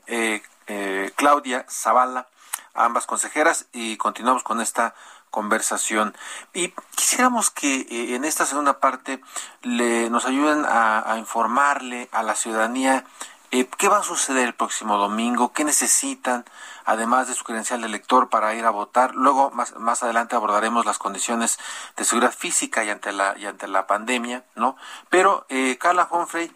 Claudia 1.14 1.66
Zavala, 1.70 2.26
ambas 2.74 3.06
consejeras, 3.06 3.66
y 3.72 3.96
continuamos 3.98 4.42
con 4.42 4.60
esta 4.60 4.94
conversación. 5.32 6.14
Y 6.52 6.68
quisiéramos 6.94 7.50
que 7.50 7.80
eh, 7.80 8.14
en 8.14 8.24
esta 8.24 8.46
segunda 8.46 8.78
parte 8.78 9.20
le, 9.62 10.08
nos 10.10 10.26
ayuden 10.26 10.64
a, 10.68 11.16
informarle 11.18 12.08
a 12.12 12.22
la 12.22 12.36
ciudadanía 12.36 13.04
eh, 13.50 13.68
qué 13.78 13.88
va 13.88 13.98
a 13.98 14.02
suceder 14.04 14.46
el 14.46 14.54
próximo 14.54 14.96
domingo, 14.96 15.52
qué 15.52 15.64
necesitan, 15.64 16.44
además 16.84 17.28
de 17.28 17.34
su 17.34 17.44
credencial 17.44 17.80
de 17.80 17.88
elector 17.88 18.28
para 18.28 18.54
ir 18.54 18.64
a 18.64 18.70
votar. 18.70 19.14
Luego, 19.14 19.50
más, 19.50 19.74
más 19.76 20.02
adelante 20.02 20.36
abordaremos 20.36 20.86
las 20.86 20.98
condiciones 20.98 21.58
de 21.96 22.04
seguridad 22.04 22.32
física 22.32 22.84
y 22.84 22.90
ante 22.90 23.12
la, 23.12 23.34
y 23.36 23.46
ante 23.46 23.66
la 23.66 23.86
pandemia, 23.86 24.44
¿no? 24.54 24.76
Pero, 25.10 25.46
eh, 25.48 25.76
Carla 25.78 26.08
Humphrey, 26.10 26.54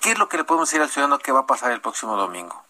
¿qué 0.00 0.12
es 0.12 0.18
lo 0.18 0.28
que 0.28 0.36
le 0.36 0.44
podemos 0.44 0.68
decir 0.68 0.82
al 0.82 0.90
ciudadano 0.90 1.18
que 1.18 1.32
va 1.32 1.40
a 1.40 1.46
pasar 1.46 1.70
el 1.72 1.80
próximo 1.80 2.16
domingo? 2.16 2.67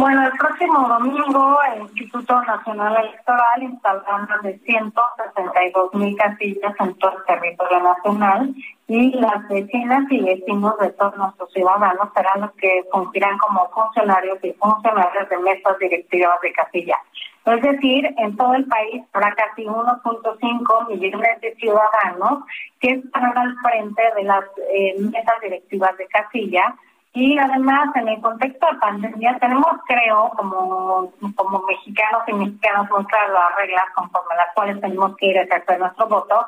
Bueno, 0.00 0.26
el 0.26 0.32
próximo 0.38 0.88
domingo 0.88 1.58
el 1.74 1.82
Instituto 1.82 2.40
Nacional 2.40 2.96
Electoral 3.04 3.62
instalará 3.62 4.16
más 4.16 4.42
de 4.42 4.58
162 4.60 5.92
mil 5.92 6.16
casillas 6.16 6.74
en 6.80 6.94
todo 6.94 7.18
el 7.18 7.24
territorio 7.26 7.80
nacional 7.80 8.54
y 8.88 9.10
las 9.20 9.46
vecinas 9.50 10.10
y 10.10 10.22
vecinos 10.22 10.78
de 10.78 10.88
todos 10.92 11.14
nuestros 11.18 11.52
ciudadanos 11.52 12.08
serán 12.16 12.40
los 12.40 12.52
que 12.52 12.82
cumplirán 12.90 13.36
como 13.36 13.68
funcionarios 13.72 14.38
y 14.42 14.54
funcionarios 14.54 15.28
de 15.28 15.36
mesas 15.36 15.78
directivas 15.78 16.40
de 16.40 16.52
casilla. 16.54 16.96
Es 17.44 17.60
decir, 17.60 18.08
en 18.16 18.36
todo 18.38 18.54
el 18.54 18.64
país 18.64 19.02
habrá 19.12 19.34
casi 19.34 19.66
1.5 19.66 20.88
millones 20.88 21.40
de 21.42 21.54
ciudadanos 21.56 22.44
que 22.80 22.92
estarán 22.92 23.36
al 23.36 23.54
frente 23.58 24.02
de 24.16 24.24
las 24.24 24.44
eh, 24.72 24.94
mesas 24.98 25.40
directivas 25.42 25.94
de 25.98 26.06
casilla 26.06 26.74
y 27.12 27.36
además, 27.38 27.88
en 27.96 28.08
el 28.08 28.20
contexto 28.20 28.66
de 28.70 28.78
pandemia, 28.78 29.36
tenemos, 29.40 29.66
creo, 29.86 30.30
como, 30.36 31.12
como 31.34 31.62
mexicanos 31.62 32.22
y 32.28 32.32
mexicanas, 32.34 32.88
muy 32.88 33.04
las 33.04 33.56
reglas 33.56 33.84
conforme 33.96 34.36
las 34.36 34.54
cuales 34.54 34.80
tenemos 34.80 35.16
que 35.16 35.26
ir 35.26 35.38
a 35.38 35.42
ejercer 35.42 35.80
nuestro 35.80 36.06
voto. 36.06 36.46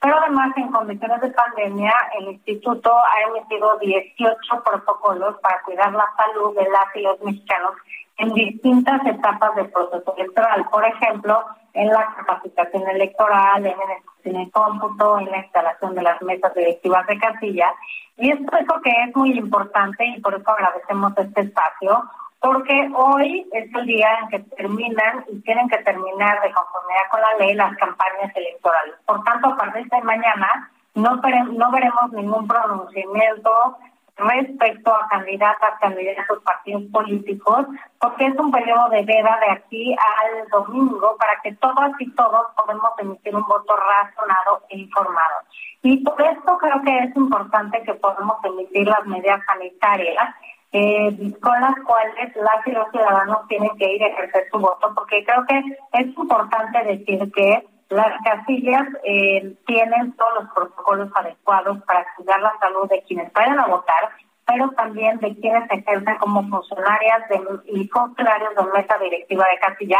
Pero 0.00 0.16
además, 0.18 0.56
en 0.56 0.70
condiciones 0.70 1.20
de 1.20 1.30
pandemia, 1.30 1.92
el 2.20 2.28
instituto 2.28 2.92
ha 2.96 3.28
emitido 3.28 3.76
18 3.78 4.62
protocolos 4.62 5.36
para 5.40 5.62
cuidar 5.62 5.92
la 5.92 6.06
salud 6.16 6.54
de 6.54 6.70
las 6.70 6.94
y 6.94 7.00
los 7.00 7.20
mexicanos 7.22 7.72
en 8.18 8.32
distintas 8.34 9.04
etapas 9.06 9.56
del 9.56 9.70
proceso 9.70 10.14
electoral. 10.16 10.64
Por 10.70 10.84
ejemplo, 10.86 11.44
en 11.72 11.88
la 11.88 12.14
capacitación 12.16 12.88
electoral, 12.88 13.66
en 13.66 13.72
el, 13.72 14.30
en 14.30 14.36
el 14.42 14.50
cómputo, 14.52 15.18
en 15.18 15.30
la 15.30 15.38
instalación 15.38 15.94
de 15.94 16.02
las 16.02 16.22
mesas 16.22 16.54
directivas 16.54 17.04
de 17.08 17.18
casilla. 17.18 17.74
Y 18.16 18.30
es 18.30 18.40
lo 18.40 18.80
que 18.80 18.90
es 18.90 19.16
muy 19.16 19.36
importante 19.36 20.04
y 20.06 20.20
por 20.20 20.34
eso 20.34 20.50
agradecemos 20.50 21.12
este 21.18 21.40
espacio, 21.42 22.04
porque 22.40 22.90
hoy 22.94 23.48
es 23.52 23.74
el 23.74 23.86
día 23.86 24.08
en 24.22 24.28
que 24.28 24.38
terminan 24.56 25.24
y 25.32 25.40
tienen 25.40 25.68
que 25.68 25.78
terminar 25.78 26.40
de 26.42 26.52
conformidad 26.52 27.00
con 27.10 27.20
la 27.20 27.34
ley 27.38 27.54
las 27.54 27.76
campañas 27.76 28.34
electorales. 28.36 28.94
Por 29.06 29.22
tanto, 29.24 29.48
a 29.48 29.56
partir 29.56 29.88
de 29.88 30.00
mañana 30.02 30.70
no, 30.94 31.16
no 31.16 31.70
veremos 31.72 32.12
ningún 32.12 32.46
pronunciamiento 32.46 33.78
respecto 34.16 34.94
a 34.94 35.08
candidatas, 35.08 35.78
candidatos, 35.80 36.42
partidos 36.44 36.82
políticos, 36.92 37.66
porque 37.98 38.26
es 38.26 38.36
un 38.36 38.50
periodo 38.50 38.88
de 38.90 39.02
veda 39.02 39.38
de 39.40 39.52
aquí 39.52 39.92
al 39.94 40.48
domingo 40.50 41.16
para 41.18 41.40
que 41.42 41.52
todas 41.56 41.92
y 41.98 42.10
todos 42.12 42.46
podamos 42.56 42.90
emitir 42.98 43.34
un 43.34 43.44
voto 43.46 43.74
razonado 43.76 44.62
e 44.68 44.78
informado. 44.78 45.40
Y 45.82 45.98
por 46.04 46.20
esto 46.22 46.58
creo 46.58 46.82
que 46.82 46.98
es 46.98 47.16
importante 47.16 47.82
que 47.82 47.94
podamos 47.94 48.36
emitir 48.44 48.86
las 48.86 49.04
medidas 49.06 49.40
sanitarias 49.46 50.34
eh, 50.72 51.32
con 51.40 51.60
las 51.60 51.74
cuales 51.86 52.34
las 52.34 52.66
y 52.66 52.72
los 52.72 52.90
ciudadanos 52.90 53.46
tienen 53.46 53.70
que 53.78 53.94
ir 53.94 54.02
a 54.02 54.08
ejercer 54.08 54.48
su 54.50 54.58
voto, 54.58 54.92
porque 54.94 55.24
creo 55.24 55.44
que 55.46 55.58
es 55.92 56.06
importante 56.16 56.82
decir 56.84 57.30
que 57.32 57.64
las 57.90 58.22
casillas 58.22 58.86
eh, 59.04 59.54
tienen 59.66 60.12
todos 60.12 60.42
los 60.42 60.52
protocolos 60.52 61.10
adecuados 61.14 61.82
para 61.84 62.06
cuidar 62.16 62.40
la 62.40 62.58
salud 62.58 62.88
de 62.88 63.02
quienes 63.02 63.32
vayan 63.32 63.58
a 63.58 63.66
votar, 63.66 64.10
pero 64.46 64.70
también 64.70 65.18
de 65.18 65.34
quienes 65.36 65.70
ejercen 65.70 66.16
como 66.16 66.48
funcionarias 66.48 67.28
de, 67.28 67.40
y 67.66 67.88
funcionarios 67.88 68.54
de 68.54 68.64
mesa 68.72 68.98
directiva 68.98 69.46
de 69.50 69.58
casilla, 69.58 69.98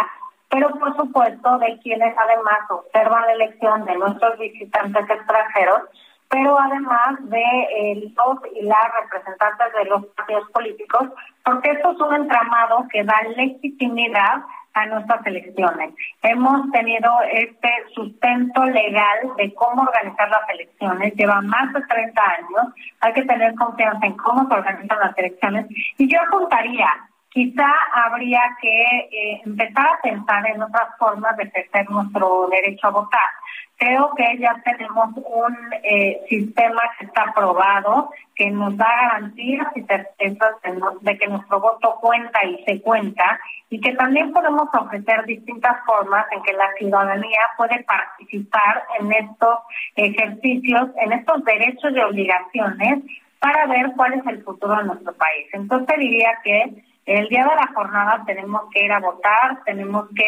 pero 0.48 0.70
por 0.78 0.96
supuesto 0.96 1.58
de 1.58 1.78
quienes 1.80 2.14
además 2.16 2.60
observan 2.70 3.26
la 3.26 3.32
elección 3.32 3.84
de 3.84 3.96
nuestros 3.96 4.38
visitantes 4.38 5.08
extranjeros, 5.08 5.82
pero 6.28 6.58
además 6.58 7.18
de 7.20 7.42
eh, 7.42 8.12
los 8.16 8.38
y 8.54 8.62
las 8.62 8.84
representantes 9.02 9.66
de 9.78 9.84
los 9.86 10.06
partidos 10.06 10.50
políticos, 10.50 11.08
porque 11.44 11.70
esto 11.70 11.92
es 11.92 12.00
un 12.00 12.14
entramado 12.14 12.86
que 12.90 13.04
da 13.04 13.20
legitimidad 13.36 14.42
a 14.74 14.86
nuestras 14.86 15.24
elecciones. 15.26 15.94
Hemos 16.22 16.70
tenido 16.72 17.10
este 17.32 17.70
sustento 17.94 18.64
legal 18.64 19.18
de 19.36 19.54
cómo 19.54 19.82
organizar 19.82 20.28
las 20.28 20.48
elecciones, 20.50 21.14
lleva 21.14 21.40
más 21.40 21.72
de 21.72 21.80
30 21.80 22.22
años, 22.22 22.74
hay 23.00 23.12
que 23.12 23.22
tener 23.22 23.54
confianza 23.54 24.06
en 24.06 24.16
cómo 24.16 24.46
se 24.48 24.54
organizan 24.54 24.98
las 24.98 25.16
elecciones. 25.16 25.66
Y 25.96 26.12
yo 26.12 26.20
apuntaría, 26.20 26.88
quizá 27.34 27.68
habría 27.92 28.40
que 28.62 28.82
eh, 29.10 29.42
empezar 29.44 29.86
a 29.86 30.00
pensar 30.00 30.46
en 30.46 30.62
otras 30.62 30.96
formas 30.98 31.36
de 31.36 31.42
ejercer 31.42 31.90
nuestro 31.90 32.48
derecho 32.48 32.86
a 32.86 32.90
votar 32.90 33.30
creo 33.76 34.12
que 34.16 34.38
ya 34.38 34.54
tenemos 34.64 35.10
un 35.16 35.56
eh, 35.82 36.20
sistema 36.28 36.80
que 36.98 37.06
está 37.06 37.22
aprobado, 37.22 38.10
que 38.34 38.50
nos 38.50 38.76
da 38.76 38.88
garantías 39.02 39.66
y 39.74 39.82
certezas 39.82 40.54
de, 41.02 41.18
que 41.18 41.26
nuestro 41.26 41.60
voto 41.60 41.98
cuenta 42.00 42.44
y 42.44 42.62
se 42.64 42.80
cuenta, 42.80 43.38
y 43.70 43.80
que 43.80 43.94
también 43.94 44.32
podemos 44.32 44.68
ofrecer 44.72 45.24
distintas 45.26 45.84
formas 45.84 46.26
en 46.32 46.42
que 46.42 46.52
la 46.52 46.72
ciudadanía 46.78 47.40
puede 47.56 47.82
participar 47.84 48.84
en 49.00 49.12
estos 49.12 49.58
ejercicios, 49.96 50.90
en 51.00 51.12
estos 51.12 51.44
derechos 51.44 51.92
y 51.94 52.00
obligaciones, 52.00 53.04
para 53.40 53.66
ver 53.66 53.92
cuál 53.96 54.14
es 54.14 54.26
el 54.26 54.42
futuro 54.42 54.76
de 54.76 54.84
nuestro 54.84 55.12
país. 55.14 55.46
Entonces 55.52 55.98
diría 55.98 56.38
que 56.42 56.82
el 57.06 57.28
día 57.28 57.44
de 57.44 57.56
la 57.56 57.70
jornada 57.74 58.22
tenemos 58.26 58.62
que 58.72 58.84
ir 58.84 58.92
a 58.92 59.00
votar, 59.00 59.62
tenemos 59.64 60.06
que 60.14 60.26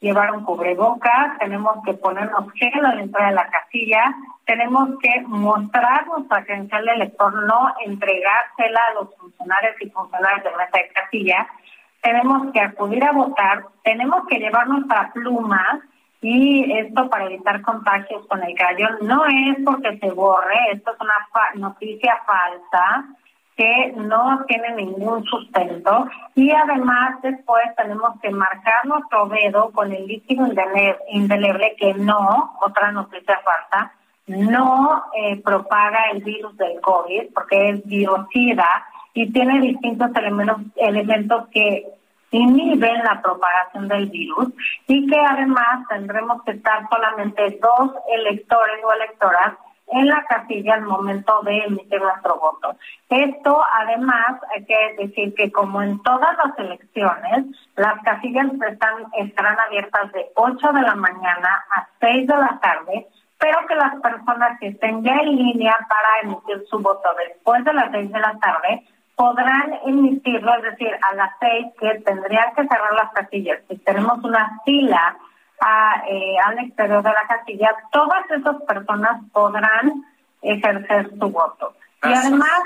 llevar 0.00 0.32
un 0.32 0.44
cubrebocas, 0.44 1.38
tenemos 1.38 1.76
que 1.84 1.94
ponernos 1.94 2.52
gel 2.54 2.84
al 2.84 2.98
entrar 2.98 3.28
a 3.28 3.32
la 3.32 3.48
casilla, 3.48 4.14
tenemos 4.44 4.90
que 5.00 5.20
mostrar 5.26 6.06
nuestra 6.08 6.44
credencial 6.44 6.84
de 6.84 6.92
elector, 6.92 7.32
no 7.44 7.72
entregársela 7.86 8.80
a 8.90 8.94
los 8.94 9.16
funcionarios 9.16 9.76
y 9.80 9.90
funcionarios 9.90 10.44
de 10.44 10.50
mesa 10.50 10.78
de 10.78 10.88
casilla, 10.92 11.46
tenemos 12.02 12.52
que 12.52 12.60
acudir 12.60 13.04
a 13.04 13.12
votar, 13.12 13.64
tenemos 13.84 14.26
que 14.28 14.38
llevar 14.38 14.66
nuestra 14.66 15.12
pluma 15.12 15.80
y 16.20 16.72
esto 16.78 17.08
para 17.08 17.26
evitar 17.26 17.62
contagios 17.62 18.26
con 18.26 18.42
el 18.42 18.54
crayón 18.56 18.98
no 19.02 19.24
es 19.26 19.56
porque 19.64 19.98
se 19.98 20.10
borre, 20.10 20.56
esto 20.72 20.92
es 20.92 21.00
una 21.00 21.14
noticia 21.54 22.20
falsa, 22.26 23.04
que 23.56 23.92
no 23.96 24.44
tiene 24.46 24.74
ningún 24.76 25.24
sustento. 25.24 26.08
Y 26.34 26.50
además 26.50 27.20
después 27.22 27.64
tenemos 27.76 28.18
que 28.20 28.30
marcar 28.30 28.84
nuestro 28.84 29.26
dedo 29.26 29.70
con 29.72 29.92
el 29.92 30.06
líquido 30.06 30.46
indeleble 31.08 31.76
que 31.78 31.94
no, 31.94 32.56
otra 32.60 32.92
noticia 32.92 33.40
falsa, 33.44 33.92
no 34.26 35.04
eh, 35.14 35.40
propaga 35.42 36.10
el 36.12 36.22
virus 36.22 36.56
del 36.56 36.80
COVID 36.80 37.32
porque 37.34 37.70
es 37.70 37.86
biocida 37.86 38.66
y 39.14 39.30
tiene 39.32 39.60
distintos 39.60 40.10
elementos, 40.14 40.58
elementos 40.76 41.48
que 41.48 41.86
inhiben 42.30 43.02
la 43.04 43.20
propagación 43.20 43.88
del 43.88 44.08
virus 44.08 44.48
y 44.86 45.06
que 45.06 45.18
además 45.18 45.86
tendremos 45.88 46.42
que 46.44 46.52
estar 46.52 46.88
solamente 46.88 47.60
dos 47.60 47.92
electores 48.16 48.82
o 48.84 48.92
electoras 48.92 49.54
en 49.92 50.08
la 50.08 50.24
casilla 50.24 50.74
al 50.74 50.82
momento 50.82 51.40
de 51.42 51.58
emitir 51.58 52.00
nuestro 52.00 52.36
voto. 52.36 52.76
Esto, 53.08 53.62
además, 53.80 54.40
hay 54.54 54.64
que 54.64 54.96
decir 54.98 55.34
que 55.34 55.52
como 55.52 55.82
en 55.82 56.02
todas 56.02 56.36
las 56.44 56.58
elecciones, 56.58 57.46
las 57.76 58.02
casillas 58.02 58.46
están, 58.68 58.94
estarán 59.18 59.58
abiertas 59.60 60.12
de 60.12 60.26
8 60.34 60.72
de 60.72 60.82
la 60.82 60.94
mañana 60.94 61.64
a 61.76 61.86
6 62.00 62.26
de 62.26 62.36
la 62.36 62.58
tarde, 62.60 63.06
pero 63.38 63.66
que 63.66 63.74
las 63.74 63.96
personas 63.96 64.58
que 64.60 64.68
estén 64.68 65.02
ya 65.02 65.14
en 65.16 65.36
línea 65.36 65.76
para 65.88 66.20
emitir 66.22 66.64
su 66.70 66.78
voto 66.78 67.08
después 67.28 67.64
de 67.64 67.74
las 67.74 67.90
6 67.90 68.12
de 68.12 68.20
la 68.20 68.38
tarde 68.38 68.86
podrán 69.14 69.78
emitirlo, 69.84 70.54
es 70.56 70.62
decir, 70.62 70.90
a 71.10 71.14
las 71.14 71.30
6 71.40 71.66
que 71.78 72.00
tendrían 72.00 72.54
que 72.54 72.66
cerrar 72.66 72.94
las 72.94 73.12
casillas. 73.12 73.60
Si 73.68 73.76
tenemos 73.78 74.24
una 74.24 74.58
fila 74.64 75.16
eh, 76.08 76.36
al 76.44 76.58
exterior 76.58 77.02
de 77.02 77.10
la 77.10 77.26
casilla, 77.26 77.70
todas 77.92 78.28
esas 78.30 78.62
personas 78.62 79.22
podrán 79.32 80.04
ejercer 80.42 81.10
su 81.10 81.28
voto. 81.30 81.74
Y 82.02 82.12
además 82.12 82.60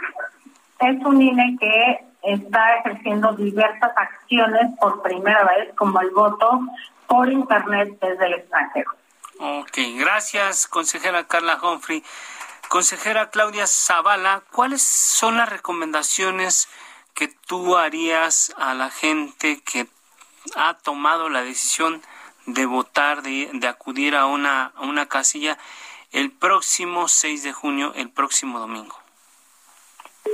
es 0.80 1.04
un 1.04 1.20
INE 1.20 1.56
que 1.60 2.04
está 2.22 2.76
ejerciendo 2.76 3.32
diversas 3.34 3.92
acciones 3.96 4.78
por 4.80 5.02
primera 5.02 5.44
vez, 5.44 5.74
como 5.76 6.00
el 6.00 6.10
voto 6.10 6.60
por 7.06 7.30
Internet 7.30 7.98
desde 8.00 8.26
el 8.26 8.34
extranjero. 8.34 8.90
Ok, 9.38 9.78
gracias, 9.98 10.66
consejera 10.66 11.26
Carla 11.26 11.58
Humphrey. 11.62 12.02
Consejera 12.68 13.30
Claudia 13.30 13.66
Zavala, 13.66 14.42
¿cuáles 14.50 14.82
son 14.82 15.36
las 15.36 15.48
recomendaciones 15.48 16.68
que 17.14 17.28
tú 17.28 17.76
harías 17.76 18.52
a 18.58 18.74
la 18.74 18.90
gente 18.90 19.60
que 19.62 19.86
ha 20.56 20.74
tomado 20.74 21.28
la 21.28 21.42
decisión 21.42 22.00
de 22.00 22.15
votar, 22.66 23.22
de, 23.22 23.50
de 23.52 23.68
acudir 23.68 24.14
a 24.14 24.26
una, 24.26 24.72
a 24.74 24.82
una 24.82 25.06
casilla 25.06 25.58
el 26.12 26.30
próximo 26.32 27.08
6 27.08 27.42
de 27.42 27.52
junio, 27.52 27.92
el 27.94 28.10
próximo 28.10 28.58
domingo? 28.58 28.96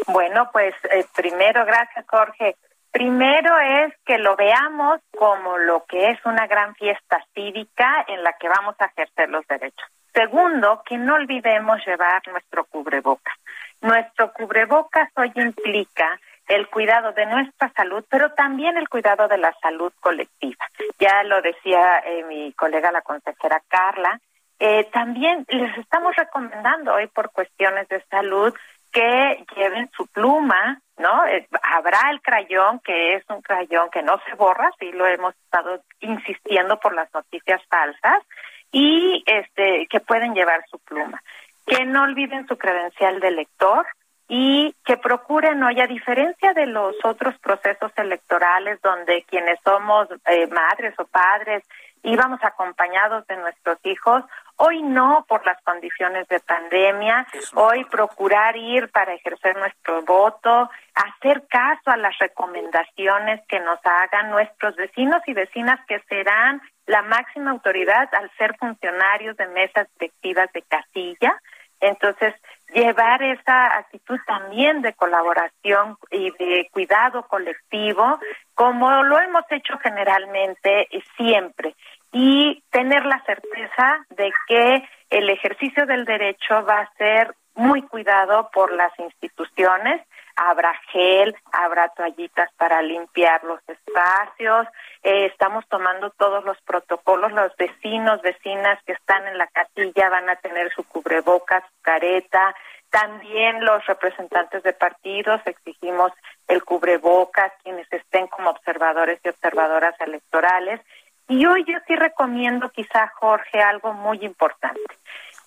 Bueno, 0.07 0.51
pues 0.53 0.75
eh, 0.90 1.05
primero, 1.14 1.64
gracias 1.64 2.05
Jorge. 2.09 2.57
Primero 2.90 3.59
es 3.59 3.94
que 4.05 4.18
lo 4.18 4.37
veamos 4.37 5.01
como 5.18 5.57
lo 5.59 5.85
que 5.87 6.11
es 6.11 6.18
una 6.27 6.46
gran 6.46 6.75
fiesta 6.75 7.25
cívica 7.35 8.05
en 8.07 8.22
la 8.22 8.35
que 8.35 8.48
vamos 8.48 8.77
a 8.79 8.87
ejercer 8.87 9.31
los 9.31 9.46
derechos. 9.46 9.88
Segundo, 10.12 10.83
que 10.85 10.98
no 10.98 11.14
olvidemos 11.14 11.79
llevar 11.87 12.20
nuestro 12.29 12.64
cubreboca. 12.64 13.33
Nuestro 13.81 14.33
cubrebocas 14.35 15.09
hoy 15.16 15.33
implica 15.37 16.20
el 16.48 16.68
cuidado 16.68 17.12
de 17.12 17.26
nuestra 17.26 17.72
salud, 17.74 18.05
pero 18.09 18.33
también 18.33 18.76
el 18.76 18.88
cuidado 18.88 19.28
de 19.28 19.38
la 19.38 19.55
salud 19.61 19.92
colectiva. 20.00 20.66
Ya 20.98 21.22
lo 21.24 21.40
decía 21.40 22.02
eh, 22.05 22.24
mi 22.24 22.52
colega 22.52 22.92
la 22.92 23.02
consejera 23.02 23.62
Carla, 23.68 24.20
eh, 24.59 24.88
también 24.92 25.44
les 25.48 25.76
estamos 25.76 26.14
recomendando 26.14 26.94
hoy 26.94 27.09
por 27.09 27.33
cuestiones 27.33 27.88
de 27.88 28.00
salud 28.05 28.55
que 28.92 29.44
lleven 29.57 29.90
su 29.96 30.07
pluma, 30.07 30.81
¿no? 30.98 31.26
Eh, 31.26 31.48
habrá 31.62 32.11
el 32.11 32.20
crayón, 32.20 32.78
que 32.81 33.14
es 33.14 33.24
un 33.28 33.40
crayón 33.40 33.90
que 33.90 34.02
no 34.02 34.20
se 34.24 34.35
borra, 34.35 34.70
sí 34.78 34.92
lo 34.92 35.07
hemos 35.07 35.35
estado 35.35 35.83
insistiendo 36.00 36.78
por 36.78 36.94
las 36.94 37.12
noticias 37.12 37.61
falsas, 37.68 38.22
y 38.70 39.24
este 39.26 39.87
que 39.88 40.00
pueden 40.00 40.35
llevar 40.35 40.64
su 40.70 40.78
pluma. 40.78 41.20
Que 41.66 41.85
no 41.85 42.02
olviden 42.02 42.46
su 42.46 42.57
credencial 42.57 43.18
de 43.18 43.31
lector, 43.31 43.87
y 44.28 44.74
que 44.85 44.96
procuren 44.96 45.62
hoy, 45.62 45.80
a 45.80 45.87
diferencia 45.87 46.52
de 46.54 46.66
los 46.66 46.94
otros 47.04 47.37
procesos 47.38 47.92
electorales 47.96 48.80
donde 48.82 49.24
quienes 49.24 49.58
somos 49.64 50.08
eh, 50.26 50.46
madres 50.46 50.94
o 50.98 51.04
padres 51.04 51.64
íbamos 52.02 52.40
acompañados 52.42 53.26
de 53.26 53.37
nuestros 53.37 53.78
hijos, 53.85 54.24
hoy 54.56 54.82
no 54.82 55.24
por 55.28 55.44
las 55.46 55.61
condiciones 55.62 56.26
de 56.28 56.40
pandemia, 56.40 57.26
hoy 57.54 57.85
procurar 57.85 58.56
ir 58.56 58.90
para 58.90 59.14
ejercer 59.14 59.56
nuestro 59.56 60.02
voto, 60.02 60.68
hacer 60.94 61.46
caso 61.48 61.90
a 61.90 61.96
las 61.96 62.16
recomendaciones 62.18 63.40
que 63.48 63.61
nos 63.61 63.78
hagan 63.85 64.30
nuestros 64.30 64.74
vecinos 64.76 65.22
y 65.26 65.32
vecinas 65.32 65.80
que 65.87 66.00
serán 66.08 66.61
la 66.87 67.02
máxima 67.02 67.52
autoridad 67.52 68.08
al 68.14 68.30
ser 68.37 68.56
funcionarios 68.58 69.37
de 69.37 69.46
mesas 69.48 69.88
directivas 69.98 70.52
de 70.52 70.62
casilla. 70.62 71.40
Entonces, 71.80 72.35
llevar 72.72 73.22
esa 73.22 73.78
actitud 73.78 74.18
también 74.26 74.82
de 74.82 74.94
colaboración 74.94 75.96
y 76.11 76.30
de 76.32 76.68
cuidado 76.72 77.26
colectivo, 77.28 78.18
como 78.54 79.02
lo 79.02 79.20
hemos 79.20 79.44
hecho 79.50 79.78
generalmente 79.78 80.88
y 80.90 81.02
siempre, 81.16 81.74
y 82.12 82.62
tener 82.70 83.04
la 83.04 83.22
certeza 83.24 84.06
de 84.11 84.32
que 84.46 84.88
el 85.11 85.28
ejercicio 85.30 85.87
del 85.87 86.04
derecho 86.04 86.64
va 86.64 86.80
a 86.80 86.92
ser 86.96 87.35
muy 87.54 87.82
cuidado 87.82 88.50
por 88.52 88.72
las 88.72 88.92
instituciones, 88.98 90.00
habrá 90.48 90.74
gel, 90.90 91.37
habrá 91.52 91.88
toallitas 91.88 92.50
para 92.57 92.83
limpiar 92.83 93.42
los 93.44 93.61
espacios, 93.68 94.66
eh, 95.02 95.26
estamos 95.26 95.66
tomando 95.68 96.10
todos 96.10 96.44
los 96.44 96.60
protocolos, 96.62 97.33
los 97.33 97.54
vecinos, 97.56 98.21
vecinas 98.23 98.83
que 98.85 98.92
están 98.92 99.27
en 99.27 99.38
la 99.38 99.46
casilla 99.46 100.08
van 100.10 100.29
a 100.29 100.37
tener 100.37 100.73
su 100.73 100.85
cubrebocas, 100.85 101.62
su 101.64 101.83
careta, 101.83 102.54
también 102.90 103.64
los 103.64 103.87
representantes 103.87 104.62
de 104.62 104.75
partidos 104.75 105.40
exigimos 105.46 106.12
el 106.46 106.62
cubrebocas, 106.62 107.52
quienes 107.62 107.90
estén 107.90 108.27
como 108.27 108.50
observadores 108.50 109.19
y 109.25 109.29
observadoras 109.29 109.98
electorales. 110.00 110.81
Y 111.29 111.46
hoy 111.46 111.64
yo 111.64 111.79
sí 111.87 111.96
recomiendo 111.96 112.69
quizá, 112.71 113.10
Jorge, 113.14 113.62
algo 113.62 113.94
muy 113.94 114.19
importante, 114.23 114.83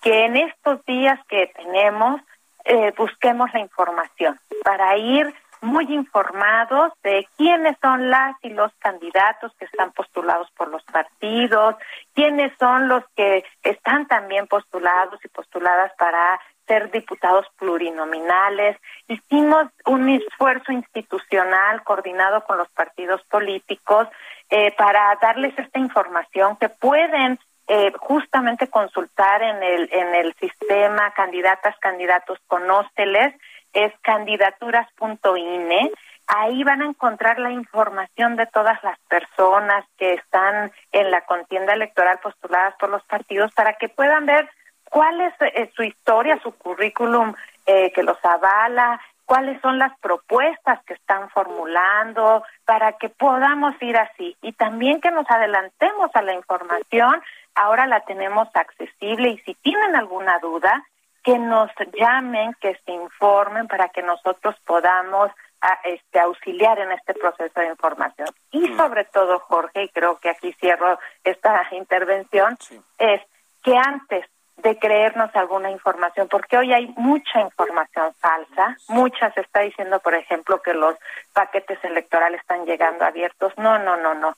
que 0.02 0.24
en 0.24 0.36
estos 0.36 0.84
días 0.86 1.20
que 1.28 1.52
tenemos 1.54 2.20
eh, 2.66 2.92
busquemos 2.96 3.52
la 3.52 3.60
información 3.60 4.38
para 4.62 4.96
ir 4.96 5.32
muy 5.62 5.92
informados 5.92 6.92
de 7.02 7.26
quiénes 7.36 7.76
son 7.80 8.10
las 8.10 8.36
y 8.42 8.50
los 8.50 8.72
candidatos 8.78 9.52
que 9.58 9.64
están 9.64 9.92
postulados 9.92 10.50
por 10.52 10.68
los 10.68 10.82
partidos, 10.84 11.76
quiénes 12.14 12.52
son 12.58 12.88
los 12.88 13.04
que 13.16 13.44
están 13.62 14.06
también 14.06 14.46
postulados 14.46 15.18
y 15.24 15.28
postuladas 15.28 15.92
para 15.98 16.40
ser 16.66 16.90
diputados 16.90 17.46
plurinominales. 17.58 18.76
Hicimos 19.08 19.68
un 19.86 20.08
esfuerzo 20.08 20.72
institucional 20.72 21.82
coordinado 21.84 22.44
con 22.44 22.58
los 22.58 22.68
partidos 22.70 23.22
políticos 23.24 24.08
eh, 24.50 24.74
para 24.76 25.16
darles 25.20 25.58
esta 25.58 25.78
información 25.78 26.56
que 26.56 26.68
pueden 26.68 27.38
eh, 27.68 27.92
justamente 27.98 28.68
consultar 28.68 29.42
en 29.42 29.62
el 29.62 29.88
en 29.92 30.14
el 30.14 30.34
sistema 30.34 31.12
candidatas 31.12 31.76
candidatos 31.78 32.38
conóceles 32.46 33.34
es 33.72 33.92
candidaturas.ine 34.02 35.90
ahí 36.26 36.64
van 36.64 36.82
a 36.82 36.86
encontrar 36.86 37.38
la 37.38 37.50
información 37.50 38.36
de 38.36 38.46
todas 38.46 38.82
las 38.82 38.98
personas 39.08 39.84
que 39.96 40.14
están 40.14 40.72
en 40.92 41.10
la 41.10 41.22
contienda 41.22 41.74
electoral 41.74 42.18
postuladas 42.22 42.74
por 42.78 42.90
los 42.90 43.02
partidos 43.04 43.52
para 43.52 43.74
que 43.74 43.88
puedan 43.88 44.26
ver 44.26 44.48
cuál 44.90 45.20
es 45.20 45.34
eh, 45.40 45.70
su 45.74 45.82
historia, 45.82 46.40
su 46.42 46.52
currículum 46.52 47.34
eh, 47.66 47.92
que 47.92 48.02
los 48.02 48.18
avala, 48.24 49.00
cuáles 49.24 49.60
son 49.60 49.78
las 49.78 49.96
propuestas 49.98 50.82
que 50.84 50.94
están 50.94 51.28
formulando 51.30 52.44
para 52.64 52.92
que 52.92 53.08
podamos 53.08 53.74
ir 53.80 53.96
así. 53.96 54.36
Y 54.42 54.52
también 54.52 55.00
que 55.00 55.10
nos 55.10 55.28
adelantemos 55.28 56.10
a 56.14 56.22
la 56.22 56.32
información, 56.32 57.22
ahora 57.56 57.86
la 57.86 58.00
tenemos 58.00 58.48
accesible 58.54 59.30
y 59.30 59.38
si 59.38 59.54
tienen 59.54 59.96
alguna 59.96 60.38
duda, 60.38 60.84
que 61.24 61.38
nos 61.40 61.70
llamen, 61.92 62.54
que 62.60 62.78
se 62.84 62.92
informen 62.92 63.66
para 63.66 63.88
que 63.88 64.00
nosotros 64.00 64.54
podamos 64.64 65.32
a, 65.60 65.80
este, 65.82 66.20
auxiliar 66.20 66.78
en 66.78 66.92
este 66.92 67.14
proceso 67.14 67.58
de 67.58 67.66
información. 67.66 68.28
Y 68.52 68.72
sobre 68.76 69.04
todo, 69.06 69.40
Jorge, 69.40 69.84
y 69.84 69.88
creo 69.88 70.18
que 70.18 70.30
aquí 70.30 70.52
cierro 70.60 71.00
esta 71.24 71.66
intervención, 71.72 72.56
es 72.98 73.20
que 73.64 73.76
antes 73.76 74.24
de 74.58 74.78
creernos 74.78 75.34
alguna 75.34 75.70
información, 75.70 76.28
porque 76.28 76.56
hoy 76.56 76.72
hay 76.72 76.86
mucha 76.96 77.40
información 77.40 78.14
falsa, 78.14 78.76
muchas 78.88 79.34
se 79.34 79.42
está 79.42 79.60
diciendo, 79.60 80.00
por 80.00 80.14
ejemplo, 80.14 80.62
que 80.62 80.72
los 80.72 80.94
paquetes 81.32 81.82
electorales 81.84 82.40
están 82.40 82.64
llegando 82.64 83.04
abiertos. 83.04 83.52
No, 83.58 83.78
no, 83.78 83.96
no, 83.96 84.14
no. 84.14 84.36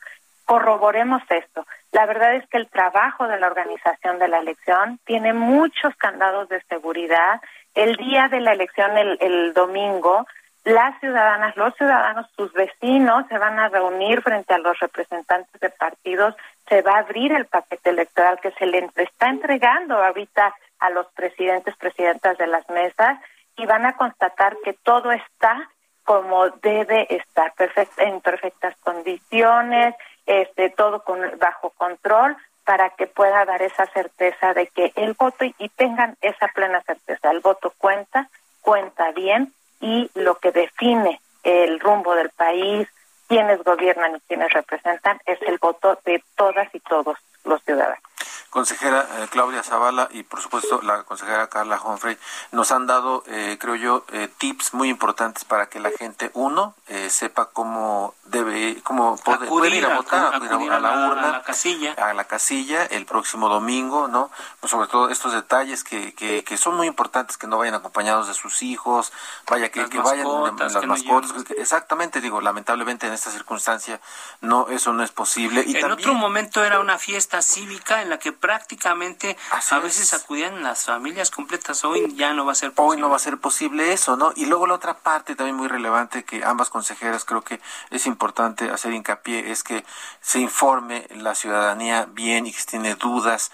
Corroboremos 0.49 1.21
esto. 1.29 1.67
La 1.93 2.07
verdad 2.07 2.35
es 2.37 2.49
que 2.49 2.57
el 2.57 2.71
trabajo 2.71 3.29
de 3.29 3.39
la 3.39 3.49
organización 3.49 4.19
de 4.19 4.29
la 4.29 4.39
elección 4.39 4.99
tiene 5.05 5.35
muchos 5.35 5.95
candados 5.97 6.49
de 6.49 6.63
seguridad. 6.71 7.43
El 7.75 7.97
día 7.97 8.29
de 8.29 8.41
la 8.41 8.53
elección, 8.53 8.97
el, 8.97 9.53
domingo, 9.53 10.27
las 10.65 10.99
ciudadanas, 11.01 11.55
los 11.59 11.75
ciudadanos, 11.75 12.31
sus 12.35 12.51
vecinos 12.55 13.27
se 13.29 13.37
van 13.37 13.59
a 13.59 13.69
reunir 13.69 14.23
frente 14.23 14.55
a 14.55 14.59
los 14.59 14.81
representantes 14.81 15.61
de 15.61 15.69
partidos, 15.69 16.35
se 16.67 16.81
va 16.81 16.93
a 16.93 17.01
abrir 17.01 17.31
el 17.33 17.45
paquete 17.45 17.91
electoral 17.91 18.41
que 18.41 18.53
se 18.53 18.65
le 18.65 18.89
está 18.97 19.29
entregando 19.29 20.03
ahorita 20.03 20.55
a 20.79 20.89
los 20.89 21.09
presidentes, 21.09 21.77
presidentas 21.77 22.39
de 22.39 22.47
las 22.47 22.67
mesas 22.71 23.19
y 23.55 23.67
van 23.67 23.85
a 23.85 23.99
constatar 23.99 24.57
que 24.65 24.73
todo 24.73 25.13
está 25.13 25.69
como 26.09 26.49
debe 26.49 27.07
estar, 27.15 27.53
en 27.99 28.23
perfectas 28.23 28.75
condiciones, 28.81 29.95
este, 30.29 30.71
todo 30.71 31.03
con, 31.03 31.19
bajo 31.39 31.71
control 31.71 32.37
para 32.65 32.91
que 32.91 33.07
pueda 33.07 33.47
dar 33.47 33.63
esa 33.63 33.87
certeza 33.87 34.53
de 34.53 34.67
que 34.67 34.93
el 34.95 35.15
voto 35.15 35.47
y 35.47 35.69
tengan 35.71 36.17
esa 36.21 36.49
plena 36.49 36.83
certeza, 36.83 37.31
el 37.31 37.41
voto 37.41 37.73
cuenta, 37.79 38.29
cuenta 38.61 39.11
bien 39.13 39.53
y 39.81 40.11
lo 40.15 40.35
que 40.35 40.53
define 40.53 41.19
el 41.45 41.81
rumbo 41.81 42.15
del 42.15 42.29
país, 42.29 42.87
quienes 43.27 43.65
gobiernan 43.65 44.17
y 44.17 44.21
quienes 44.21 44.53
representan, 44.53 45.19
es 45.25 45.41
el 45.43 45.57
voto 45.59 45.99
de 46.05 46.23
todas 46.37 46.73
y 46.75 46.81
todos 46.81 47.17
los 47.45 47.63
ciudadanos 47.65 48.03
consejera 48.51 49.07
eh, 49.19 49.29
Claudia 49.31 49.63
Zavala 49.63 50.09
y 50.11 50.23
por 50.23 50.41
supuesto 50.41 50.81
la 50.83 51.03
consejera 51.05 51.49
Carla 51.49 51.81
Humphrey 51.81 52.19
nos 52.53 52.73
han 52.73 52.87
dado, 52.87 53.23
eh, 53.27 53.57
creo 53.61 53.75
yo, 53.77 54.05
eh, 54.13 54.29
tips 54.39 54.75
muy 54.75 54.89
importantes 54.89 55.45
para 55.45 55.69
que 55.69 55.81
la 55.81 55.91
gente, 55.91 56.31
uno, 56.35 56.75
sepa 57.09 57.51
cómo 57.51 58.15
debe, 58.25 58.81
cómo 58.83 59.17
puede, 59.17 59.77
ir 59.77 59.85
a 59.85 59.97
votar, 59.97 60.35
a, 60.35 60.39
la 60.39 60.57
urna, 60.57 61.29
a 61.29 61.33
la 61.33 61.43
casilla, 61.43 61.93
a 61.93 62.15
la 62.15 62.25
casilla 62.25 62.85
el 62.85 63.05
próximo 63.07 63.49
domingo, 63.49 64.09
¿no? 64.09 64.31
Pues 64.61 64.71
sobre 64.71 64.89
todo 64.89 65.11
estos 65.11 65.33
detalles 65.33 65.85
que, 65.85 66.15
que, 66.15 66.45
que, 66.45 66.57
son 66.57 66.77
muy 66.77 66.87
importantes, 66.87 67.37
que 67.37 67.47
no 67.47 67.59
vayan 67.59 67.75
acompañados 67.75 68.29
de 68.29 68.35
sus 68.35 68.63
hijos, 68.63 69.13
vaya 69.49 69.71
que, 69.71 69.89
que 69.89 69.99
vayan 69.99 70.27
las 70.59 70.87
mascotas, 70.87 71.33
exactamente, 71.57 72.21
digo, 72.21 72.41
lamentablemente 72.41 73.07
en 73.07 73.13
esta 73.13 73.31
circunstancia 73.31 74.01
no, 74.41 74.69
eso 74.69 74.93
no 74.93 75.03
es 75.03 75.11
posible. 75.11 75.65
Y 75.67 75.77
en 75.77 75.91
otro 75.91 76.15
momento 76.15 76.65
era 76.65 76.81
una 76.81 76.99
fiesta 76.99 77.43
cívica 77.43 78.03
en 78.03 78.11
la 78.11 78.19
que 78.19 78.28
prácticamente 78.33 79.37
a 79.71 79.79
veces 79.79 80.15
acudían 80.15 80.63
las 80.63 80.85
familias 80.85 81.31
completas. 81.31 81.85
Hoy 81.85 82.15
ya 82.15 82.33
no 82.33 82.45
va 82.45 82.53
a 82.53 82.55
ser 82.55 82.73
posible. 82.73 82.89
Hoy 82.89 83.01
no 83.01 83.11
va 83.11 83.17
a 83.17 83.21
ser 83.21 83.39
posible 83.39 83.93
eso, 83.93 84.17
¿no? 84.17 84.33
Y 84.37 84.47
luego 84.47 84.67
la 84.67 84.75
otra 84.75 84.99
parte 84.99 85.35
también 85.35 85.57
muy 85.57 85.69
relevante 85.69 86.25
que 86.25 86.45
ambas 86.45 86.71
consejeras 86.71 87.25
creo 87.25 87.43
que 87.43 87.61
es 87.91 88.07
importante 88.07 88.71
hacer 88.71 88.93
hincapié 88.93 89.51
es 89.51 89.63
que 89.63 89.85
se 90.21 90.41
informe 90.41 91.07
la 91.17 91.35
ciudadanía 91.35 92.07
bien 92.11 92.47
y 92.47 92.53
que 92.53 92.61
si 92.61 92.67
tiene 92.67 92.95
dudas 92.95 93.51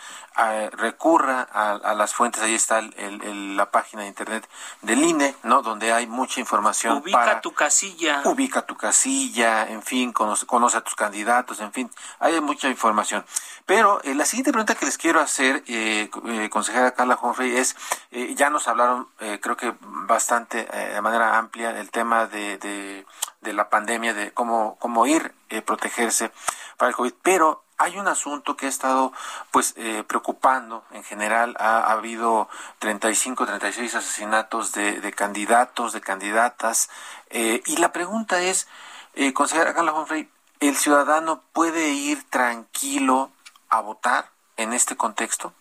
recurra 0.73 1.43
a, 1.43 1.95
las 1.95 2.13
fuentes, 2.13 2.43
ahí 2.43 2.55
está 2.55 2.79
el, 2.79 3.57
la 3.57 3.71
página 3.71 4.03
de 4.03 4.09
internet 4.09 4.49
del 4.83 5.03
INE, 5.05 5.35
¿no? 5.45 5.63
Donde 5.63 5.93
hay 5.93 6.07
mucha 6.07 6.41
información. 6.41 6.99
Ubica 6.99 7.41
tu 7.41 7.53
casilla. 7.53 8.23
Ubica 8.25 8.63
tu 8.63 8.77
casilla, 8.77 9.69
en 9.69 9.83
fin, 9.83 10.13
conoce, 10.13 10.47
conoce, 10.47 10.77
a 10.77 10.81
tus 10.81 10.95
candidatos, 10.95 11.61
en 11.61 11.73
fin, 11.73 11.91
hay 12.19 12.41
mucha 12.41 12.69
información. 12.69 13.25
Pero 13.67 14.03
eh, 14.03 14.15
la 14.15 14.27
siguiente 14.27 14.53
pregunta 14.53 14.75
que 14.75 14.85
les 14.85 14.99
quiero 14.99 15.21
hacer, 15.21 15.65
eh, 15.67 16.11
eh 16.27 16.51
consejera 16.51 16.95
Carla 16.95 17.19
Humphrey, 17.21 17.57
es, 17.57 17.77
eh, 18.11 18.35
ya 18.37 18.51
nos 18.51 18.69
hablaron, 18.69 19.09
creo 19.41 19.57
que 19.57 19.75
bastante, 19.81 20.65
de 20.65 21.01
manera 21.01 21.39
amplia, 21.39 21.79
el 21.79 21.91
tema 21.91 22.27
de, 22.27 22.59
de, 22.59 23.07
de 23.41 23.53
la 23.53 23.71
pandemia, 23.71 24.13
de 24.13 24.33
cómo, 24.33 24.77
cómo 24.79 25.07
ir, 25.07 25.35
protegerse 25.65 26.31
para 26.77 26.91
el 26.91 26.97
COVID, 26.97 27.15
pero 27.23 27.64
hay 27.79 27.99
un 27.99 28.09
asunto 28.09 28.57
que 28.57 28.67
ha 28.67 28.69
estado 28.69 29.13
pues 29.51 29.75
eh, 29.77 30.05
preocupando 30.07 30.85
en 30.93 31.03
general. 31.05 31.57
Ha, 31.59 31.93
habido 31.93 32.49
35 32.79 33.47
36 33.47 33.95
asesinatos 33.95 34.73
de, 34.73 35.01
de 35.01 35.13
candidatos 35.13 35.93
de 35.93 36.01
candidatas 36.01 36.91
eh, 37.31 37.63
y 37.67 37.77
la 37.77 37.93
pregunta 37.93 38.41
es 38.43 38.69
eh, 39.15 39.33
consejera 39.33 39.75
Carla 39.75 39.93
Humphrey 39.93 40.29
el 40.61 40.77
ciudadano 40.77 41.43
puede 41.53 41.91
ir 41.91 42.23
tranquilo 42.31 43.31
a 43.69 43.81
votar 43.81 44.31
en 44.57 44.73
este 44.73 44.97
contexto 44.97 45.53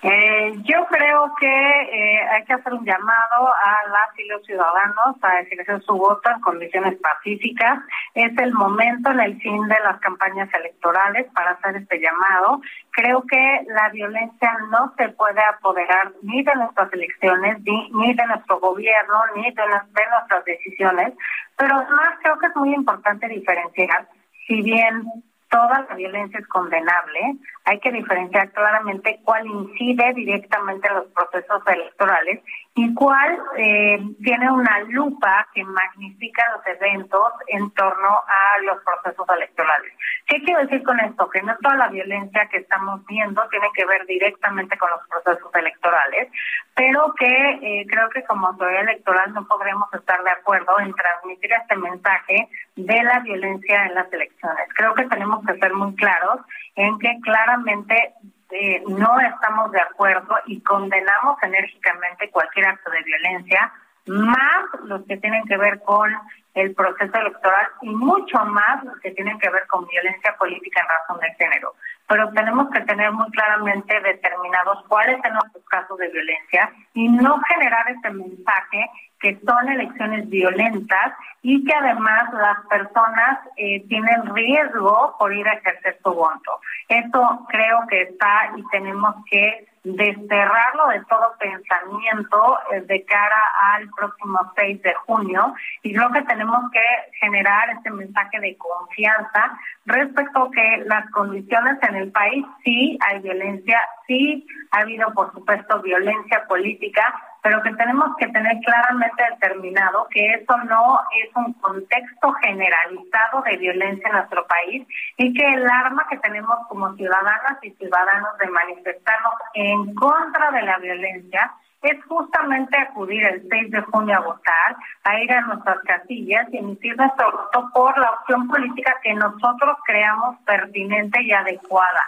eh, 0.00 0.52
yo 0.62 0.86
creo 0.86 1.34
que 1.40 1.46
eh, 1.46 2.20
hay 2.30 2.44
que 2.44 2.52
hacer 2.52 2.72
un 2.72 2.84
llamado 2.84 3.48
a 3.48 3.88
las 3.88 4.18
y 4.18 4.28
los 4.28 4.44
ciudadanos 4.46 5.16
a 5.22 5.40
ejercer 5.40 5.82
su 5.82 5.94
voto 5.94 6.30
en 6.30 6.40
condiciones 6.40 6.96
pacíficas. 7.00 7.80
Es 8.14 8.36
el 8.38 8.52
momento 8.52 9.10
en 9.10 9.20
el 9.20 9.40
fin 9.40 9.60
de 9.66 9.80
las 9.82 9.98
campañas 9.98 10.48
electorales 10.54 11.26
para 11.34 11.52
hacer 11.52 11.76
este 11.76 11.98
llamado. 11.98 12.60
Creo 12.92 13.22
que 13.22 13.60
la 13.66 13.88
violencia 13.88 14.56
no 14.70 14.94
se 14.96 15.08
puede 15.08 15.42
apoderar 15.42 16.12
ni 16.22 16.44
de 16.44 16.54
nuestras 16.54 16.92
elecciones, 16.92 17.60
ni, 17.62 17.90
ni 17.90 18.14
de 18.14 18.26
nuestro 18.26 18.60
gobierno, 18.60 19.22
ni 19.34 19.50
de, 19.50 19.62
de 19.62 20.10
nuestras 20.10 20.44
decisiones. 20.44 21.14
Pero 21.56 21.74
además 21.74 22.14
creo 22.22 22.38
que 22.38 22.46
es 22.46 22.56
muy 22.56 22.72
importante 22.72 23.26
diferenciar 23.26 24.06
si 24.48 24.62
bien 24.62 25.04
toda 25.50 25.86
la 25.88 25.94
violencia 25.94 26.38
es 26.38 26.46
condenable, 26.48 27.36
hay 27.64 27.80
que 27.80 27.92
diferenciar 27.92 28.50
claramente 28.52 29.20
cuál 29.24 29.46
incide 29.46 30.12
directamente 30.14 30.88
en 30.88 30.94
los 30.94 31.06
procesos 31.06 31.62
electorales 31.66 32.40
y 32.78 32.94
cuál 32.94 33.36
eh, 33.56 33.98
tiene 34.22 34.48
una 34.52 34.78
lupa 34.84 35.48
que 35.52 35.64
magnifica 35.64 36.44
los 36.54 36.64
eventos 36.64 37.32
en 37.48 37.68
torno 37.72 38.08
a 38.08 38.62
los 38.62 38.78
procesos 38.84 39.26
electorales. 39.36 39.92
¿Qué 40.28 40.40
quiero 40.44 40.60
decir 40.60 40.84
con 40.84 41.00
esto? 41.00 41.28
Que 41.28 41.42
no 41.42 41.56
toda 41.60 41.74
la 41.74 41.88
violencia 41.88 42.46
que 42.46 42.58
estamos 42.58 43.04
viendo 43.06 43.42
tiene 43.48 43.66
que 43.74 43.84
ver 43.84 44.06
directamente 44.06 44.78
con 44.78 44.90
los 44.90 45.00
procesos 45.08 45.52
electorales, 45.56 46.28
pero 46.76 47.12
que 47.18 47.26
eh, 47.26 47.86
creo 47.88 48.08
que 48.10 48.22
como 48.22 48.46
autoridad 48.46 48.82
electoral 48.82 49.34
no 49.34 49.44
podremos 49.48 49.92
estar 49.92 50.22
de 50.22 50.30
acuerdo 50.30 50.78
en 50.78 50.94
transmitir 50.94 51.50
este 51.52 51.74
mensaje 51.74 52.48
de 52.76 53.02
la 53.02 53.18
violencia 53.18 53.86
en 53.86 53.94
las 53.94 54.12
elecciones. 54.12 54.68
Creo 54.76 54.94
que 54.94 55.06
tenemos 55.06 55.44
que 55.44 55.58
ser 55.58 55.74
muy 55.74 55.96
claros 55.96 56.42
en 56.76 56.96
que 57.00 57.18
claramente 57.24 58.14
eh, 58.50 58.82
no 58.86 59.20
estamos 59.20 59.70
de 59.72 59.80
acuerdo 59.80 60.36
y 60.46 60.60
condenamos 60.62 61.42
enérgicamente 61.42 62.30
cualquier 62.30 62.66
acto 62.66 62.90
de 62.90 63.02
violencia, 63.02 63.72
más 64.06 64.64
los 64.84 65.04
que 65.04 65.18
tienen 65.18 65.44
que 65.44 65.56
ver 65.56 65.80
con 65.82 66.10
el 66.54 66.74
proceso 66.74 67.18
electoral 67.18 67.68
y 67.82 67.90
mucho 67.90 68.38
más 68.46 68.82
los 68.84 68.98
que 69.00 69.10
tienen 69.10 69.38
que 69.38 69.50
ver 69.50 69.66
con 69.66 69.86
violencia 69.86 70.34
política 70.38 70.80
en 70.80 70.88
razón 70.88 71.20
de 71.20 71.34
género. 71.34 71.74
Pero 72.08 72.30
tenemos 72.32 72.70
que 72.70 72.80
tener 72.80 73.12
muy 73.12 73.30
claramente 73.30 74.00
determinados 74.00 74.84
cuáles 74.88 75.20
son 75.22 75.34
nuestros 75.34 75.64
casos 75.66 75.98
de 75.98 76.08
violencia 76.08 76.72
y 76.94 77.08
no 77.08 77.40
generar 77.42 77.88
ese 77.90 78.10
mensaje 78.10 78.90
que 79.20 79.38
son 79.44 79.68
elecciones 79.68 80.28
violentas 80.28 81.12
y 81.42 81.64
que 81.64 81.74
además 81.74 82.32
las 82.32 82.66
personas 82.68 83.40
eh, 83.56 83.86
tienen 83.88 84.34
riesgo 84.34 85.16
por 85.18 85.34
ir 85.34 85.46
a 85.48 85.54
ejercer 85.54 85.98
su 86.02 86.12
voto. 86.12 86.60
Esto 86.88 87.46
creo 87.48 87.86
que 87.88 88.02
está 88.02 88.52
y 88.56 88.62
tenemos 88.68 89.14
que 89.30 89.66
desterrarlo 89.96 90.88
de 90.88 91.04
todo 91.04 91.34
pensamiento 91.38 92.58
eh, 92.72 92.80
de 92.82 93.04
cara 93.04 93.42
al 93.74 93.88
próximo 93.90 94.38
6 94.56 94.82
de 94.82 94.94
junio. 95.06 95.54
Y 95.82 95.94
creo 95.94 96.10
que 96.12 96.22
tenemos 96.22 96.70
que 96.72 96.84
generar 97.20 97.70
este 97.70 97.90
mensaje 97.90 98.40
de 98.40 98.56
confianza 98.56 99.58
respecto 99.86 100.44
a 100.44 100.50
que 100.50 100.84
las 100.86 101.10
condiciones 101.10 101.78
en 101.88 101.96
el 101.96 102.12
país 102.12 102.44
sí 102.64 102.98
hay 103.06 103.20
violencia, 103.20 103.80
sí 104.06 104.46
ha 104.72 104.80
habido 104.80 105.12
por 105.14 105.32
supuesto 105.32 105.80
violencia 105.80 106.44
política, 106.46 107.02
pero 107.48 107.62
que 107.62 107.72
tenemos 107.76 108.14
que 108.18 108.26
tener 108.26 108.58
claramente 108.62 109.24
determinado 109.30 110.06
que 110.10 110.34
eso 110.34 110.54
no 110.64 111.00
es 111.24 111.34
un 111.34 111.54
contexto 111.54 112.30
generalizado 112.42 113.40
de 113.40 113.56
violencia 113.56 114.06
en 114.06 114.16
nuestro 114.16 114.46
país 114.46 114.86
y 115.16 115.32
que 115.32 115.54
el 115.54 115.66
arma 115.66 116.06
que 116.10 116.18
tenemos 116.18 116.58
como 116.68 116.94
ciudadanas 116.96 117.56
y 117.62 117.70
ciudadanos 117.70 118.36
de 118.36 118.50
manifestarnos 118.50 119.32
en 119.54 119.94
contra 119.94 120.50
de 120.50 120.60
la 120.60 120.76
violencia 120.76 121.50
es 121.80 122.04
justamente 122.04 122.76
acudir 122.76 123.24
el 123.24 123.48
6 123.48 123.70
de 123.70 123.80
junio 123.80 124.16
a 124.18 124.20
votar, 124.20 124.76
a 125.04 125.18
ir 125.18 125.32
a 125.32 125.40
nuestras 125.40 125.78
casillas 125.84 126.46
y 126.52 126.58
emitir 126.58 126.98
nuestro 126.98 127.32
voto 127.32 127.70
por 127.72 127.96
la 127.96 128.10
opción 128.10 128.46
política 128.46 128.94
que 129.02 129.14
nosotros 129.14 129.78
creamos 129.86 130.36
pertinente 130.44 131.22
y 131.22 131.32
adecuada. 131.32 132.02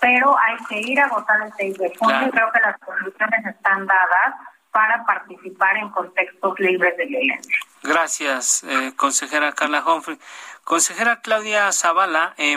Pero 0.00 0.34
hay 0.36 0.56
que 0.68 0.80
ir 0.80 0.98
a 0.98 1.06
votar 1.06 1.42
el 1.42 1.52
6 1.52 1.78
de 1.78 1.92
junio 1.96 2.26
y 2.26 2.30
creo 2.30 2.50
que 2.50 2.60
las 2.60 2.76
condiciones 2.78 3.46
están 3.46 3.86
dadas 3.86 4.34
para 4.72 5.04
participar 5.04 5.76
en 5.76 5.90
contextos 5.90 6.58
libres 6.58 6.96
de 6.96 7.06
violencia. 7.06 7.54
Gracias, 7.82 8.62
eh, 8.64 8.92
consejera 8.96 9.52
Carla 9.52 9.84
Humphrey. 9.84 10.18
Consejera 10.64 11.20
Claudia 11.20 11.72
Zavala, 11.72 12.34
eh, 12.36 12.56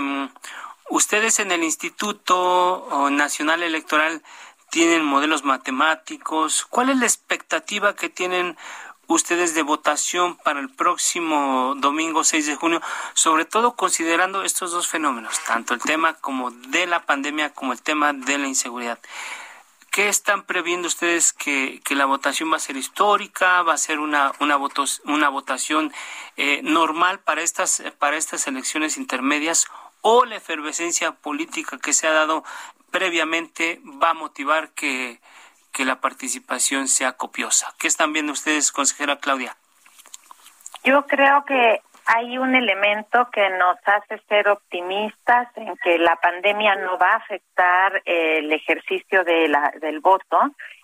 ustedes 0.90 1.40
en 1.40 1.52
el 1.52 1.64
Instituto 1.64 3.10
Nacional 3.10 3.64
Electoral 3.64 4.22
tienen 4.70 5.06
modelos 5.06 5.44
matemáticos. 5.44 6.66
¿Cuál 6.66 6.90
es 6.90 6.98
la 6.98 7.06
expectativa 7.06 7.96
que 7.96 8.10
tienen 8.10 8.58
ustedes 9.08 9.54
de 9.54 9.62
votación 9.62 10.36
para 10.38 10.60
el 10.60 10.70
próximo 10.70 11.76
domingo 11.78 12.24
6 12.24 12.48
de 12.48 12.56
junio, 12.56 12.82
sobre 13.14 13.46
todo 13.46 13.76
considerando 13.76 14.44
estos 14.44 14.72
dos 14.72 14.88
fenómenos, 14.88 15.40
tanto 15.46 15.74
el 15.74 15.82
tema 15.82 16.14
como 16.16 16.52
de 16.52 16.88
la 16.88 17.02
pandemia 17.02 17.54
como 17.54 17.74
el 17.74 17.82
tema 17.82 18.14
de 18.14 18.38
la 18.38 18.48
inseguridad? 18.48 19.00
¿Qué 19.94 20.08
están 20.08 20.42
previendo 20.42 20.88
ustedes 20.88 21.34
que, 21.34 21.80
la 21.92 22.06
votación 22.06 22.52
va 22.52 22.56
a 22.56 22.60
ser 22.60 22.78
histórica, 22.78 23.62
va 23.62 23.76
a 23.76 23.78
ser 23.78 24.00
una, 24.00 24.32
una, 24.40 24.58
una 25.06 25.30
votación 25.30 25.94
eh, 26.36 26.62
normal 26.64 27.20
para 27.20 27.44
estas, 27.44 27.84
para 28.00 28.18
estas 28.18 28.48
elecciones 28.48 28.98
intermedias 28.98 29.68
o 30.02 30.26
la 30.26 30.38
efervescencia 30.38 31.12
política 31.12 31.78
que 31.78 31.94
se 31.94 32.08
ha 32.08 32.12
dado 32.12 32.44
previamente 32.90 33.82
va 34.02 34.10
a 34.10 34.14
motivar 34.16 34.72
que, 34.72 35.22
que 35.72 35.86
la 35.86 36.02
participación 36.02 36.88
sea 36.88 37.12
copiosa? 37.12 37.72
¿Qué 37.78 37.86
están 37.86 38.14
viendo 38.14 38.32
ustedes, 38.32 38.72
consejera 38.72 39.20
Claudia? 39.20 39.56
Yo 40.84 41.06
creo 41.06 41.46
que 41.46 41.84
hay 42.06 42.38
un 42.38 42.56
elemento 42.56 43.30
que 43.32 43.50
nos 43.52 43.78
hace 43.86 44.20
ser 44.28 44.50
optimistas 44.50 45.48
en 45.56 45.76
que 45.78 45.98
la 45.98 46.16
pandemia 46.18 46.76
no 46.76 46.98
va 46.98 47.14
a 47.14 47.18
afectar 47.18 48.02
el 48.06 48.52
ejercicio 48.52 49.24
de 49.24 49.48
la, 49.48 49.74
del 49.80 50.00
voto 50.00 50.40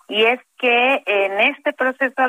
y 0.08 0.24
es 0.24 0.40
que 0.58 1.02
en 1.06 1.40
este 1.40 1.72
proceso 1.72 2.22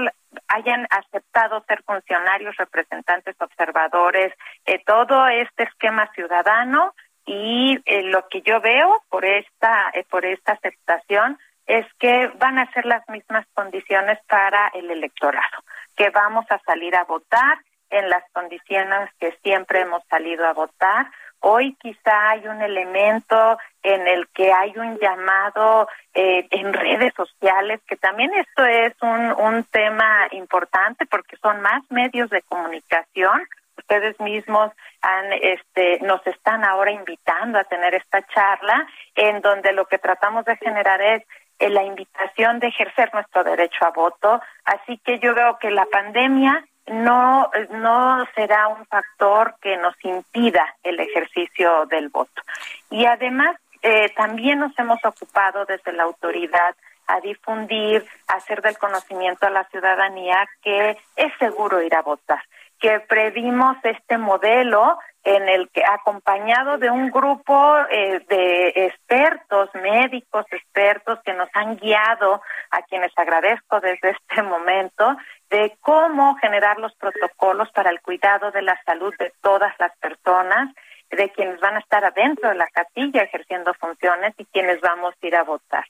hayan 0.47 0.87
aceptado 0.89 1.63
ser 1.67 1.81
funcionarios, 1.83 2.55
representantes, 2.57 3.35
observadores, 3.39 4.33
eh, 4.65 4.83
todo 4.85 5.27
este 5.27 5.63
esquema 5.63 6.07
ciudadano 6.13 6.93
y 7.25 7.79
eh, 7.85 8.03
lo 8.03 8.27
que 8.27 8.41
yo 8.41 8.61
veo 8.61 9.03
por 9.09 9.25
esta 9.25 9.89
eh, 9.93 10.05
por 10.09 10.25
esta 10.25 10.53
aceptación 10.53 11.39
es 11.65 11.85
que 11.99 12.27
van 12.39 12.59
a 12.59 12.71
ser 12.73 12.85
las 12.85 13.07
mismas 13.09 13.45
condiciones 13.53 14.19
para 14.27 14.67
el 14.73 14.91
electorado, 14.91 15.63
que 15.95 16.09
vamos 16.09 16.45
a 16.49 16.59
salir 16.59 16.95
a 16.95 17.05
votar 17.05 17.59
en 17.91 18.09
las 18.09 18.23
condiciones 18.33 19.09
que 19.19 19.37
siempre 19.43 19.81
hemos 19.81 20.03
salido 20.09 20.47
a 20.47 20.53
votar. 20.53 21.07
Hoy 21.39 21.75
quizá 21.79 22.29
hay 22.29 22.47
un 22.47 22.61
elemento 22.61 23.57
en 23.81 24.07
el 24.07 24.27
que 24.29 24.53
hay 24.53 24.73
un 24.77 24.97
llamado 24.99 25.87
eh, 26.13 26.47
en 26.51 26.71
redes 26.73 27.13
sociales, 27.15 27.81
que 27.87 27.97
también 27.97 28.31
esto 28.33 28.65
es 28.65 28.93
un, 29.01 29.31
un 29.31 29.63
tema 29.65 30.27
importante 30.31 31.05
porque 31.07 31.37
son 31.37 31.61
más 31.61 31.83
medios 31.89 32.29
de 32.29 32.41
comunicación. 32.43 33.47
Ustedes 33.75 34.19
mismos 34.19 34.71
han, 35.01 35.33
este, 35.33 35.99
nos 36.01 36.25
están 36.27 36.63
ahora 36.63 36.91
invitando 36.91 37.57
a 37.57 37.63
tener 37.63 37.95
esta 37.95 38.21
charla 38.27 38.87
en 39.15 39.41
donde 39.41 39.73
lo 39.73 39.85
que 39.85 39.97
tratamos 39.97 40.45
de 40.45 40.57
generar 40.57 41.01
es 41.01 41.23
eh, 41.57 41.69
la 41.69 41.83
invitación 41.83 42.59
de 42.59 42.67
ejercer 42.67 43.11
nuestro 43.13 43.43
derecho 43.43 43.85
a 43.85 43.91
voto. 43.91 44.41
Así 44.65 44.99
que 45.03 45.19
yo 45.19 45.33
veo 45.33 45.57
que 45.59 45.71
la 45.71 45.85
pandemia 45.85 46.65
no, 46.91 47.49
no 47.71 48.25
será 48.35 48.67
un 48.67 48.85
factor 48.85 49.55
que 49.61 49.77
nos 49.77 49.95
impida 50.03 50.75
el 50.83 50.99
ejercicio 50.99 51.85
del 51.87 52.09
voto. 52.09 52.41
Y 52.89 53.05
además, 53.05 53.55
eh, 53.81 54.09
también 54.15 54.59
nos 54.59 54.77
hemos 54.77 55.03
ocupado 55.03 55.65
desde 55.65 55.93
la 55.93 56.03
autoridad 56.03 56.75
a 57.07 57.19
difundir, 57.19 58.05
a 58.27 58.35
hacer 58.35 58.61
del 58.61 58.77
conocimiento 58.77 59.47
a 59.47 59.49
la 59.49 59.63
ciudadanía 59.65 60.47
que 60.61 60.97
es 61.15 61.33
seguro 61.39 61.81
ir 61.81 61.95
a 61.95 62.01
votar, 62.01 62.41
que 62.79 62.99
previmos 63.01 63.77
este 63.83 64.17
modelo 64.17 64.97
en 65.23 65.47
el 65.49 65.69
que 65.69 65.83
acompañado 65.83 66.77
de 66.77 66.89
un 66.89 67.11
grupo 67.11 67.77
eh, 67.89 68.23
de 68.27 68.69
expertos, 68.87 69.69
médicos, 69.75 70.45
expertos 70.51 71.19
que 71.23 71.33
nos 71.33 71.49
han 71.53 71.77
guiado, 71.77 72.41
a 72.71 72.81
quienes 72.83 73.11
agradezco 73.15 73.79
desde 73.81 74.11
este 74.11 74.41
momento, 74.41 75.15
de 75.51 75.77
cómo 75.81 76.35
generar 76.35 76.79
los 76.79 76.95
protocolos 76.95 77.69
para 77.71 77.91
el 77.91 78.01
cuidado 78.01 78.51
de 78.51 78.61
la 78.61 78.81
salud 78.85 79.13
de 79.19 79.33
todas 79.41 79.73
las 79.79 79.95
personas, 79.97 80.73
de 81.09 81.29
quienes 81.31 81.59
van 81.59 81.75
a 81.75 81.79
estar 81.79 82.03
adentro 82.05 82.49
de 82.49 82.55
la 82.55 82.67
casilla 82.67 83.23
ejerciendo 83.23 83.73
funciones 83.73 84.33
y 84.37 84.45
quienes 84.45 84.79
vamos 84.79 85.13
a 85.13 85.27
ir 85.27 85.35
a 85.35 85.43
votar. 85.43 85.83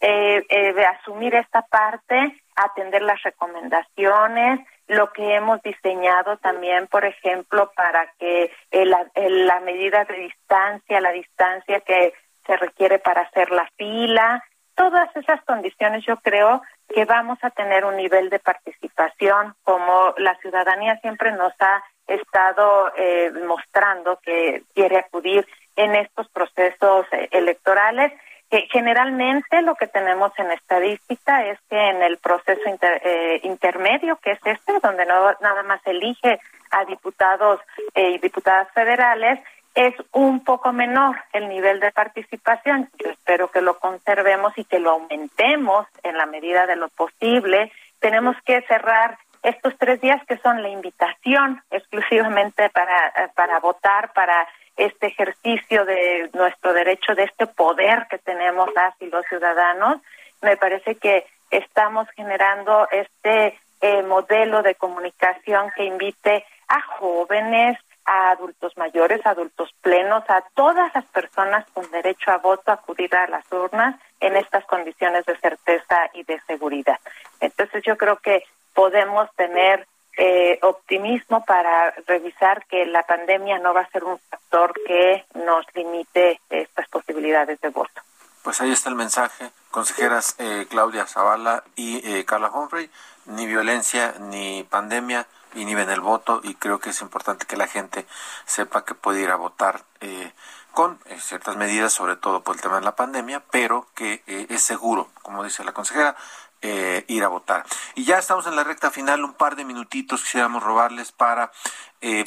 Eh, 0.00 0.44
eh, 0.50 0.84
asumir 0.84 1.34
esta 1.34 1.62
parte, 1.62 2.38
atender 2.54 3.00
las 3.00 3.22
recomendaciones, 3.22 4.60
lo 4.86 5.10
que 5.12 5.34
hemos 5.34 5.62
diseñado 5.62 6.36
también, 6.36 6.86
por 6.86 7.06
ejemplo, 7.06 7.72
para 7.74 8.12
que 8.18 8.52
la 8.70 9.60
medida 9.60 10.04
de 10.04 10.14
distancia, 10.14 11.00
la 11.00 11.12
distancia 11.12 11.80
que 11.80 12.12
se 12.46 12.56
requiere 12.56 12.98
para 12.98 13.22
hacer 13.22 13.50
la 13.50 13.66
fila, 13.76 14.44
todas 14.76 15.08
esas 15.16 15.42
condiciones 15.44 16.04
yo 16.04 16.18
creo 16.18 16.62
que 16.88 17.04
vamos 17.04 17.38
a 17.42 17.50
tener 17.50 17.84
un 17.84 17.96
nivel 17.96 18.30
de 18.30 18.38
participación 18.38 19.54
como 19.64 20.14
la 20.18 20.36
ciudadanía 20.36 20.98
siempre 21.00 21.32
nos 21.32 21.52
ha 21.60 21.82
estado 22.06 22.92
eh, 22.96 23.32
mostrando 23.46 24.18
que 24.22 24.62
quiere 24.74 24.98
acudir 24.98 25.46
en 25.74 25.94
estos 25.96 26.28
procesos 26.28 27.06
eh, 27.12 27.28
electorales. 27.32 28.12
Que 28.48 28.68
generalmente 28.70 29.60
lo 29.62 29.74
que 29.74 29.88
tenemos 29.88 30.30
en 30.38 30.52
estadística 30.52 31.44
es 31.46 31.58
que 31.68 31.76
en 31.76 32.00
el 32.00 32.18
proceso 32.18 32.60
eh, 32.80 33.40
intermedio, 33.42 34.16
que 34.22 34.32
es 34.32 34.38
este, 34.44 34.78
donde 34.80 35.04
no 35.04 35.32
nada 35.40 35.64
más 35.64 35.80
elige 35.84 36.38
a 36.70 36.84
diputados 36.84 37.60
y 37.96 38.18
diputadas 38.18 38.70
federales, 38.72 39.40
es 39.76 39.94
un 40.12 40.42
poco 40.42 40.72
menor 40.72 41.16
el 41.34 41.50
nivel 41.50 41.80
de 41.80 41.92
participación. 41.92 42.88
Yo 42.98 43.10
espero 43.10 43.50
que 43.50 43.60
lo 43.60 43.78
conservemos 43.78 44.54
y 44.56 44.64
que 44.64 44.80
lo 44.80 44.92
aumentemos 44.92 45.86
en 46.02 46.16
la 46.16 46.24
medida 46.24 46.66
de 46.66 46.76
lo 46.76 46.88
posible. 46.88 47.70
Tenemos 48.00 48.36
que 48.46 48.62
cerrar 48.62 49.18
estos 49.42 49.76
tres 49.76 50.00
días 50.00 50.20
que 50.26 50.38
son 50.38 50.62
la 50.62 50.70
invitación 50.70 51.62
exclusivamente 51.70 52.70
para, 52.70 53.30
para 53.34 53.60
votar, 53.60 54.14
para 54.14 54.48
este 54.78 55.08
ejercicio 55.08 55.84
de 55.84 56.30
nuestro 56.32 56.72
derecho, 56.72 57.14
de 57.14 57.24
este 57.24 57.46
poder 57.46 58.06
que 58.08 58.16
tenemos 58.18 58.70
las 58.74 58.94
y 59.00 59.06
los 59.06 59.26
ciudadanos. 59.26 60.00
Me 60.40 60.56
parece 60.56 60.94
que 60.94 61.26
estamos 61.50 62.08
generando 62.16 62.88
este 62.90 63.58
eh, 63.82 64.02
modelo 64.04 64.62
de 64.62 64.74
comunicación 64.74 65.70
que 65.76 65.84
invite 65.84 66.46
a 66.66 66.80
jóvenes, 66.80 67.78
a 68.06 68.30
adultos 68.30 68.76
mayores, 68.76 69.24
adultos 69.26 69.74
plenos, 69.82 70.24
a 70.28 70.42
todas 70.54 70.94
las 70.94 71.04
personas 71.06 71.66
con 71.74 71.90
derecho 71.90 72.30
a 72.30 72.38
voto 72.38 72.70
a 72.70 72.74
acudir 72.74 73.14
a 73.14 73.26
las 73.26 73.44
urnas 73.50 73.96
en 74.20 74.36
estas 74.36 74.64
condiciones 74.64 75.26
de 75.26 75.36
certeza 75.38 76.08
y 76.14 76.22
de 76.22 76.40
seguridad. 76.46 76.98
Entonces 77.40 77.82
yo 77.84 77.96
creo 77.96 78.16
que 78.16 78.44
podemos 78.74 79.28
tener 79.34 79.86
eh, 80.18 80.58
optimismo 80.62 81.44
para 81.44 81.90
revisar 82.06 82.64
que 82.66 82.86
la 82.86 83.02
pandemia 83.02 83.58
no 83.58 83.74
va 83.74 83.82
a 83.82 83.90
ser 83.90 84.04
un 84.04 84.18
factor 84.30 84.72
que 84.86 85.26
nos 85.34 85.66
limite 85.74 86.40
estas 86.48 86.88
posibilidades 86.88 87.60
de 87.60 87.68
voto. 87.68 88.00
Pues 88.42 88.60
ahí 88.60 88.70
está 88.70 88.88
el 88.88 88.94
mensaje, 88.94 89.50
consejeras 89.70 90.36
eh, 90.38 90.66
Claudia 90.70 91.04
Zavala 91.06 91.64
y 91.74 92.00
eh, 92.08 92.24
Carla 92.24 92.50
Humphrey, 92.50 92.88
ni 93.26 93.46
violencia 93.46 94.14
ni 94.20 94.62
pandemia 94.62 95.26
inhiben 95.56 95.90
el 95.90 96.00
voto 96.00 96.40
y 96.42 96.54
creo 96.54 96.78
que 96.78 96.90
es 96.90 97.00
importante 97.00 97.46
que 97.46 97.56
la 97.56 97.66
gente 97.66 98.06
sepa 98.44 98.84
que 98.84 98.94
puede 98.94 99.22
ir 99.22 99.30
a 99.30 99.36
votar 99.36 99.84
eh, 100.00 100.32
con 100.72 100.98
ciertas 101.18 101.56
medidas, 101.56 101.92
sobre 101.92 102.16
todo 102.16 102.42
por 102.42 102.56
el 102.56 102.62
tema 102.62 102.76
de 102.76 102.84
la 102.84 102.94
pandemia, 102.96 103.42
pero 103.50 103.88
que 103.94 104.22
es 104.26 104.60
seguro, 104.60 105.08
como 105.22 105.42
dice 105.42 105.64
la 105.64 105.72
consejera, 105.72 106.16
ir 106.60 107.24
a 107.24 107.28
votar. 107.28 107.64
Y 107.94 108.04
ya 108.04 108.18
estamos 108.18 108.46
en 108.46 108.56
la 108.56 108.62
recta 108.62 108.90
final, 108.90 109.24
un 109.24 109.32
par 109.32 109.56
de 109.56 109.64
minutitos 109.64 110.22
quisiéramos 110.22 110.62
robarles 110.62 111.12
para 111.12 111.50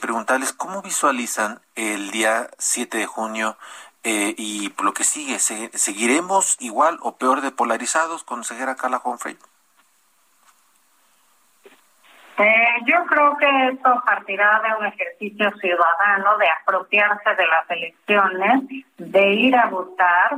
preguntarles 0.01 0.51
cómo 0.51 0.81
visualizan 0.81 1.61
el 1.75 2.09
día 2.09 2.49
7 2.57 2.97
de 2.97 3.05
junio 3.05 3.55
eh, 4.03 4.33
y 4.37 4.73
lo 4.81 4.93
que 4.93 5.03
sigue, 5.03 5.39
¿seguiremos 5.39 6.55
igual 6.59 6.99
o 7.01 7.17
peor 7.17 7.41
de 7.41 7.51
polarizados, 7.51 8.23
consejera 8.23 8.75
Carla 8.75 9.01
Humphrey? 9.03 9.37
Eh, 12.39 12.67
yo 12.85 13.05
creo 13.05 13.35
que 13.37 13.67
esto 13.73 14.01
partirá 14.05 14.61
de 14.63 14.73
un 14.79 14.85
ejercicio 14.85 15.51
ciudadano 15.59 16.37
de 16.37 16.47
apropiarse 16.61 17.35
de 17.35 17.47
las 17.47 17.69
elecciones, 17.69 18.61
de 18.97 19.29
ir 19.33 19.57
a 19.57 19.65
votar, 19.65 20.37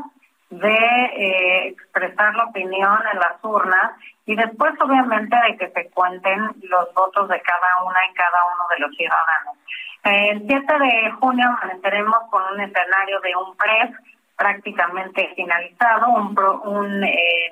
de 0.49 0.73
eh, 0.73 1.67
expresar 1.67 2.33
la 2.35 2.45
opinión 2.45 2.97
en 3.13 3.19
las 3.19 3.43
urnas 3.43 3.91
y 4.25 4.35
después 4.35 4.73
obviamente 4.81 5.37
de 5.47 5.57
que 5.57 5.69
se 5.69 5.91
cuenten 5.91 6.39
los 6.63 6.91
votos 6.95 7.29
de 7.29 7.39
cada 7.41 7.83
una 7.85 7.99
y 8.09 8.13
cada 8.15 8.39
uno 8.51 8.63
de 8.69 8.79
los 8.79 8.95
ciudadanos. 8.95 9.57
El 10.03 10.47
7 10.47 10.79
de 10.79 11.11
junio 11.19 11.47
amaneceremos 11.47 12.17
con 12.31 12.41
un 12.51 12.61
escenario 12.61 13.19
de 13.21 13.35
un 13.35 13.55
PRES 13.55 13.91
prácticamente 14.35 15.31
finalizado, 15.35 16.09
un, 16.09 16.35
un, 16.65 17.03
eh, 17.03 17.51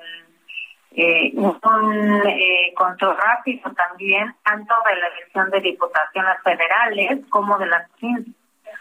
eh, 0.92 1.32
un 1.34 2.22
eh, 2.26 2.74
control 2.74 3.16
rápido 3.16 3.70
también, 3.72 4.34
tanto 4.44 4.74
de 4.86 5.00
la 5.00 5.06
elección 5.08 5.50
de 5.50 5.60
diputaciones 5.60 6.36
federales 6.42 7.20
como 7.28 7.58
de 7.58 7.66
las 7.66 7.88
15 7.92 8.30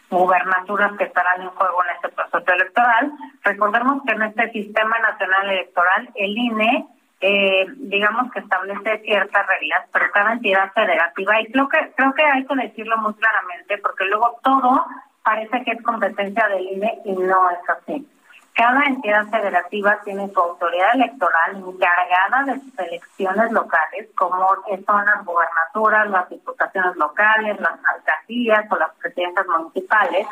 gubernaturas 0.09 0.97
que 0.97 1.03
estarán 1.03 1.41
en 1.41 1.49
juego 1.49 1.83
en 1.83 1.95
este 1.95 2.09
proceso 2.09 2.53
electoral. 2.53 3.11
Recordemos 3.43 4.03
que 4.05 4.13
en 4.13 4.23
este 4.23 4.51
sistema 4.51 4.97
nacional 4.99 5.49
electoral, 5.51 6.09
el 6.15 6.37
INE 6.37 6.87
eh, 7.21 7.65
digamos 7.75 8.31
que 8.31 8.39
establece 8.39 8.99
ciertas 8.99 9.45
reglas, 9.47 9.85
pero 9.91 10.05
cada 10.13 10.33
entidad 10.33 10.71
federativa, 10.73 11.41
y 11.41 11.51
creo 11.51 11.67
que, 11.67 11.91
creo 11.95 12.13
que 12.13 12.23
hay 12.23 12.45
que 12.45 12.55
decirlo 12.55 12.97
muy 12.97 13.13
claramente, 13.15 13.77
porque 13.79 14.05
luego 14.05 14.39
todo 14.41 14.85
parece 15.21 15.63
que 15.63 15.71
es 15.71 15.83
competencia 15.83 16.47
del 16.47 16.63
INE 16.63 16.99
y 17.03 17.11
no 17.11 17.49
es 17.51 17.69
así. 17.69 18.07
Cada 18.55 18.83
entidad 18.85 19.27
federativa 19.27 19.99
tiene 20.03 20.29
su 20.33 20.39
autoridad 20.39 20.95
electoral 20.95 21.55
encargada 21.55 22.43
de 22.45 22.59
sus 22.59 22.79
elecciones 22.79 23.51
locales, 23.51 24.09
como 24.17 24.47
son 24.85 25.05
las 25.05 25.25
gubernaturas, 25.25 26.09
las 26.09 26.29
diputaciones 26.29 26.95
locales, 26.97 27.59
las 27.59 27.79
alcaldías 27.95 28.65
o 28.71 28.75
las 28.75 28.91
presidencias 28.95 29.47
municipales. 29.47 30.27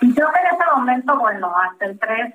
Y 0.00 0.14
yo 0.14 0.26
en 0.28 0.54
ese 0.54 0.70
momento, 0.74 1.18
bueno, 1.18 1.52
hasta 1.56 1.86
el 1.86 1.98
3 1.98 2.34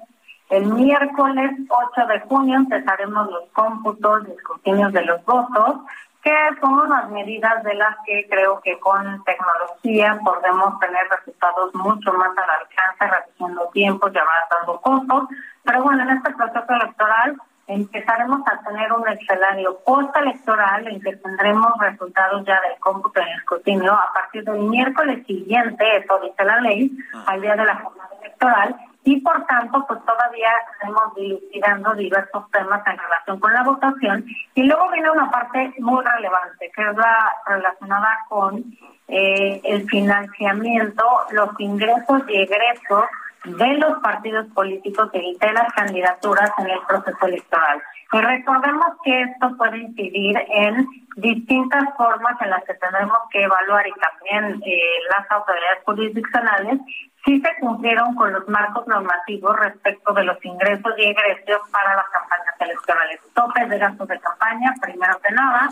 el 0.50 0.66
miércoles 0.66 1.52
8 1.68 2.08
de 2.08 2.20
junio 2.22 2.56
empezaremos 2.56 3.30
los 3.30 3.50
cómputos 3.52 4.28
y 4.28 4.32
escrutinios 4.32 4.94
de 4.94 5.04
los 5.04 5.24
votos, 5.26 5.82
que 6.28 6.60
son 6.60 6.74
unas 6.74 7.10
medidas 7.10 7.64
de 7.64 7.74
las 7.76 7.96
que 8.06 8.28
creo 8.30 8.60
que 8.60 8.78
con 8.80 9.24
tecnología 9.24 10.20
podemos 10.26 10.78
tener 10.82 11.08
resultados 11.10 11.74
mucho 11.74 12.12
más 12.12 12.32
al 12.38 12.50
alcance, 12.50 13.08
reduciendo 13.08 13.70
tiempos 13.70 14.12
y 14.14 14.18
avanzando 14.18 14.82
costos. 14.82 15.30
Pero 15.64 15.84
bueno, 15.84 16.04
en 16.04 16.18
este 16.18 16.34
proceso 16.34 16.66
electoral 16.68 17.38
empezaremos 17.68 18.42
a 18.46 18.60
tener 18.62 18.92
un 18.92 19.08
escenario 19.08 19.80
postelectoral 19.86 20.86
en 20.90 21.00
que 21.00 21.16
tendremos 21.16 21.72
resultados 21.80 22.46
ya 22.46 22.60
del 22.60 22.78
cómputo 22.82 23.22
y 23.22 23.24
el 23.24 23.38
escrutinio 23.38 23.94
a 23.94 24.12
partir 24.14 24.44
del 24.44 24.60
miércoles 24.64 25.26
siguiente, 25.26 25.86
eso 25.96 26.20
dice 26.20 26.44
la 26.44 26.60
ley, 26.60 26.92
al 27.26 27.40
día 27.40 27.56
de 27.56 27.64
la 27.64 27.76
jornada 27.76 28.10
electoral, 28.22 28.76
y 29.08 29.22
por 29.22 29.46
tanto 29.46 29.86
pues 29.88 30.02
todavía 30.04 30.50
estamos 30.74 31.16
dilucidando 31.16 31.94
diversos 31.94 32.52
temas 32.52 32.86
en 32.86 32.98
relación 32.98 33.40
con 33.40 33.54
la 33.54 33.64
votación. 33.64 34.26
Y 34.54 34.64
luego 34.64 34.92
viene 34.92 35.10
una 35.10 35.32
parte 35.32 35.74
muy 35.80 36.04
relevante 36.04 36.70
que 36.76 36.82
es 36.82 36.98
la 36.98 37.32
relacionada 37.46 38.26
con 38.28 38.66
eh, 39.08 39.62
el 39.64 39.88
financiamiento, 39.88 41.06
los 41.32 41.58
ingresos 41.58 42.22
y 42.28 42.36
egresos 42.36 43.06
de 43.46 43.74
los 43.76 44.00
partidos 44.00 44.48
políticos 44.54 45.10
y 45.14 45.38
de 45.38 45.54
las 45.54 45.72
candidaturas 45.74 46.52
en 46.60 46.70
el 46.70 46.80
proceso 46.88 47.26
electoral. 47.26 47.82
Y 48.14 48.18
recordemos 48.20 48.86
que 49.04 49.22
esto 49.22 49.56
puede 49.58 49.80
incidir 49.80 50.38
en 50.50 50.88
distintas 51.18 51.84
formas 51.98 52.40
en 52.42 52.52
las 52.52 52.64
que 52.64 52.74
tendremos 52.76 53.18
que 53.32 53.44
evaluar 53.44 53.86
y 53.88 53.94
también 53.94 54.62
eh, 54.66 54.80
las 55.18 55.30
autoridades 55.32 55.84
jurisdiccionales 55.84 56.80
sí 57.28 57.42
se 57.42 57.50
cumplieron 57.60 58.16
con 58.16 58.32
los 58.32 58.48
marcos 58.48 58.88
normativos 58.88 59.60
respecto 59.60 60.14
de 60.14 60.24
los 60.24 60.44
ingresos 60.46 60.94
y 60.98 61.04
egresos 61.04 61.60
para 61.72 61.96
las 61.96 62.08
campañas 62.10 62.56
electorales. 62.60 63.20
Topes 63.34 63.70
de 63.70 63.78
gastos 63.78 64.08
de 64.08 64.20
campaña, 64.20 64.74
primero 64.82 65.20
que 65.20 65.34
nada, 65.34 65.70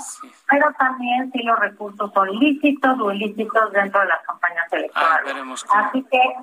pero 0.50 0.74
también 0.78 1.32
si 1.32 1.42
los 1.44 1.58
recursos 1.58 2.12
son 2.14 2.30
lícitos 2.40 3.00
o 3.00 3.12
ilícitos 3.12 3.72
dentro 3.72 4.02
de 4.02 4.08
las 4.08 4.22
campañas 4.26 4.66
ah, 4.66 4.76
electorales. 4.76 5.66
así 5.72 6.06
que, 6.12 6.36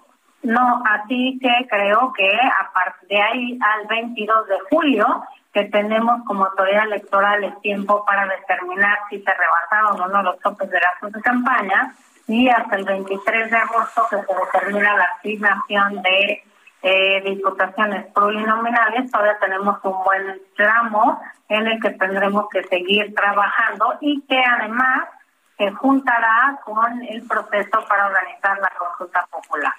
no, 0.43 0.83
así 0.85 1.39
que 1.41 1.69
creo 1.69 2.13
que 2.13 2.29
a 2.29 2.73
partir 2.73 3.09
de 3.09 3.23
ahí 3.23 3.59
al 3.61 3.87
22 3.87 4.49
de 4.49 4.59
julio, 4.71 5.25
que 5.53 5.65
tenemos 5.65 6.25
como 6.27 6.47
autoridad 6.47 6.87
electoral 6.87 7.45
el 7.45 7.61
tiempo 7.61 8.05
para 8.05 8.27
determinar 8.27 8.99
si 9.09 9.21
se 9.21 9.31
rebasaron 9.33 10.01
o 10.01 10.09
no 10.09 10.23
los 10.23 10.41
topes 10.41 10.69
de 10.71 10.81
gastos 10.81 11.13
de 11.13 11.21
campaña, 11.21 11.95
y 12.27 12.49
hasta 12.49 12.77
el 12.77 12.85
23 12.85 13.51
de 13.51 13.57
agosto 13.57 14.07
que 14.11 14.17
se 14.17 14.35
determina 14.35 14.97
la 14.97 15.05
asignación 15.19 16.03
de 16.03 16.43
eh, 16.83 17.23
diputaciones 17.25 18.07
plurinominales, 18.13 19.11
todavía 19.11 19.39
tenemos 19.39 19.79
un 19.85 20.03
buen 20.05 20.41
tramo 20.57 21.21
en 21.49 21.67
el 21.67 21.81
que 21.81 21.91
tendremos 21.91 22.49
que 22.49 22.65
seguir 22.65 23.15
trabajando 23.15 23.99
y 24.01 24.21
que 24.23 24.43
además 24.43 25.09
se 25.57 25.71
juntará 25.73 26.59
con 26.65 27.03
el 27.05 27.23
proceso 27.29 27.85
para 27.89 28.07
organizar 28.07 28.59
la 28.59 28.73
consulta 28.77 29.27
popular. 29.31 29.73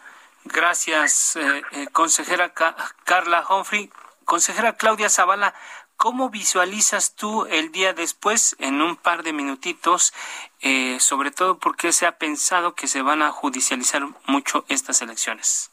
Gracias, 0.46 1.36
eh, 1.36 1.62
eh, 1.72 1.88
consejera 1.92 2.54
Carla 3.04 3.46
Humphrey. 3.50 3.92
Consejera 4.26 4.78
Claudia 4.78 5.10
Zavala, 5.10 5.54
¿Cómo 5.98 6.30
visualizas 6.30 7.16
tú 7.16 7.46
el 7.46 7.72
día 7.72 7.94
después, 7.94 8.58
en 8.60 8.82
un 8.82 8.98
par 8.98 9.24
de 9.24 9.32
minutitos, 9.32 10.14
eh, 10.62 11.00
sobre 11.00 11.32
todo 11.32 11.60
porque 11.60 11.94
se 11.94 12.06
ha 12.06 12.18
pensado 12.18 12.76
que 12.76 12.88
se 12.88 13.02
van 13.02 13.22
a 13.22 13.32
judicializar 13.32 14.02
mucho 14.28 14.66
estas 14.68 15.02
elecciones? 15.02 15.72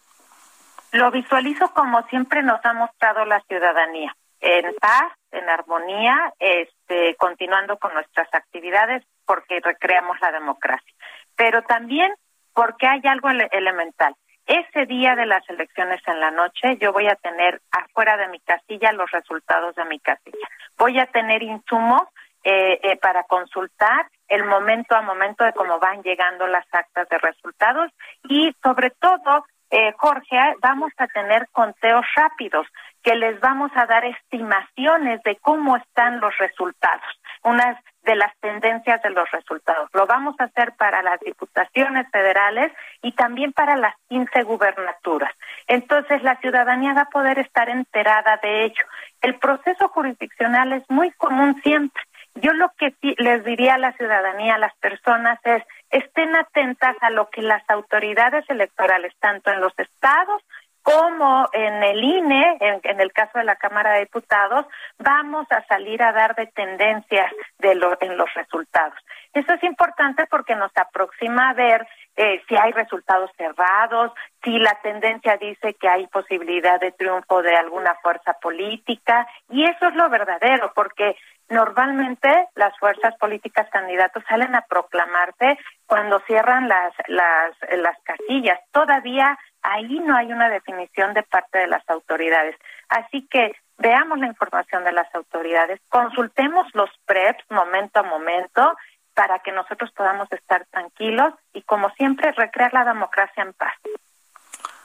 Lo 0.93 1.11
visualizo 1.11 1.73
como 1.73 2.07
siempre 2.09 2.45
nos 2.45 2.65
ha 2.65 2.73
mostrado 2.75 3.25
la 3.25 3.41
ciudadanía, 3.49 4.15
en 4.41 4.73
paz, 4.77 5.13
en 5.33 5.49
armonía, 5.49 6.33
este, 6.39 7.17
continuando 7.17 7.77
con 7.79 7.93
nuestras 7.95 8.33
actividades 8.33 9.05
porque 9.27 9.59
recreamos 9.61 10.17
la 10.21 10.31
democracia, 10.31 10.95
pero 11.35 11.63
también 11.63 12.15
porque 12.53 12.87
hay 12.87 13.01
algo 13.05 13.31
elemental. 13.31 14.15
Ese 14.51 14.85
día 14.87 15.15
de 15.15 15.27
las 15.27 15.49
elecciones 15.49 16.01
en 16.09 16.19
la 16.19 16.33
noche 16.33 16.77
yo 16.81 16.93
voy 16.93 17.07
a 17.07 17.15
tener 17.15 17.61
afuera 17.71 18.17
de 18.17 18.27
mi 18.27 18.41
casilla 18.41 18.91
los 18.91 19.09
resultados 19.13 19.77
de 19.77 19.85
mi 19.85 20.01
casilla. 20.01 20.49
Voy 20.77 20.99
a 20.99 21.07
tener 21.07 21.41
insumos 21.45 22.03
eh, 22.43 22.81
eh, 22.83 22.97
para 22.97 23.23
consultar 23.23 24.09
el 24.27 24.43
momento 24.43 24.97
a 24.97 25.03
momento 25.03 25.45
de 25.45 25.53
cómo 25.53 25.79
van 25.79 26.03
llegando 26.03 26.49
las 26.49 26.67
actas 26.73 27.09
de 27.09 27.19
resultados 27.19 27.93
y 28.25 28.53
sobre 28.61 28.91
todo, 28.91 29.47
eh, 29.71 29.93
Jorge, 29.97 30.37
vamos 30.61 30.91
a 30.97 31.07
tener 31.07 31.47
conteos 31.53 32.05
rápidos 32.17 32.67
que 33.03 33.15
les 33.15 33.41
vamos 33.41 33.71
a 33.75 33.87
dar 33.87 34.05
estimaciones 34.05 35.23
de 35.23 35.37
cómo 35.37 35.77
están 35.77 36.21
los 36.21 36.37
resultados. 36.39 37.05
Unas 37.43 37.77
de 38.03 38.17
las 38.17 38.35
tendencias 38.41 39.03
de 39.03 39.11
los 39.11 39.31
resultados. 39.31 39.89
Lo 39.93 40.07
vamos 40.07 40.35
a 40.39 40.45
hacer 40.45 40.73
para 40.77 41.03
las 41.03 41.21
diputaciones 41.21 42.07
federales 42.11 42.73
y 43.03 43.13
también 43.13 43.53
para 43.53 43.77
las 43.77 43.95
15 44.09 44.43
gubernaturas. 44.43 45.33
Entonces, 45.67 46.23
la 46.23 46.37
ciudadanía 46.37 46.95
va 46.95 47.03
a 47.03 47.11
poder 47.11 47.39
estar 47.39 47.69
enterada 47.69 48.39
de 48.43 48.65
ello. 48.65 48.85
El 49.21 49.39
proceso 49.39 49.89
jurisdiccional 49.89 50.73
es 50.73 50.83
muy 50.89 51.11
común 51.13 51.61
siempre. 51.63 52.03
Yo 52.37 52.53
lo 52.53 52.71
que 52.79 52.95
les 53.19 53.45
diría 53.45 53.75
a 53.75 53.79
la 53.79 53.93
ciudadanía, 53.93 54.55
a 54.55 54.59
las 54.59 54.75
personas, 54.77 55.39
es 55.45 55.63
estén 55.91 56.35
atentas 56.37 56.97
a 57.01 57.11
lo 57.11 57.29
que 57.29 57.43
las 57.43 57.69
autoridades 57.69 58.49
electorales, 58.49 59.13
tanto 59.19 59.51
en 59.51 59.61
los 59.61 59.77
estados 59.79 60.43
como 60.83 61.49
en 61.53 61.83
el 61.83 62.03
INE, 62.03 62.59
en, 62.61 63.01
el 63.01 63.13
caso 63.13 63.39
de 63.39 63.45
la 63.45 63.57
Cámara 63.57 63.95
de 63.95 64.01
Diputados, 64.01 64.67
vamos 64.99 65.47
a 65.51 65.65
salir 65.67 66.03
a 66.03 66.13
dar 66.13 66.35
de 66.35 66.47
tendencias 66.47 67.33
de 67.59 67.73
en 68.01 68.17
los 68.17 68.35
resultados. 68.35 68.99
Eso 69.33 69.53
es 69.53 69.63
importante 69.63 70.27
porque 70.27 70.57
nos 70.57 70.73
aproxima 70.77 71.51
a 71.51 71.55
ver 71.55 71.87
eh, 72.17 72.43
si 72.49 72.57
hay 72.57 72.73
resultados 72.73 73.31
cerrados, 73.37 74.13
si 74.43 74.59
la 74.59 74.75
tendencia 74.83 75.37
dice 75.37 75.75
que 75.75 75.89
hay 75.89 76.07
posibilidad 76.09 76.81
de 76.81 76.93
triunfo 76.93 77.43
de 77.43 77.55
alguna 77.55 77.95
fuerza 78.03 78.35
política, 78.35 79.27
y 79.49 79.65
eso 79.65 79.87
es 79.87 79.95
lo 79.95 80.09
verdadero, 80.09 80.73
porque 80.75 81.17
normalmente 81.49 82.49
las 82.55 82.77
fuerzas 82.79 83.15
políticas 83.17 83.69
candidatos 83.71 84.25
salen 84.29 84.55
a 84.55 84.63
proclamarse 84.63 85.59
cuando 85.87 86.21
cierran 86.21 86.69
las, 86.69 86.93
las, 87.09 87.55
las 87.79 87.99
casillas. 88.03 88.59
Todavía 88.73 89.39
ahí 89.63 90.01
no 90.01 90.17
hay 90.17 90.33
una 90.33 90.49
definición 90.49 91.15
de 91.15 91.23
parte 91.23 91.59
de 91.59 91.67
las 91.67 91.89
autoridades. 91.89 92.57
Así 92.89 93.27
que 93.29 93.55
veamos 93.79 94.19
la 94.19 94.27
información 94.27 94.85
de 94.85 94.93
las 94.93 95.13
autoridades, 95.15 95.81
consultemos 95.89 96.67
los 96.75 96.91
PREPs 97.07 97.45
momento 97.51 98.01
a 98.01 98.03
momento 98.03 98.77
para 99.15 99.41
que 99.41 99.53
nosotros 99.53 99.91
podamos 99.93 100.31
estar 100.31 100.67
tranquilos 100.71 101.35
y, 101.53 101.63
como 101.63 101.91
siempre, 101.91 102.33
recrear 102.33 102.73
la 102.73 102.85
democracia 102.85 103.43
en 103.43 103.53
paz. 103.53 103.75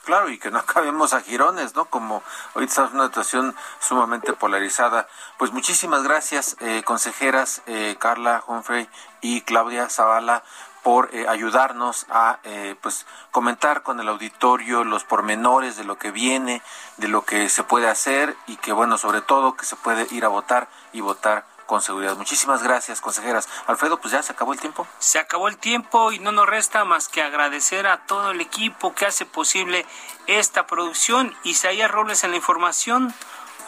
Claro, 0.04 0.28
y 0.30 0.38
que 0.38 0.50
no 0.50 0.58
acabemos 0.66 1.12
a 1.12 1.20
girones, 1.20 1.74
¿no? 1.74 1.86
Como 1.86 2.22
hoy 2.54 2.64
estamos 2.64 2.92
en 2.92 2.98
una 2.98 3.08
situación 3.08 3.54
sumamente 3.80 4.32
polarizada. 4.32 5.08
Pues 5.36 5.52
muchísimas 5.52 6.02
gracias, 6.02 6.56
eh, 6.60 6.82
consejeras 6.84 7.62
eh, 7.66 7.96
Carla 7.98 8.42
Humphrey 8.46 8.88
y 9.20 9.40
Claudia 9.42 9.88
Zavala 9.88 10.42
por 10.86 11.12
eh, 11.12 11.26
ayudarnos 11.28 12.06
a 12.10 12.38
pues 12.80 13.06
comentar 13.32 13.82
con 13.82 13.98
el 13.98 14.06
auditorio 14.06 14.84
los 14.84 15.02
pormenores 15.02 15.76
de 15.76 15.82
lo 15.82 15.98
que 15.98 16.12
viene, 16.12 16.62
de 16.96 17.08
lo 17.08 17.24
que 17.24 17.48
se 17.48 17.64
puede 17.64 17.88
hacer 17.88 18.36
y 18.46 18.54
que 18.54 18.72
bueno, 18.72 18.96
sobre 18.96 19.20
todo 19.20 19.56
que 19.56 19.64
se 19.66 19.74
puede 19.74 20.06
ir 20.12 20.24
a 20.24 20.28
votar 20.28 20.68
y 20.92 21.00
votar 21.00 21.44
con 21.66 21.82
seguridad. 21.82 22.14
Muchísimas 22.14 22.62
gracias, 22.62 23.00
consejeras. 23.00 23.48
Alfredo, 23.66 23.98
pues 23.98 24.12
ya 24.12 24.22
se 24.22 24.30
acabó 24.30 24.52
el 24.52 24.60
tiempo. 24.60 24.86
Se 25.00 25.18
acabó 25.18 25.48
el 25.48 25.58
tiempo 25.58 26.12
y 26.12 26.20
no 26.20 26.30
nos 26.30 26.46
resta 26.46 26.84
más 26.84 27.08
que 27.08 27.20
agradecer 27.20 27.88
a 27.88 28.06
todo 28.06 28.30
el 28.30 28.40
equipo 28.40 28.94
que 28.94 29.06
hace 29.06 29.26
posible 29.26 29.84
esta 30.28 30.68
producción. 30.68 31.34
Isaías 31.42 31.90
Robles 31.90 32.22
en 32.22 32.30
la 32.30 32.36
información. 32.36 33.12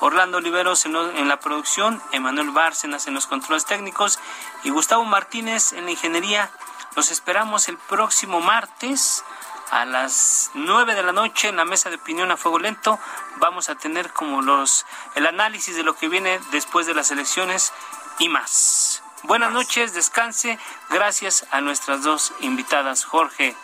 Orlando 0.00 0.38
Oliveros 0.38 0.86
en, 0.86 0.92
la 1.28 1.40
producción, 1.40 2.00
Emanuel 2.12 2.52
Bárcenas 2.52 3.08
en 3.08 3.14
los 3.14 3.26
controles 3.26 3.64
técnicos 3.64 4.20
y 4.62 4.70
Gustavo 4.70 5.04
Martínez 5.04 5.72
en 5.72 5.86
la 5.86 5.90
ingeniería. 5.90 6.52
Los 6.96 7.10
esperamos 7.10 7.68
el 7.68 7.78
próximo 7.78 8.40
martes 8.40 9.24
a 9.70 9.84
las 9.84 10.50
nueve 10.54 10.94
de 10.94 11.02
la 11.02 11.12
noche 11.12 11.48
en 11.48 11.56
la 11.56 11.64
mesa 11.64 11.90
de 11.90 11.96
opinión 11.96 12.30
a 12.30 12.36
fuego 12.36 12.58
lento. 12.58 12.98
Vamos 13.36 13.68
a 13.68 13.74
tener 13.74 14.12
como 14.12 14.42
los 14.42 14.86
el 15.14 15.26
análisis 15.26 15.76
de 15.76 15.82
lo 15.82 15.94
que 15.94 16.08
viene 16.08 16.40
después 16.50 16.86
de 16.86 16.94
las 16.94 17.10
elecciones 17.10 17.72
y 18.18 18.28
más. 18.28 19.02
Buenas 19.24 19.52
noches, 19.52 19.94
descanse. 19.94 20.58
Gracias 20.90 21.46
a 21.50 21.60
nuestras 21.60 22.02
dos 22.02 22.32
invitadas, 22.40 23.04
Jorge. 23.04 23.56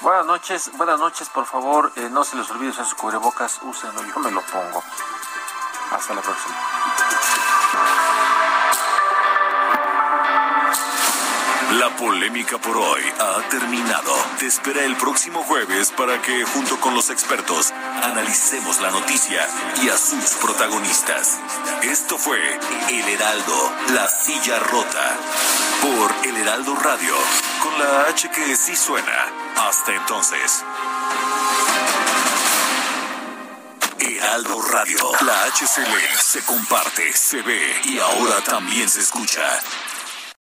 Buenas 0.00 0.26
noches, 0.26 0.70
buenas 0.76 1.00
noches, 1.00 1.28
por 1.28 1.44
favor, 1.44 1.90
eh, 1.96 2.08
no 2.08 2.22
se 2.22 2.36
les 2.36 2.48
olvide 2.52 2.70
usar 2.70 2.84
sus 2.84 2.94
cubrebocas, 2.94 3.58
úsenlo, 3.62 4.00
yo 4.04 4.20
me 4.20 4.30
lo 4.30 4.40
pongo. 4.42 4.84
Hasta 5.90 6.14
la 6.14 6.22
próxima. 6.22 6.54
La 11.76 11.94
polémica 11.96 12.56
por 12.56 12.78
hoy 12.78 13.02
ha 13.18 13.46
terminado. 13.50 14.14
Te 14.38 14.46
espera 14.46 14.84
el 14.84 14.96
próximo 14.96 15.42
jueves 15.42 15.90
para 15.90 16.20
que, 16.22 16.42
junto 16.46 16.80
con 16.80 16.94
los 16.94 17.10
expertos, 17.10 17.72
analicemos 18.02 18.80
la 18.80 18.90
noticia 18.90 19.46
y 19.82 19.90
a 19.90 19.98
sus 19.98 20.30
protagonistas. 20.40 21.38
Esto 21.82 22.16
fue 22.16 22.38
El 22.88 23.08
Heraldo, 23.10 23.72
la 23.92 24.08
silla 24.08 24.58
rota, 24.60 25.16
por 25.82 26.26
El 26.26 26.38
Heraldo 26.38 26.74
Radio, 26.74 27.14
con 27.62 27.78
la 27.78 28.08
H 28.08 28.30
que 28.30 28.56
sí 28.56 28.74
suena. 28.74 29.26
Hasta 29.56 29.94
entonces. 29.94 30.64
Heraldo 34.00 34.62
Radio, 34.62 34.98
la 35.20 35.44
HCL 35.44 36.18
se 36.18 36.42
comparte, 36.44 37.12
se 37.12 37.42
ve 37.42 37.80
y 37.84 37.98
ahora 37.98 38.40
también 38.42 38.88
se 38.88 39.00
escucha. 39.00 39.42